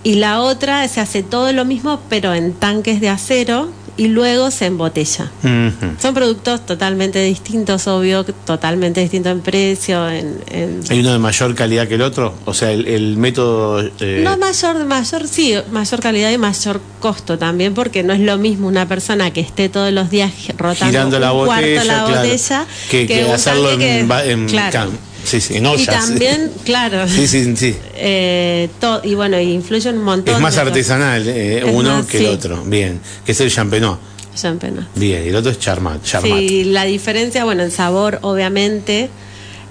Y 0.04 0.14
la 0.16 0.40
otra 0.40 0.86
se 0.88 1.00
hace 1.00 1.22
todo 1.22 1.52
lo 1.52 1.64
mismo, 1.64 2.00
pero 2.08 2.34
en 2.34 2.52
tanques 2.54 3.00
de 3.00 3.08
acero 3.08 3.70
y 3.96 4.08
luego 4.08 4.50
se 4.50 4.64
embotella. 4.66 5.30
Ujú. 5.44 5.92
Son 6.00 6.14
productos 6.14 6.64
totalmente 6.64 7.22
distintos, 7.22 7.86
obvio, 7.86 8.24
totalmente 8.24 9.00
distintos 9.02 9.30
en 9.32 9.40
precio, 9.42 10.08
en... 10.08 10.38
en- 10.50 10.80
¿Hay 10.88 11.00
uno 11.00 11.12
de 11.12 11.18
mayor 11.18 11.54
calidad 11.54 11.86
que 11.86 11.96
el 11.96 12.02
otro? 12.02 12.32
O 12.46 12.54
sea, 12.54 12.72
el, 12.72 12.88
el 12.88 13.18
método... 13.18 13.82
eh, 14.00 14.22
No 14.24 14.38
mayor, 14.38 14.84
mayor, 14.86 15.28
sí, 15.28 15.54
mayor 15.70 16.00
calidad 16.00 16.30
y 16.32 16.38
mayor 16.38 16.80
costo 17.00 17.36
también, 17.38 17.74
porque 17.74 18.02
no 18.02 18.14
es 18.14 18.20
lo 18.20 18.38
mismo 18.38 18.66
una 18.66 18.88
persona 18.88 19.30
que 19.30 19.40
esté 19.40 19.68
todos 19.68 19.92
los 19.92 20.08
días 20.10 20.32
rotando 20.56 20.86
girando 20.90 21.18
la 21.18 21.30
cuarto 21.30 21.52
botella, 21.54 21.84
la 21.84 22.04
claro, 22.06 22.16
botella 22.22 22.66
que, 22.90 23.22
hacerlo 23.30 23.70
en, 23.72 23.78
tanque 23.78 23.98
que- 24.00 24.04
ba- 24.06 24.24
en 24.24 24.46
claro. 24.46 24.90
Sí, 25.24 25.40
sí, 25.40 25.56
en 25.56 25.66
Y 25.66 25.86
también, 25.86 26.50
claro, 26.64 27.06
Sí, 27.08 27.26
sí, 27.26 27.54
sí. 27.56 27.76
eh, 27.94 28.68
to- 28.80 29.00
y 29.04 29.14
bueno, 29.14 29.40
influye 29.40 29.90
un 29.90 30.02
montón. 30.02 30.34
Es 30.34 30.40
más 30.40 30.56
artesanal 30.58 31.26
eh, 31.28 31.58
Es 31.58 31.64
uno 31.72 31.98
más, 31.98 32.06
que 32.06 32.18
sí. 32.18 32.24
el 32.26 32.30
otro. 32.34 32.62
Bien. 32.64 33.00
Que 33.24 33.32
es 33.32 33.40
el 33.40 33.50
champenois. 33.50 33.98
Champagne. 34.34 34.86
Bien. 34.94 35.24
Y 35.24 35.28
el 35.28 35.36
otro 35.36 35.50
es 35.50 35.58
charmat. 35.58 36.02
charmat. 36.02 36.38
Sí, 36.38 36.64
la 36.64 36.84
diferencia, 36.84 37.44
bueno, 37.44 37.62
el 37.62 37.70
sabor, 37.70 38.18
obviamente, 38.22 39.10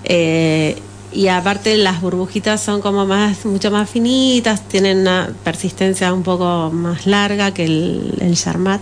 eh, 0.04 0.78
y 1.14 1.28
aparte 1.28 1.76
las 1.78 2.00
burbujitas 2.02 2.62
son 2.64 2.80
como 2.82 3.06
más, 3.06 3.44
mucho 3.46 3.70
más 3.72 3.90
finitas, 3.90 4.68
tienen 4.68 5.00
una 5.00 5.30
persistencia 5.44 6.14
un 6.14 6.24
poco 6.24 6.70
más 6.72 7.06
larga 7.06 7.54
que 7.54 7.66
el, 7.66 8.14
el 8.22 8.36
Charmat. 8.38 8.82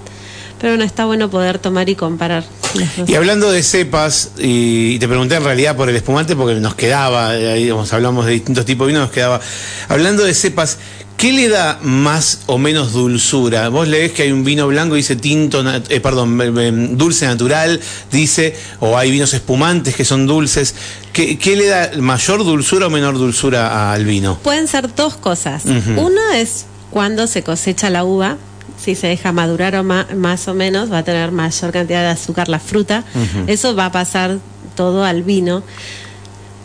Pero 0.60 0.78
no 0.78 0.84
está 0.84 1.06
bueno 1.06 1.30
poder 1.30 1.60
tomar 1.60 1.90
y 1.90 1.96
comparar. 1.96 2.44
Y 3.08 3.16
hablando 3.16 3.52
de 3.52 3.64
cepas, 3.64 4.32
y 4.38 5.00
te 5.00 5.08
pregunté 5.08 5.36
en 5.36 5.44
realidad 5.44 5.76
por 5.76 5.90
el 5.90 5.96
espumante 5.96 6.36
porque 6.36 6.60
nos 6.60 6.76
quedaba, 6.76 7.30
ahí 7.30 7.64
digamos, 7.64 7.92
hablamos 7.94 8.26
de 8.26 8.34
distintos 8.34 8.66
tipos 8.66 8.86
de 8.86 8.94
vino, 8.94 9.00
nos 9.00 9.12
quedaba. 9.12 9.40
Hablando 9.88 10.24
de 10.24 10.34
cepas, 10.34 10.78
¿qué 11.18 11.32
le 11.32 11.50
da 11.50 11.80
más 11.82 12.42
o 12.46 12.58
menos 12.58 12.94
dulzura? 12.94 13.70
Vos 13.70 13.88
lees 13.88 14.12
que 14.12 14.24
hay 14.24 14.32
un 14.32 14.44
vino 14.44 14.68
blanco, 14.68 14.96
dice 14.96 15.16
tinto, 15.16 15.64
eh, 15.90 16.00
perdón, 16.00 16.40
eh, 16.42 16.52
eh, 16.58 16.72
dulce 16.92 17.26
natural, 17.26 17.80
dice, 18.12 18.56
o 18.80 18.98
hay 18.98 19.12
vinos 19.12 19.34
espumantes 19.34 19.96
que 19.96 20.06
son 20.06 20.28
dulces. 20.28 20.76
¿Qué, 21.14 21.38
qué 21.40 21.56
le 21.56 21.68
da 21.68 21.92
mayor 21.98 22.44
dulzura 22.44 22.88
o 22.88 22.90
menor 22.90 23.18
dulzura 23.18 23.92
al 23.92 24.06
vino? 24.06 24.38
Pueden 24.44 24.68
ser 24.68 24.94
dos 24.94 25.16
cosas. 25.16 25.64
Ujú. 25.66 26.02
Uno 26.02 26.22
es 26.36 26.66
cuando 26.92 27.28
se 27.28 27.44
cosecha 27.44 27.90
la 27.90 28.04
uva, 28.04 28.38
si 28.82 28.96
se 28.96 29.08
deja 29.08 29.32
madurar 29.32 29.76
o 29.76 29.84
ma- 29.84 30.08
más 30.16 30.48
o 30.48 30.54
menos, 30.54 30.92
va 30.92 31.00
a 31.00 31.04
tener 31.04 31.32
mayor 31.32 31.72
cantidad 31.72 32.02
de 32.02 32.08
azúcar 32.10 32.48
la 32.50 32.60
fruta. 32.60 33.04
Eso 33.48 33.76
va 33.76 33.86
a 33.88 33.92
pasar 33.92 34.38
todo 34.76 35.04
al 35.04 35.24
vino 35.24 35.64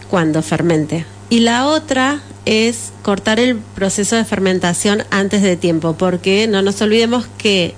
cuando 0.09 0.43
fermente. 0.43 1.05
Y 1.31 1.41
la 1.41 1.67
otra 1.67 2.21
es 2.45 2.93
cortar 3.03 3.41
el 3.41 3.57
proceso 3.57 4.17
de 4.17 4.25
fermentación 4.25 5.03
antes 5.11 5.43
de 5.43 5.57
tiempo, 5.57 5.95
porque 5.95 6.47
no 6.47 6.63
nos 6.63 6.81
olvidemos 6.83 7.27
que 7.39 7.75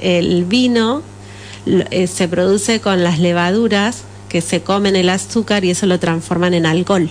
el 0.00 0.44
vino 0.44 1.02
eh, 1.66 2.06
se 2.06 2.28
produce 2.28 2.80
con 2.80 3.02
las 3.04 3.18
levaduras 3.18 4.02
que 4.28 4.40
se 4.40 4.62
comen 4.62 4.96
el 4.96 5.08
azúcar 5.10 5.64
y 5.64 5.70
eso 5.70 5.86
lo 5.86 5.98
transforman 6.00 6.54
en 6.54 6.66
alcohol. 6.66 7.10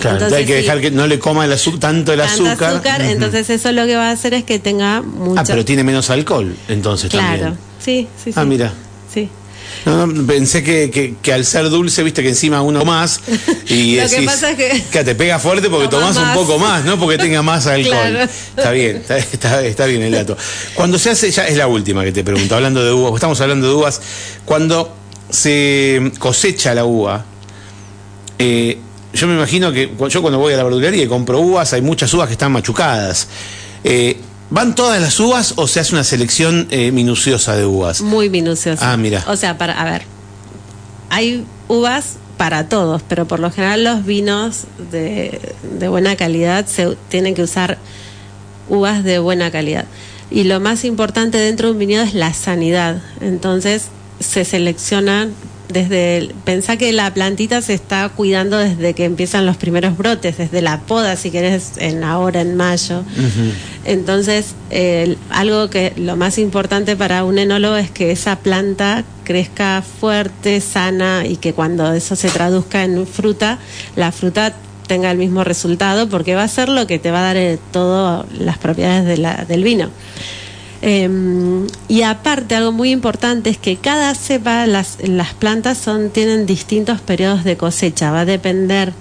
Claro, 0.00 0.16
Entonces, 0.16 0.38
hay 0.38 0.44
que 0.46 0.54
dejar 0.56 0.80
que 0.80 0.90
no 0.90 1.06
le 1.06 1.18
coma 1.18 1.44
el 1.44 1.52
azu- 1.52 1.78
tanto 1.78 2.12
el 2.12 2.20
Tanto 2.20 2.46
azúcar. 2.46 2.70
azúcar, 2.74 3.02
entonces 3.02 3.48
eso 3.50 3.72
lo 3.72 3.86
que 3.86 3.96
va 3.96 4.08
a 4.08 4.12
hacer 4.12 4.34
es 4.34 4.44
que 4.44 4.58
tenga 4.58 5.02
mucho. 5.02 5.40
Ah, 5.40 5.44
pero 5.46 5.64
tiene 5.64 5.84
menos 5.84 6.10
alcohol, 6.10 6.54
entonces 6.68 7.10
claro, 7.10 7.28
también. 7.40 7.58
sí, 7.84 8.08
sí, 8.22 8.32
sí. 8.32 8.32
Ah, 8.36 8.44
mira. 8.44 8.72
Sí. 9.12 9.28
No, 9.84 10.06
no, 10.06 10.26
pensé 10.26 10.62
que, 10.64 10.90
que- 10.90 11.14
que 11.22 11.32
al 11.32 11.44
ser 11.44 11.68
dulce, 11.70 12.02
viste 12.02 12.22
que 12.22 12.28
encima 12.30 12.60
uno 12.62 12.84
más 12.84 13.20
y 13.68 13.96
Lo 14.00 14.08
que 14.08 14.22
pasa 14.22 14.50
es 14.52 14.56
que- 14.90 15.04
te 15.04 15.14
pega 15.14 15.38
fuerte 15.38 15.68
porque 15.70 15.88
Tomás 15.88 16.14
tomás 16.14 16.36
un 16.36 16.42
poco 16.46 16.58
más, 16.58 16.84
no 16.84 16.98
porque 16.98 17.18
tenga 17.18 17.42
más 17.42 17.66
alcohol. 17.66 17.92
Claro. 18.10 18.30
Está 18.56 18.70
bien, 18.72 18.96
está, 18.96 19.16
está- 19.18 19.64
está 19.64 19.86
bien 19.86 20.02
el 20.02 20.12
dato. 20.12 20.36
Cuando 20.74 20.98
se 20.98 21.10
hace, 21.10 21.30
ya 21.30 21.46
es 21.46 21.56
la 21.56 21.66
última 21.68 22.02
que 22.04 22.12
te 22.12 22.24
pregunto, 22.24 22.54
hablando 22.56 22.84
de 22.84 22.92
uvas, 22.92 23.14
estamos 23.14 23.40
hablando 23.40 23.68
de 23.68 23.74
uvas, 23.74 24.00
cuando 24.44 24.94
se 25.30 26.12
cosecha 26.18 26.74
la 26.74 26.84
uva, 26.84 27.24
eh, 28.38 28.78
yo 29.16 29.26
me 29.26 29.34
imagino 29.34 29.72
que 29.72 29.90
yo 30.08 30.22
cuando 30.22 30.38
voy 30.38 30.54
a 30.54 30.56
la 30.56 30.64
verdulería 30.64 31.04
y 31.04 31.08
compro 31.08 31.40
uvas, 31.40 31.72
hay 31.72 31.82
muchas 31.82 32.12
uvas 32.14 32.26
que 32.28 32.32
están 32.32 32.52
machucadas. 32.52 33.28
Eh, 33.84 34.18
¿Van 34.48 34.74
todas 34.74 35.00
las 35.00 35.18
uvas 35.18 35.54
o 35.56 35.66
se 35.66 35.80
hace 35.80 35.94
una 35.94 36.04
selección 36.04 36.68
eh, 36.70 36.92
minuciosa 36.92 37.56
de 37.56 37.66
uvas? 37.66 38.00
Muy 38.00 38.30
minucioso. 38.30 38.84
Ah, 38.84 38.96
mira. 38.96 39.24
O 39.26 39.36
sea, 39.36 39.58
para, 39.58 39.80
a 39.80 39.84
ver, 39.84 40.02
hay 41.10 41.44
uvas 41.66 42.16
para 42.36 42.68
todos, 42.68 43.02
pero 43.08 43.26
por 43.26 43.40
lo 43.40 43.50
general 43.50 43.82
los 43.82 44.04
vinos 44.04 44.64
de, 44.92 45.40
de 45.78 45.88
buena 45.88 46.14
calidad 46.14 46.66
se 46.66 46.96
tienen 47.08 47.34
que 47.34 47.42
usar 47.42 47.78
uvas 48.68 49.02
de 49.02 49.18
buena 49.18 49.50
calidad. 49.50 49.86
Y 50.30 50.44
lo 50.44 50.60
más 50.60 50.84
importante 50.84 51.38
dentro 51.38 51.68
de 51.68 51.72
un 51.72 51.78
viñedo 51.78 52.04
es 52.04 52.14
la 52.14 52.32
sanidad. 52.32 53.02
Entonces 53.20 53.88
se 54.20 54.44
seleccionan 54.44 55.32
desde 55.68 56.16
el, 56.18 56.28
pensá 56.44 56.76
que 56.76 56.92
la 56.92 57.12
plantita 57.12 57.60
se 57.60 57.74
está 57.74 58.08
cuidando 58.08 58.56
desde 58.58 58.94
que 58.94 59.04
empiezan 59.04 59.46
los 59.46 59.56
primeros 59.56 59.96
brotes, 59.96 60.38
desde 60.38 60.62
la 60.62 60.80
poda, 60.80 61.16
si 61.16 61.30
querés, 61.30 61.72
en 61.78 62.04
ahora 62.04 62.40
en 62.40 62.56
mayo. 62.56 63.02
Entonces, 63.84 64.54
algo 65.30 65.70
que 65.70 65.92
lo 65.96 66.16
más 66.16 66.38
importante 66.38 66.96
para 66.96 67.24
un 67.24 67.38
enólogo 67.38 67.76
es 67.76 67.90
que 67.90 68.10
esa 68.10 68.36
planta 68.36 69.04
crezca 69.24 69.82
fuerte, 69.82 70.60
sana 70.60 71.24
y 71.26 71.36
que 71.36 71.52
cuando 71.52 71.92
eso 71.92 72.16
se 72.16 72.28
traduzca 72.28 72.84
en 72.84 73.06
fruta, 73.06 73.58
la 73.96 74.12
fruta 74.12 74.54
tenga 74.86 75.10
el 75.10 75.18
mismo 75.18 75.42
resultado 75.42 76.08
porque 76.08 76.34
va 76.36 76.44
a 76.44 76.48
ser 76.48 76.68
lo 76.68 76.86
que 76.86 76.98
te 77.00 77.10
va 77.10 77.18
a 77.18 77.22
dar 77.22 77.36
eh, 77.36 77.58
todas 77.72 78.24
las 78.38 78.56
propiedades 78.58 79.04
de 79.04 79.16
la- 79.18 79.44
del 79.44 79.64
vino. 79.64 79.90
Eh, 80.82 81.08
y 81.88 82.02
aparte, 82.02 82.54
algo 82.54 82.72
muy 82.72 82.90
importante 82.90 83.50
es 83.50 83.58
que 83.58 83.76
cada 83.76 84.14
cepa, 84.14 84.66
las, 84.66 84.98
las 85.02 85.34
plantas 85.34 85.78
son, 85.78 86.10
tienen 86.10 86.46
distintos 86.46 87.00
periodos 87.00 87.44
de 87.44 87.56
cosecha. 87.56 88.10
Va 88.10 88.20
a 88.20 88.24
depender 88.24 88.92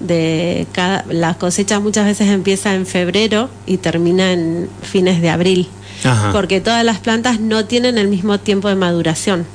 de 0.00 0.66
cada. 0.72 1.04
La 1.10 1.34
cosecha 1.34 1.80
muchas 1.80 2.06
veces 2.06 2.28
empieza 2.28 2.74
en 2.74 2.86
febrero 2.86 3.50
y 3.66 3.78
termina 3.78 4.32
en 4.32 4.68
fines 4.82 5.20
de 5.20 5.30
abril. 5.30 5.68
Ajá. 6.04 6.32
Porque 6.32 6.60
todas 6.60 6.84
las 6.84 6.98
plantas 6.98 7.40
no 7.40 7.64
tienen 7.64 7.98
el 7.98 8.08
mismo 8.08 8.38
tiempo 8.38 8.68
de 8.68 8.74
maduración. 8.74 9.46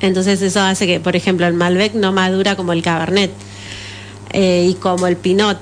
Entonces, 0.00 0.40
eso 0.42 0.60
hace 0.60 0.86
que, 0.86 1.00
por 1.00 1.16
ejemplo, 1.16 1.46
el 1.46 1.54
Malbec 1.54 1.94
no 1.94 2.12
madura 2.12 2.54
como 2.56 2.72
el 2.72 2.82
Cabernet 2.82 3.32
eh, 4.32 4.66
y 4.70 4.74
como 4.74 5.06
el 5.06 5.16
Pinot. 5.16 5.58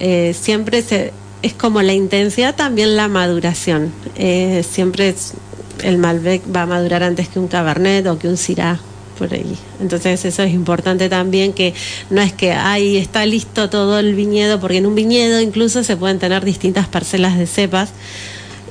Eh, 0.00 0.34
siempre 0.38 0.82
se, 0.82 1.12
es 1.44 1.52
como 1.52 1.82
la 1.82 1.92
intensidad, 1.92 2.54
también 2.54 2.96
la 2.96 3.06
maduración. 3.06 3.92
Eh, 4.16 4.64
siempre 4.68 5.14
el 5.82 5.98
Malbec 5.98 6.42
va 6.54 6.62
a 6.62 6.66
madurar 6.66 7.02
antes 7.02 7.28
que 7.28 7.38
un 7.38 7.48
Cabernet 7.48 8.06
o 8.06 8.18
que 8.18 8.28
un 8.28 8.38
Syrah, 8.38 8.80
por 9.18 9.32
ahí. 9.34 9.54
Entonces 9.78 10.24
eso 10.24 10.42
es 10.42 10.54
importante 10.54 11.10
también 11.10 11.52
que 11.52 11.74
no 12.08 12.22
es 12.22 12.32
que 12.32 12.52
ahí 12.52 12.96
está 12.96 13.26
listo 13.26 13.68
todo 13.68 13.98
el 13.98 14.14
viñedo, 14.14 14.58
porque 14.58 14.78
en 14.78 14.86
un 14.86 14.94
viñedo 14.94 15.38
incluso 15.38 15.84
se 15.84 15.98
pueden 15.98 16.18
tener 16.18 16.46
distintas 16.46 16.88
parcelas 16.88 17.36
de 17.36 17.46
cepas 17.46 17.90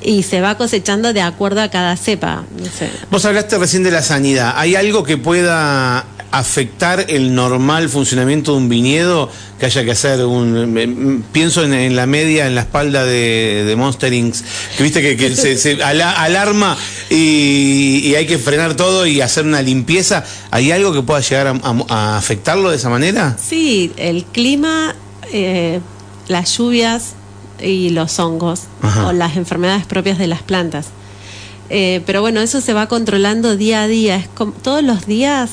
y 0.01 0.23
se 0.23 0.41
va 0.41 0.57
cosechando 0.57 1.13
de 1.13 1.21
acuerdo 1.21 1.62
a 1.62 1.69
cada 1.69 1.95
cepa. 1.95 2.43
Vos 3.12 3.23
hablaste 3.25 3.57
recién 3.59 3.83
de 3.83 3.91
la 3.91 4.01
sanidad. 4.01 4.55
¿Hay 4.57 4.75
algo 4.75 5.03
que 5.03 5.17
pueda 5.17 6.07
afectar 6.34 7.06
el 7.10 7.36
normal 7.36 7.89
funcionamiento 7.89 8.52
de 8.54 8.58
un 8.58 8.67
viñedo 8.69 9.30
que 9.60 9.67
haya 9.67 9.84
que 9.86 9.91
hacer 9.91 10.26
un 10.26 11.24
pienso 11.32 11.63
en, 11.63 11.74
en 11.74 11.96
la 11.96 12.06
media 12.08 12.48
en 12.48 12.56
la 12.56 12.62
espalda 12.62 13.06
de, 13.06 13.63
de 13.65 13.76
Monster 13.76 14.12
Inc 14.13 14.34
que 14.76 14.82
viste 14.84 15.02
que, 15.02 15.15
que 15.15 15.36
se, 15.36 15.56
se 15.58 15.82
ala- 15.84 16.12
alarma 16.12 16.76
y, 17.10 18.00
y 18.04 18.15
hay 18.15 18.26
que 18.26 18.39
frenar 18.39 18.76
todo 18.76 19.06
y 19.06 19.22
hacer 19.22 19.46
una 19.46 19.62
limpieza 19.62 20.24
¿hay 20.50 20.72
algo 20.72 20.91
que 20.91 21.04
pueda 21.04 21.19
llegar 21.19 21.48
a, 21.48 21.52
a- 21.52 21.86
a 21.89 22.17
afectarlo 22.17 22.72
de 22.72 22.78
esa 22.78 22.89
manera? 22.89 23.38
Sí, 23.39 23.91
el 23.98 24.26
clima, 24.26 24.96
eh, 25.32 25.80
las 26.28 26.58
lluvias 26.58 27.13
y 27.62 27.89
los 27.91 28.17
hongos 28.19 28.62
Ajá. 28.82 29.08
o 29.08 29.13
las 29.13 29.38
enfermedades 29.38 29.86
propias 29.86 30.17
de 30.17 30.28
las 30.28 30.41
plantas. 30.41 30.88
Eh, 31.69 32.02
pero 32.06 32.22
bueno, 32.22 32.41
eso 32.41 32.60
se 32.60 32.74
va 32.74 32.88
controlando 32.88 33.56
día 33.56 33.84
a 33.84 33.88
día. 33.88 34.15
Es 34.17 34.28
como, 34.28 34.52
todos 34.52 34.84
los 34.84 35.06
días 35.06 35.50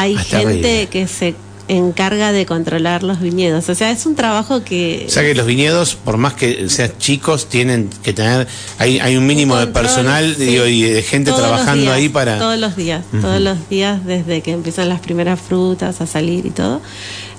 hay 0.00 0.16
Ah, 0.18 0.22
gente 0.24 0.88
que 0.90 1.06
se 1.06 1.34
encarga 1.68 2.32
de 2.32 2.46
controlar 2.46 3.04
los 3.04 3.20
viñedos. 3.20 3.68
O 3.68 3.74
sea, 3.76 3.92
es 3.92 4.04
un 4.04 4.16
trabajo 4.16 4.64
que... 4.64 5.04
O 5.06 5.10
sea 5.10 5.22
que 5.22 5.36
los 5.36 5.46
viñedos, 5.46 5.94
por 5.94 6.16
más 6.16 6.32
que 6.34 6.68
sean 6.68 6.90
chicos, 6.98 7.48
tienen 7.48 7.88
que 8.02 8.12
tener, 8.12 8.48
hay, 8.78 8.98
hay 8.98 9.16
un 9.16 9.24
mínimo 9.24 9.56
de 9.56 9.66
control, 9.66 9.84
personal 9.84 10.34
sí. 10.36 10.46
digo, 10.46 10.66
y 10.66 10.82
de 10.82 11.02
gente 11.02 11.30
Todos 11.30 11.42
trabajando 11.42 11.82
días, 11.82 11.94
ahí 11.94 12.08
para... 12.08 12.38
Todos 12.40 12.58
los 12.58 12.74
días, 12.74 13.04
todos 13.20 13.40
los 13.40 13.68
días 13.68 14.04
desde 14.04 14.40
que 14.40 14.50
empiezan 14.50 14.88
las 14.88 14.98
primeras 14.98 15.38
frutas 15.40 16.00
a 16.00 16.08
salir 16.08 16.44
y 16.46 16.50
todo. 16.50 16.80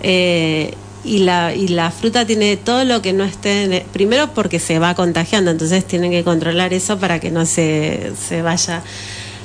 Eh, 0.01 0.75
y, 1.03 1.17
la, 1.19 1.53
y 1.53 1.67
la 1.67 1.91
fruta 1.91 2.25
tiene 2.25 2.55
todo 2.55 2.85
lo 2.85 3.01
que 3.01 3.11
no 3.11 3.25
esté... 3.25 3.63
en 3.63 3.73
el- 3.73 3.81
primero 3.81 4.33
porque 4.33 4.59
se 4.59 4.79
va 4.79 4.95
contagiando, 4.95 5.51
entonces 5.51 5.83
tienen 5.85 6.11
que 6.11 6.23
controlar 6.23 6.73
eso 6.73 6.97
para 6.99 7.19
que 7.19 7.31
no 7.31 7.45
se, 7.45 8.13
se 8.29 8.41
vaya 8.41 8.81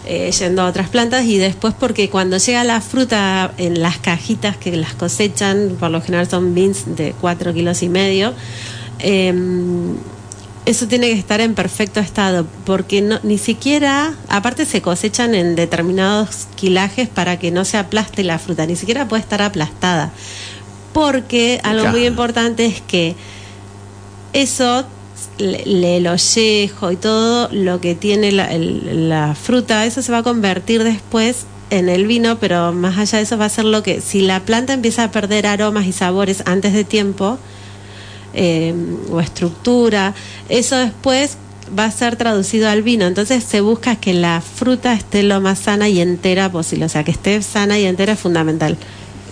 eh, 0.07 0.31
yendo 0.31 0.63
a 0.63 0.67
otras 0.67 0.89
plantas 0.89 1.25
y 1.25 1.37
después 1.37 1.75
porque 1.79 2.09
cuando 2.09 2.39
llega 2.39 2.63
la 2.63 2.81
fruta 2.81 3.53
en 3.59 3.83
las 3.83 3.99
cajitas 3.99 4.57
que 4.57 4.77
las 4.77 4.95
cosechan, 4.95 5.77
por 5.81 5.91
lo 5.91 6.01
general 6.01 6.29
son 6.29 6.55
beans 6.55 6.97
de 6.97 7.13
4 7.21 7.53
kilos 7.53 7.83
y 7.83 7.89
medio, 7.89 8.33
em, 9.01 9.97
eso 10.65 10.87
tiene 10.89 11.09
que 11.09 11.19
estar 11.19 11.41
en 11.41 11.55
perfecto 11.55 12.01
estado, 12.01 12.47
porque 12.65 13.01
no, 13.03 13.21
ni 13.23 13.39
siquiera, 13.39 14.15
aparte 14.29 14.65
se 14.65 14.83
cosechan 14.83 15.35
en 15.35 15.55
determinados 15.55 16.47
quilajes 16.57 17.09
para 17.09 17.39
que 17.39 17.51
no 17.51 17.65
se 17.65 17.77
aplaste 17.77 18.25
la 18.25 18.39
fruta, 18.39 18.67
ni 18.67 18.77
siquiera 18.77 19.09
puede 19.09 19.23
estar 19.23 19.43
aplastada. 19.43 20.13
Porque 20.93 21.61
algo 21.63 21.89
muy 21.89 22.07
importante 22.07 22.65
es 22.67 22.81
que 22.81 23.15
eso, 24.33 24.87
le- 25.39 25.97
el 25.97 26.07
ollejo 26.07 26.93
y 26.93 26.97
todo 26.97 27.49
lo 27.53 27.81
que 27.81 27.95
tiene 27.95 28.33
la, 28.33 28.47
el- 28.53 29.09
la 29.09 29.35
fruta, 29.35 29.85
eso 29.87 30.03
se 30.03 30.13
va 30.13 30.19
a 30.19 30.23
convertir 30.23 30.83
después 30.85 31.45
en 31.71 31.89
el 31.89 32.07
vino, 32.07 32.39
pero 32.39 32.73
más 32.73 32.97
allá 32.99 33.19
de 33.19 33.25
eso 33.25 33.37
va 33.39 33.47
a 33.47 33.49
ser 33.49 33.65
lo 33.65 33.83
que, 33.83 34.01
si 34.01 34.21
la 34.21 34.41
planta 34.41 34.73
empieza 34.73 35.05
a 35.05 35.11
perder 35.11 35.47
aromas 35.47 35.87
y 35.87 35.93
sabores 35.93 36.43
antes 36.47 36.73
de 36.73 36.85
tiempo, 36.85 37.39
eh, 38.35 38.75
o 39.11 39.21
estructura, 39.21 40.15
eso 40.49 40.77
después 40.77 41.37
va 41.77 41.87
a 41.87 41.91
ser 41.91 42.15
traducido 42.17 42.69
al 42.69 42.83
vino. 42.83 43.07
Entonces 43.07 43.43
se 43.43 43.61
busca 43.61 43.97
que 43.97 44.13
la 44.15 44.41
fruta 44.41 44.93
esté 44.93 45.23
lo 45.25 45.41
más 45.41 45.59
sana 45.59 45.89
y 45.89 46.01
entera 46.01 46.53
posible. 46.53 46.85
O 46.85 46.89
sea, 46.89 47.03
que 47.03 47.11
esté 47.11 47.41
sana 47.43 47.79
y 47.79 47.87
entera 47.87 48.13
es 48.13 48.21
fundamental. 48.21 48.77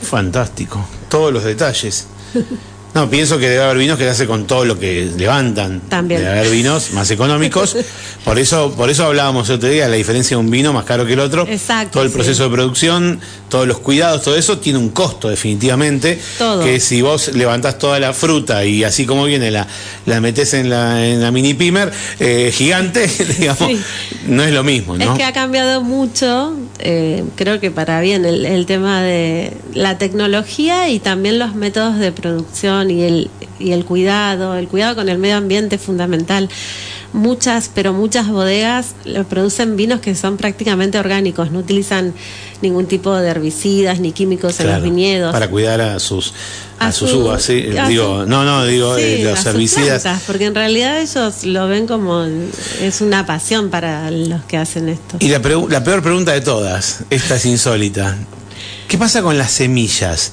Fantástico. 0.03 0.85
todos 1.09 1.33
los 1.33 1.45
detalles. 1.45 2.07
No, 2.95 3.11
pienso 3.11 3.39
que 3.39 3.49
debe 3.49 3.65
haber 3.65 3.79
vinos 3.79 3.99
que 3.99 4.05
se 4.05 4.11
hace 4.11 4.27
con 4.27 4.47
todo 4.47 4.65
lo 4.65 4.79
que 4.79 5.11
levantan. 5.17 5.81
También. 5.89 6.21
Debe 6.21 6.39
haber 6.39 6.51
vinos 6.53 6.93
más 6.93 7.11
económicos. 7.11 7.77
por 8.25 8.39
eso, 8.39 8.73
por 8.77 8.89
eso 8.89 9.05
hablábamos 9.05 9.49
el 9.49 9.57
otro 9.57 9.69
día, 9.69 9.89
la 9.89 9.97
diferencia 9.97 10.37
de 10.37 10.41
un 10.43 10.51
vino 10.51 10.73
más 10.73 10.85
caro 10.85 11.05
que 11.05 11.15
el 11.15 11.21
otro. 11.21 11.47
Exacto, 11.49 11.95
Todo 11.95 12.03
el 12.05 12.11
sí. 12.11 12.15
proceso 12.15 12.45
de 12.45 12.51
producción, 12.51 13.21
todos 13.49 13.67
los 13.67 13.79
cuidados, 13.81 14.23
todo 14.23 14.37
eso 14.37 14.59
tiene 14.59 14.79
un 14.79 14.91
costo 14.91 15.29
definitivamente. 15.29 16.21
Todo. 16.39 16.63
Que 16.63 16.79
si 16.79 17.03
vos 17.03 17.33
levantás 17.35 17.79
toda 17.79 17.99
la 17.99 18.13
fruta 18.13 18.65
y 18.65 18.85
así 18.85 19.07
como 19.07 19.25
viene 19.25 19.51
la, 19.51 19.67
la 20.07 20.21
metés 20.21 20.55
en 20.55 20.71
la, 20.71 21.05
en 21.05 21.21
la 21.21 21.31
mini 21.33 21.55
pimer 21.55 21.93
eh, 22.21 22.53
gigante, 22.55 23.09
digamos, 23.39 23.71
Sí. 23.71 23.81
no 24.29 24.43
es 24.45 24.53
lo 24.53 24.63
mismo, 24.63 24.97
¿no? 24.97 25.05
Es 25.13 25.19
que 25.19 25.25
ha 25.25 25.33
cambiado 25.33 25.83
mucho, 25.83 26.57
eh, 26.79 27.25
creo 27.35 27.59
que 27.59 27.71
para 27.71 28.01
bien, 28.01 28.25
el, 28.25 28.45
el 28.47 28.67
tema 28.67 29.03
de 29.03 29.53
la 29.73 29.99
tecnología 29.99 30.89
y 30.91 31.01
también 31.01 31.39
los 31.39 31.55
métodos 31.57 31.99
de 31.99 32.13
producción 32.13 32.84
y 32.91 33.03
el, 33.03 33.31
y 33.59 33.73
el 33.73 33.85
cuidado. 33.85 34.55
El 34.57 34.69
cuidado 34.69 34.97
con 34.97 35.09
el 35.09 35.19
medio 35.19 35.37
ambiente 35.37 35.77
es 35.77 35.83
fundamental. 35.83 36.49
Muchas, 37.13 37.71
pero 37.73 37.93
muchas 37.93 38.27
bodegas 38.29 38.97
eh, 39.05 39.23
producen 39.31 39.77
vinos 39.77 40.01
que 40.01 40.17
son 40.17 40.37
prácticamente 40.37 40.99
orgánicos, 40.99 41.53
no 41.53 41.61
utilizan 41.61 42.13
ningún 42.61 42.87
tipo 42.87 43.15
de 43.15 43.29
herbicidas 43.29 44.01
ni 44.01 44.11
químicos 44.11 44.59
en 44.59 44.67
los 44.73 44.83
viñedos. 44.83 45.33
Para 45.33 45.49
cuidar 45.49 45.81
a 45.81 46.01
sus, 46.01 46.33
a, 46.81 46.89
A 46.89 46.93
sus 46.93 47.11
su- 47.11 47.21
uvas, 47.21 47.43
sí. 47.45 47.69
a 47.79 47.87
Digo, 47.87 48.23
su- 48.23 48.29
no, 48.29 48.45
no, 48.45 48.67
digo, 48.67 48.97
Sí, 48.97 49.03
eh, 49.03 49.27
a 49.29 49.31
los 49.31 49.39
sus 49.39 49.47
herbicidas. 49.47 50.03
plantas, 50.03 50.23
porque 50.27 50.47
en 50.47 50.57
realidad 50.57 51.01
ellos 51.01 51.45
lo 51.45 51.69
ven 51.69 51.87
como 51.87 52.25
es 52.81 53.01
una 53.01 53.25
pasión 53.25 53.71
para 53.71 54.11
los 54.11 54.43
que 54.47 54.57
hacen 54.57 54.89
esto. 54.89 55.17
Y 55.21 55.29
la 55.29 55.41
peor 55.41 56.03
pregunta 56.03 56.33
de 56.33 56.41
todas, 56.41 57.05
esta 57.11 57.37
es 57.37 57.47
insólita. 57.47 58.17
¿Qué 58.89 58.99
pasa 58.99 59.23
con 59.23 59.39
las 59.39 59.53
semillas? 59.53 60.33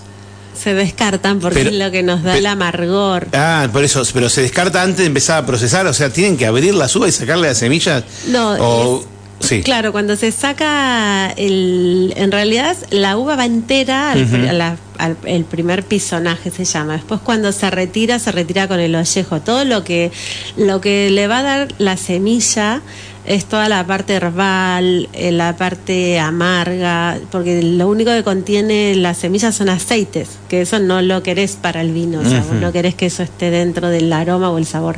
Se 0.57 0.73
descartan 0.73 1.39
porque 1.39 1.59
Pero- 1.59 1.69
es 1.71 1.75
lo 1.77 1.91
que 1.91 2.03
nos 2.03 2.21
da 2.23 2.37
el 2.37 2.45
amargor. 2.45 3.27
Ah, 3.33 3.67
por 3.71 3.83
eso, 3.83 4.03
pero 4.13 4.29
se 4.29 4.41
descarta 4.41 4.81
antes 4.83 4.99
de 4.99 5.05
empezar 5.05 5.41
a 5.43 5.45
procesar, 5.45 5.87
o 5.87 5.93
sea, 5.93 6.09
tienen 6.11 6.37
que 6.37 6.45
abrir 6.45 6.73
las 6.75 6.95
uvas 6.95 7.09
y 7.09 7.11
sacarle 7.13 7.47
las 7.47 7.57
semillas. 7.57 8.03
No, 8.27 8.51
o, 8.59 9.05
sí. 9.39 9.63
Claro, 9.63 9.91
cuando 9.91 10.15
se 10.15 10.31
saca 10.31 11.31
el, 11.31 12.13
en 12.15 12.31
realidad 12.31 12.77
la 12.91 13.17
uva 13.17 13.35
va 13.35 13.45
entera 13.45 14.11
al, 14.11 14.49
a 14.49 14.53
la- 14.53 14.77
al- 14.99 15.17
el 15.25 15.45
primer 15.45 15.83
pisonaje 15.83 16.51
se 16.51 16.63
llama. 16.65 16.93
Después 16.93 17.21
cuando 17.23 17.51
se 17.51 17.71
retira 17.71 18.19
se 18.19 18.31
retira 18.31 18.67
con 18.67 18.79
el 18.79 18.93
ollejo. 18.93 19.41
Todo 19.41 19.65
lo 19.65 19.83
que 19.83 20.11
lo 20.57 20.79
que 20.79 21.09
le 21.09 21.25
va 21.27 21.39
a 21.39 21.43
dar 21.43 21.67
la 21.79 21.97
semilla 21.97 22.81
es 23.25 23.45
toda 23.45 23.69
la 23.69 23.85
parte 23.85 24.13
herbal, 24.13 25.07
eh, 25.13 25.31
la 25.31 25.55
parte 25.55 26.19
amarga, 26.19 27.19
porque 27.31 27.61
lo 27.61 27.87
único 27.87 28.11
que 28.11 28.23
contiene 28.23 28.95
las 28.95 29.19
semillas 29.19 29.55
son 29.55 29.69
aceites, 29.69 30.29
que 30.49 30.61
eso 30.61 30.79
no 30.79 31.01
lo 31.01 31.21
querés 31.23 31.55
para 31.55 31.81
el 31.81 31.91
vino, 31.91 32.19
o 32.21 32.25
sea, 32.25 32.39
vos 32.41 32.59
no 32.59 32.71
querés 32.71 32.95
que 32.95 33.05
eso 33.05 33.23
esté 33.23 33.51
dentro 33.51 33.89
del 33.89 34.11
aroma 34.11 34.49
o 34.49 34.57
el 34.57 34.65
sabor. 34.65 34.97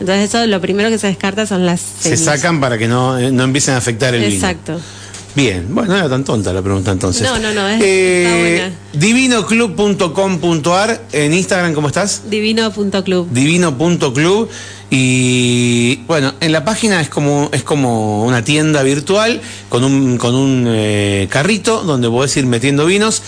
Entonces 0.00 0.28
eso 0.28 0.44
lo 0.46 0.60
primero 0.60 0.90
que 0.90 0.98
se 0.98 1.06
descarta 1.06 1.46
son 1.46 1.64
las 1.64 1.80
Se 1.80 2.16
semillas. 2.16 2.24
sacan 2.40 2.60
para 2.60 2.76
que 2.76 2.88
no, 2.88 3.16
eh, 3.18 3.30
no 3.30 3.44
empiecen 3.44 3.74
a 3.74 3.76
afectar 3.76 4.14
el 4.14 4.22
vino. 4.22 4.34
Exacto. 4.34 4.80
Bien, 5.36 5.66
bueno, 5.74 5.92
no 5.92 5.98
era 5.98 6.08
tan 6.08 6.22
tonta 6.24 6.52
la 6.52 6.62
pregunta 6.62 6.92
entonces. 6.92 7.22
No, 7.28 7.38
no, 7.40 7.52
no, 7.52 7.68
es- 7.68 7.80
Eh, 7.82 8.70
Divinoclub.com.ar, 8.92 11.02
en 11.12 11.34
Instagram, 11.34 11.74
¿cómo 11.74 11.88
estás? 11.88 12.22
Divino.club. 12.30 13.28
divino.club 13.32 14.48
y 14.96 15.96
bueno, 16.06 16.34
en 16.38 16.52
la 16.52 16.64
página 16.64 17.00
es 17.00 17.08
como 17.08 17.50
es 17.52 17.64
como 17.64 18.24
una 18.24 18.44
tienda 18.44 18.80
virtual 18.84 19.40
con 19.68 19.82
un 19.82 20.18
con 20.18 20.36
un 20.36 20.66
eh, 20.68 21.26
carrito 21.28 21.82
donde 21.82 22.08
podés 22.08 22.36
ir 22.36 22.46
metiendo 22.46 22.86
vinos. 22.86 23.20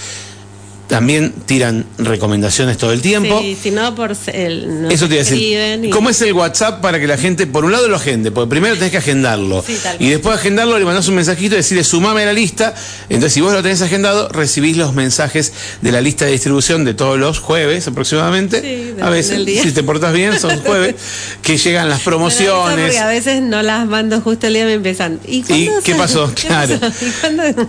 También 0.88 1.32
tiran 1.46 1.84
recomendaciones 1.98 2.78
todo 2.78 2.92
el 2.92 3.00
tiempo. 3.02 3.40
Sí, 3.40 3.58
si 3.60 3.70
no, 3.72 3.94
por 3.96 4.16
el, 4.32 4.86
Eso 4.90 5.08
te 5.08 5.14
iba 5.16 5.22
a 5.22 5.24
decir. 5.24 5.84
y- 5.84 5.90
¿Cómo 5.90 6.10
es 6.10 6.20
el 6.22 6.32
WhatsApp 6.32 6.80
para 6.80 7.00
que 7.00 7.08
la 7.08 7.16
gente, 7.18 7.48
por 7.48 7.64
un 7.64 7.72
lado 7.72 7.88
lo 7.88 7.96
agende? 7.96 8.30
Porque 8.30 8.50
primero 8.50 8.74
tenés 8.76 8.92
que 8.92 8.98
agendarlo. 8.98 9.64
Sí, 9.66 9.76
tal 9.82 9.96
y 9.96 9.98
cual. 9.98 10.10
después 10.10 10.34
de 10.36 10.40
agendarlo 10.40 10.78
le 10.78 10.84
mandás 10.84 11.08
un 11.08 11.16
mensajito 11.16 11.54
y 11.54 11.58
decirle 11.58 11.82
sumame 11.82 12.22
a 12.22 12.26
la 12.26 12.32
lista. 12.32 12.72
Entonces, 13.08 13.32
si 13.32 13.40
vos 13.40 13.52
lo 13.52 13.62
tenés 13.64 13.82
agendado, 13.82 14.28
recibís 14.28 14.76
los 14.76 14.94
mensajes 14.94 15.52
de 15.82 15.90
la 15.90 16.00
lista 16.00 16.24
de 16.24 16.32
distribución 16.32 16.84
de 16.84 16.94
todos 16.94 17.18
los 17.18 17.40
jueves 17.40 17.88
aproximadamente. 17.88 18.60
Sí, 18.60 18.94
a 19.02 19.10
veces, 19.10 19.44
si 19.62 19.72
te 19.72 19.82
portás 19.82 20.12
bien, 20.14 20.38
son 20.38 20.60
jueves, 20.64 20.94
que 21.42 21.58
llegan 21.58 21.88
las 21.88 22.02
promociones. 22.02 22.84
Porque 22.86 22.98
a 22.98 23.08
veces 23.08 23.42
no 23.42 23.60
las 23.62 23.86
mando 23.88 24.20
justo 24.20 24.46
el 24.46 24.54
día 24.54 24.64
me 24.66 24.74
empiezan. 24.74 25.18
¿Y, 25.26 25.38
¿Y 25.52 25.68
qué 25.82 25.94
pasó? 25.96 26.32
qué 26.36 26.46
Claro. 26.46 26.78
pasó? 26.78 26.94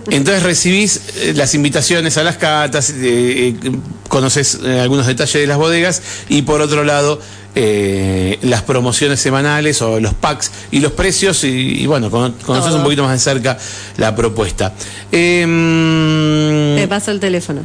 ¿Y? 0.08 0.14
Entonces 0.14 0.44
recibís 0.44 1.00
eh, 1.16 1.32
las 1.34 1.54
invitaciones 1.54 2.16
a 2.16 2.22
las 2.22 2.36
catas, 2.36 2.92
eh, 3.08 3.54
eh, 3.62 3.72
conoces 4.08 4.58
eh, 4.64 4.80
algunos 4.80 5.06
detalles 5.06 5.34
de 5.34 5.46
las 5.46 5.58
bodegas 5.58 6.02
y 6.28 6.42
por 6.42 6.60
otro 6.60 6.84
lado 6.84 7.20
eh, 7.54 8.38
las 8.42 8.62
promociones 8.62 9.20
semanales 9.20 9.82
o 9.82 9.98
los 10.00 10.14
packs 10.14 10.50
y 10.70 10.80
los 10.80 10.92
precios 10.92 11.42
y, 11.44 11.48
y 11.82 11.86
bueno, 11.86 12.10
cono- 12.10 12.34
conoces 12.44 12.72
un 12.74 12.82
poquito 12.84 13.02
más 13.02 13.12
de 13.12 13.18
cerca 13.18 13.58
la 13.96 14.14
propuesta. 14.14 14.74
Em, 15.10 16.76
Te 16.76 16.86
paso 16.88 17.10
el 17.10 17.20
teléfono. 17.20 17.62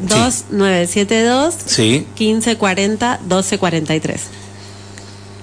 2972 0.00 1.54
sí, 1.66 2.06
1540 2.18 3.18
1243. 3.22 4.20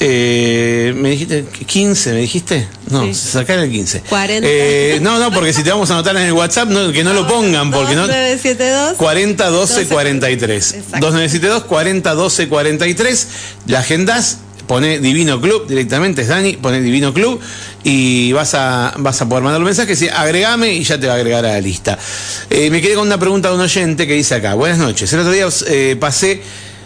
Eh, 0.03 0.93
me 0.97 1.11
dijiste 1.11 1.45
15, 1.67 2.13
me 2.13 2.19
dijiste, 2.21 2.67
no, 2.89 3.05
Sí. 3.05 3.13
sacar 3.13 3.59
el 3.59 3.69
15. 3.69 4.01
40. 4.09 4.47
Eh, 4.49 4.99
no, 4.99 5.19
no, 5.19 5.31
porque 5.31 5.53
si 5.53 5.61
te 5.63 5.69
vamos 5.69 5.91
a 5.91 5.93
anotar 5.93 6.15
en 6.17 6.23
el 6.23 6.33
WhatsApp, 6.33 6.69
no, 6.69 6.91
que 6.91 7.03
no 7.03 7.13
lo 7.13 7.27
pongan, 7.27 7.69
porque 7.69 7.93
no. 7.93 8.07
2972 8.07 8.97
40 8.97 9.49
12 9.49 9.73
12, 9.81 9.87
43. 9.87 10.73
Exacto. 10.73 11.05
2972 11.05 11.63
40 11.65 12.13
12 12.15 12.47
43. 12.49 13.27
La 13.67 13.79
agendas, 13.79 14.39
pone 14.65 14.97
Divino 14.99 15.39
Club 15.39 15.67
directamente, 15.67 16.23
es 16.23 16.29
Dani, 16.29 16.53
pone 16.53 16.81
Divino 16.81 17.13
Club 17.13 17.39
y 17.83 18.31
vas 18.31 18.55
a, 18.55 18.95
vas 18.97 19.21
a 19.21 19.29
poder 19.29 19.43
mandar 19.43 19.61
un 19.61 19.65
mensaje, 19.65 19.91
dice 19.91 20.09
agregame 20.09 20.73
y 20.73 20.83
ya 20.83 20.99
te 20.99 21.05
va 21.05 21.13
a 21.13 21.15
agregar 21.17 21.45
a 21.45 21.49
la 21.49 21.61
lista. 21.61 21.99
Eh, 22.49 22.71
me 22.71 22.81
quedé 22.81 22.95
con 22.95 23.05
una 23.05 23.19
pregunta 23.19 23.49
de 23.49 23.55
un 23.55 23.61
oyente 23.61 24.07
que 24.07 24.13
dice 24.13 24.33
acá, 24.33 24.55
buenas 24.55 24.79
noches, 24.79 25.13
el 25.13 25.19
otro 25.19 25.31
día 25.31 25.47
eh, 25.67 25.95
pasé... 25.99 26.41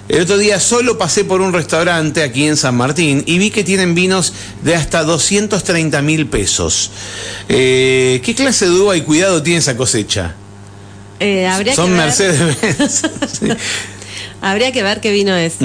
El 0.08 0.22
otro 0.22 0.38
día 0.38 0.60
solo 0.60 0.98
pasé 1.00 1.24
por 1.26 1.42
un 1.42 1.52
restaurante 1.52 2.22
aquí 2.22 2.46
en 2.48 2.58
San 2.58 2.76
Martín 2.76 3.24
y 3.26 3.40
vi 3.40 3.50
que 3.50 3.64
tienen 3.64 3.96
vinos 3.96 4.34
de 4.64 4.76
hasta 4.76 5.04
230 5.04 6.02
mil 6.04 6.28
pesos. 6.28 6.92
Eh, 7.50 8.22
¿Qué 8.24 8.36
clase 8.36 8.66
de 8.66 8.72
uva 8.80 8.96
y 8.96 9.02
cuidado 9.02 9.42
tiene 9.42 9.60
esa 9.60 9.76
cosecha? 9.76 10.36
eh, 11.20 11.48
habría 11.48 11.74
Son 11.74 11.88
que 11.88 11.92
ver- 11.94 12.02
Mercedes-Benz. 12.06 13.02
Sí. 13.40 13.48
Habría 14.42 14.72
que 14.72 14.84
ver 14.84 15.02
qué 15.02 15.12
vino 15.12 15.34
es. 15.36 15.56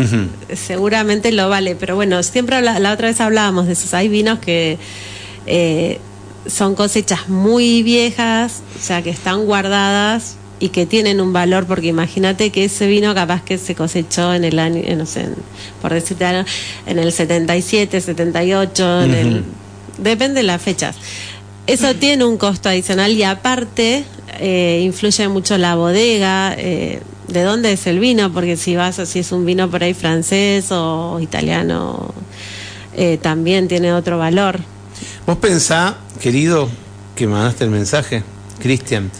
Seguramente 0.55 1.33
lo 1.33 1.49
vale, 1.51 1.75
pero 1.75 1.97
bueno, 1.97 2.23
siempre 2.23 2.57
habla- 2.57 2.79
la 2.79 2.93
otra 2.93 3.09
vez 3.09 3.21
hablábamos 3.21 3.67
de 3.67 3.75
esos. 3.75 3.93
Hay 3.93 4.09
vinos 4.09 4.39
que 4.39 4.79
eh, 5.47 5.99
son 6.47 6.75
cosechas 6.75 7.29
muy 7.29 7.83
viejas, 7.83 8.63
o 8.81 8.83
sea, 8.83 9.03
que 9.03 9.11
están 9.11 9.45
guardadas 9.45 10.37
y 10.61 10.69
que 10.69 10.85
tienen 10.87 11.21
un 11.21 11.33
valor, 11.33 11.67
porque 11.67 11.87
imagínate 11.89 12.51
que 12.51 12.65
ese 12.67 12.87
vino 12.87 13.15
capaz 13.15 13.43
que 13.43 13.57
se 13.59 13.75
cosechó 13.75 14.33
en 14.35 14.45
el 14.45 14.59
año, 14.59 14.81
eh, 14.85 14.95
no 14.95 15.07
sé, 15.07 15.23
en- 15.23 15.35
por 15.81 15.93
decirte 15.93 16.25
algo, 16.27 16.49
en 16.87 16.99
el 16.99 17.11
77, 17.13 18.01
78, 18.01 19.03
en 19.03 19.15
el, 19.15 19.45
depende 19.99 20.41
de 20.41 20.43
las 20.45 20.61
fechas. 20.61 20.97
Eso 21.67 21.95
tiene 21.97 22.25
un 22.25 22.37
costo 22.37 22.69
adicional 22.69 23.13
y 23.13 23.23
aparte 23.23 24.05
eh, 24.39 24.81
influye 24.85 25.29
mucho 25.29 25.59
la 25.59 25.75
bodega, 25.75 26.55
eh, 26.57 27.01
de 27.29 27.43
dónde 27.43 27.73
es 27.73 27.87
el 27.87 27.99
vino, 28.01 28.33
porque 28.33 28.57
si 28.57 28.75
vas, 28.77 28.99
a- 28.99 29.07
si 29.07 29.19
es 29.21 29.33
un 29.33 29.45
vino 29.47 29.71
por 29.71 29.83
ahí 29.83 29.93
francés 29.95 30.67
o 30.73 31.19
italiano, 31.21 32.13
eh, 32.97 33.19
también 33.21 33.67
tiene 33.69 33.93
otro 33.93 34.19
valor. 34.19 34.59
Vos 35.27 35.37
pensá, 35.39 35.97
querido, 36.21 36.69
que 37.17 37.27
mandaste 37.27 37.65
el 37.65 37.71
mensaje, 37.71 38.23
Cristian, 38.61 39.11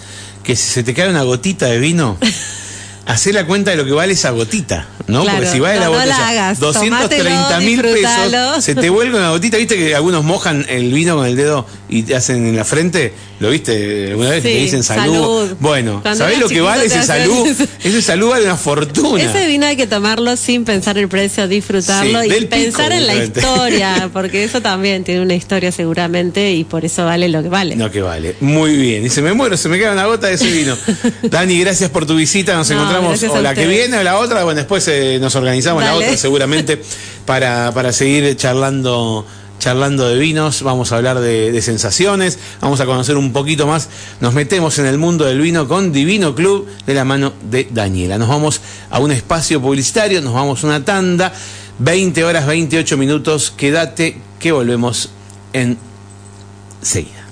que 0.43 0.57
si 0.57 0.71
se 0.71 0.83
te 0.83 0.95
cae 0.95 1.09
una 1.09 1.23
gotita 1.23 1.67
de 1.67 1.79
vino, 1.79 2.19
hacé 3.07 3.33
la 3.33 3.47
cuenta 3.47 3.71
de 3.71 3.77
lo 3.77 3.85
que 3.85 3.93
vale 3.93 4.13
esa 4.13 4.31
gotita, 4.31 4.87
¿no? 5.07 5.23
Claro, 5.23 5.39
Porque 5.39 5.53
si 5.53 5.61
vale 5.61 5.75
no, 5.77 5.81
la 5.81 5.87
no 5.87 5.93
botella 5.93 6.19
la 6.19 6.29
hagas, 6.29 6.61
230 6.61 7.61
mil 7.61 7.83
pesos, 7.83 8.65
se 8.65 8.75
te 8.75 8.91
vuelve 8.91 9.19
una 9.19 9.31
gotita, 9.31 9.57
viste 9.57 9.77
que 9.77 9.95
algunos 9.95 10.25
mojan 10.25 10.65
el 10.69 10.93
vino 10.93 11.17
con 11.17 11.27
el 11.27 11.37
dedo 11.37 11.67
y 11.89 12.03
te 12.03 12.15
hacen 12.17 12.47
en 12.47 12.57
la 12.57 12.65
frente, 12.65 13.13
¿lo 13.41 13.51
viste 13.51 14.09
alguna 14.11 14.31
vez? 14.31 14.43
Sí, 14.43 14.49
te 14.49 14.55
dicen 14.59 14.83
salud. 14.85 15.13
salud. 15.15 15.57
Bueno, 15.61 16.01
Cuando 16.03 16.25
¿sabés 16.25 16.39
lo 16.39 16.49
que 16.49 16.61
vale 16.61 16.85
ese 16.87 17.03
salud? 17.03 17.47
eso. 17.47 17.65
Ese 17.83 18.03
salud 18.03 18.31
vale 18.31 18.45
una 18.45 18.57
fortuna. 18.57 19.23
Ese 19.23 19.47
vino 19.47 19.67
hay 19.67 19.77
que 19.77 19.87
tomarlo 19.87 20.37
sin 20.37 20.65
pensar 20.65 20.99
el 20.99 21.09
precio, 21.09 21.49
disfrutarlo 21.49 22.21
Sí, 22.23 22.29
y 22.29 22.33
pico, 22.41 22.51
pensar 22.51 22.93
en 22.93 23.07
la 23.07 23.17
historia, 23.17 24.11
porque 24.13 24.45
eso 24.45 24.61
también 24.61 25.05
tiene 25.05 25.23
una 25.23 25.35
historia 25.35 25.73
seguramente 25.73 26.53
y 26.53 26.65
por 26.65 26.85
eso 26.85 27.05
vale 27.05 27.29
lo 27.29 27.43
que 27.43 27.49
vale. 27.49 27.77
No, 27.77 27.91
que 27.91 28.03
vale. 28.03 28.37
Muy 28.41 28.77
bien. 28.77 29.03
Dice, 29.03 29.23
me 29.23 29.33
muero, 29.33 29.57
se 29.57 29.69
me 29.69 29.79
queda 29.79 29.93
una 29.93 30.07
gota 30.07 30.27
de 30.29 30.35
ese 30.35 30.51
vino. 30.51 30.77
Dani, 31.23 31.59
gracias 31.61 31.91
por 31.91 32.07
tu 32.07 32.15
visita. 32.15 32.55
Nos 32.55 32.69
No, 32.71 32.77
encontramos 32.77 33.23
o 33.23 33.41
la 33.41 33.55
que 33.55 33.67
viene 33.67 33.99
o 33.99 34.03
la 34.03 34.19
otra. 34.19 34.45
Bueno, 34.45 34.59
después 34.59 34.87
eh, 35.01 35.19
nos 35.19 35.35
organizamos 35.35 35.83
la 35.83 35.91
Dale. 35.91 36.07
otra 36.07 36.17
seguramente 36.17 36.83
para, 37.27 37.73
para 37.73 37.93
seguir 37.93 38.37
charlando 38.37 39.27
charlando 39.59 40.09
de 40.09 40.19
vinos, 40.19 40.63
vamos 40.63 40.91
a 40.91 40.97
hablar 40.97 41.21
de, 41.21 41.53
de, 41.53 41.63
sensaciones, 41.63 42.39
vamos 42.63 42.81
a 42.81 42.87
conocer 42.87 43.19
un 43.19 43.31
poquito 43.33 43.67
más. 43.67 43.91
Nos 44.21 44.33
metemos 44.33 44.79
en 44.79 44.87
el 44.87 44.97
mundo 44.97 45.27
del 45.27 45.39
vino 45.39 45.69
con 45.69 45.93
Divino 45.93 46.35
Club 46.35 46.67
de 46.87 46.95
la 46.95 47.05
mano 47.05 47.35
de 47.43 47.69
Daniela. 47.71 48.17
Nos 48.17 48.29
vamos 48.29 48.63
a 48.89 48.99
un 48.99 49.13
espacio 49.13 49.61
publicitario, 49.61 50.23
nos 50.23 50.33
vamos 50.33 50.65
a 50.65 50.67
una 50.67 50.83
tanda, 50.83 51.33
20 51.79 52.25
horas 52.25 52.47
28 52.47 52.97
minutos. 52.97 53.53
Quédate 53.55 54.17
que 54.39 54.51
volvemos 54.51 55.11
en 55.53 55.77
seguida. 56.83 57.27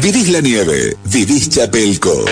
Vivís 0.00 0.28
la 0.28 0.40
nieve, 0.40 0.96
vivís 1.04 1.50
Chapelco. 1.50 2.24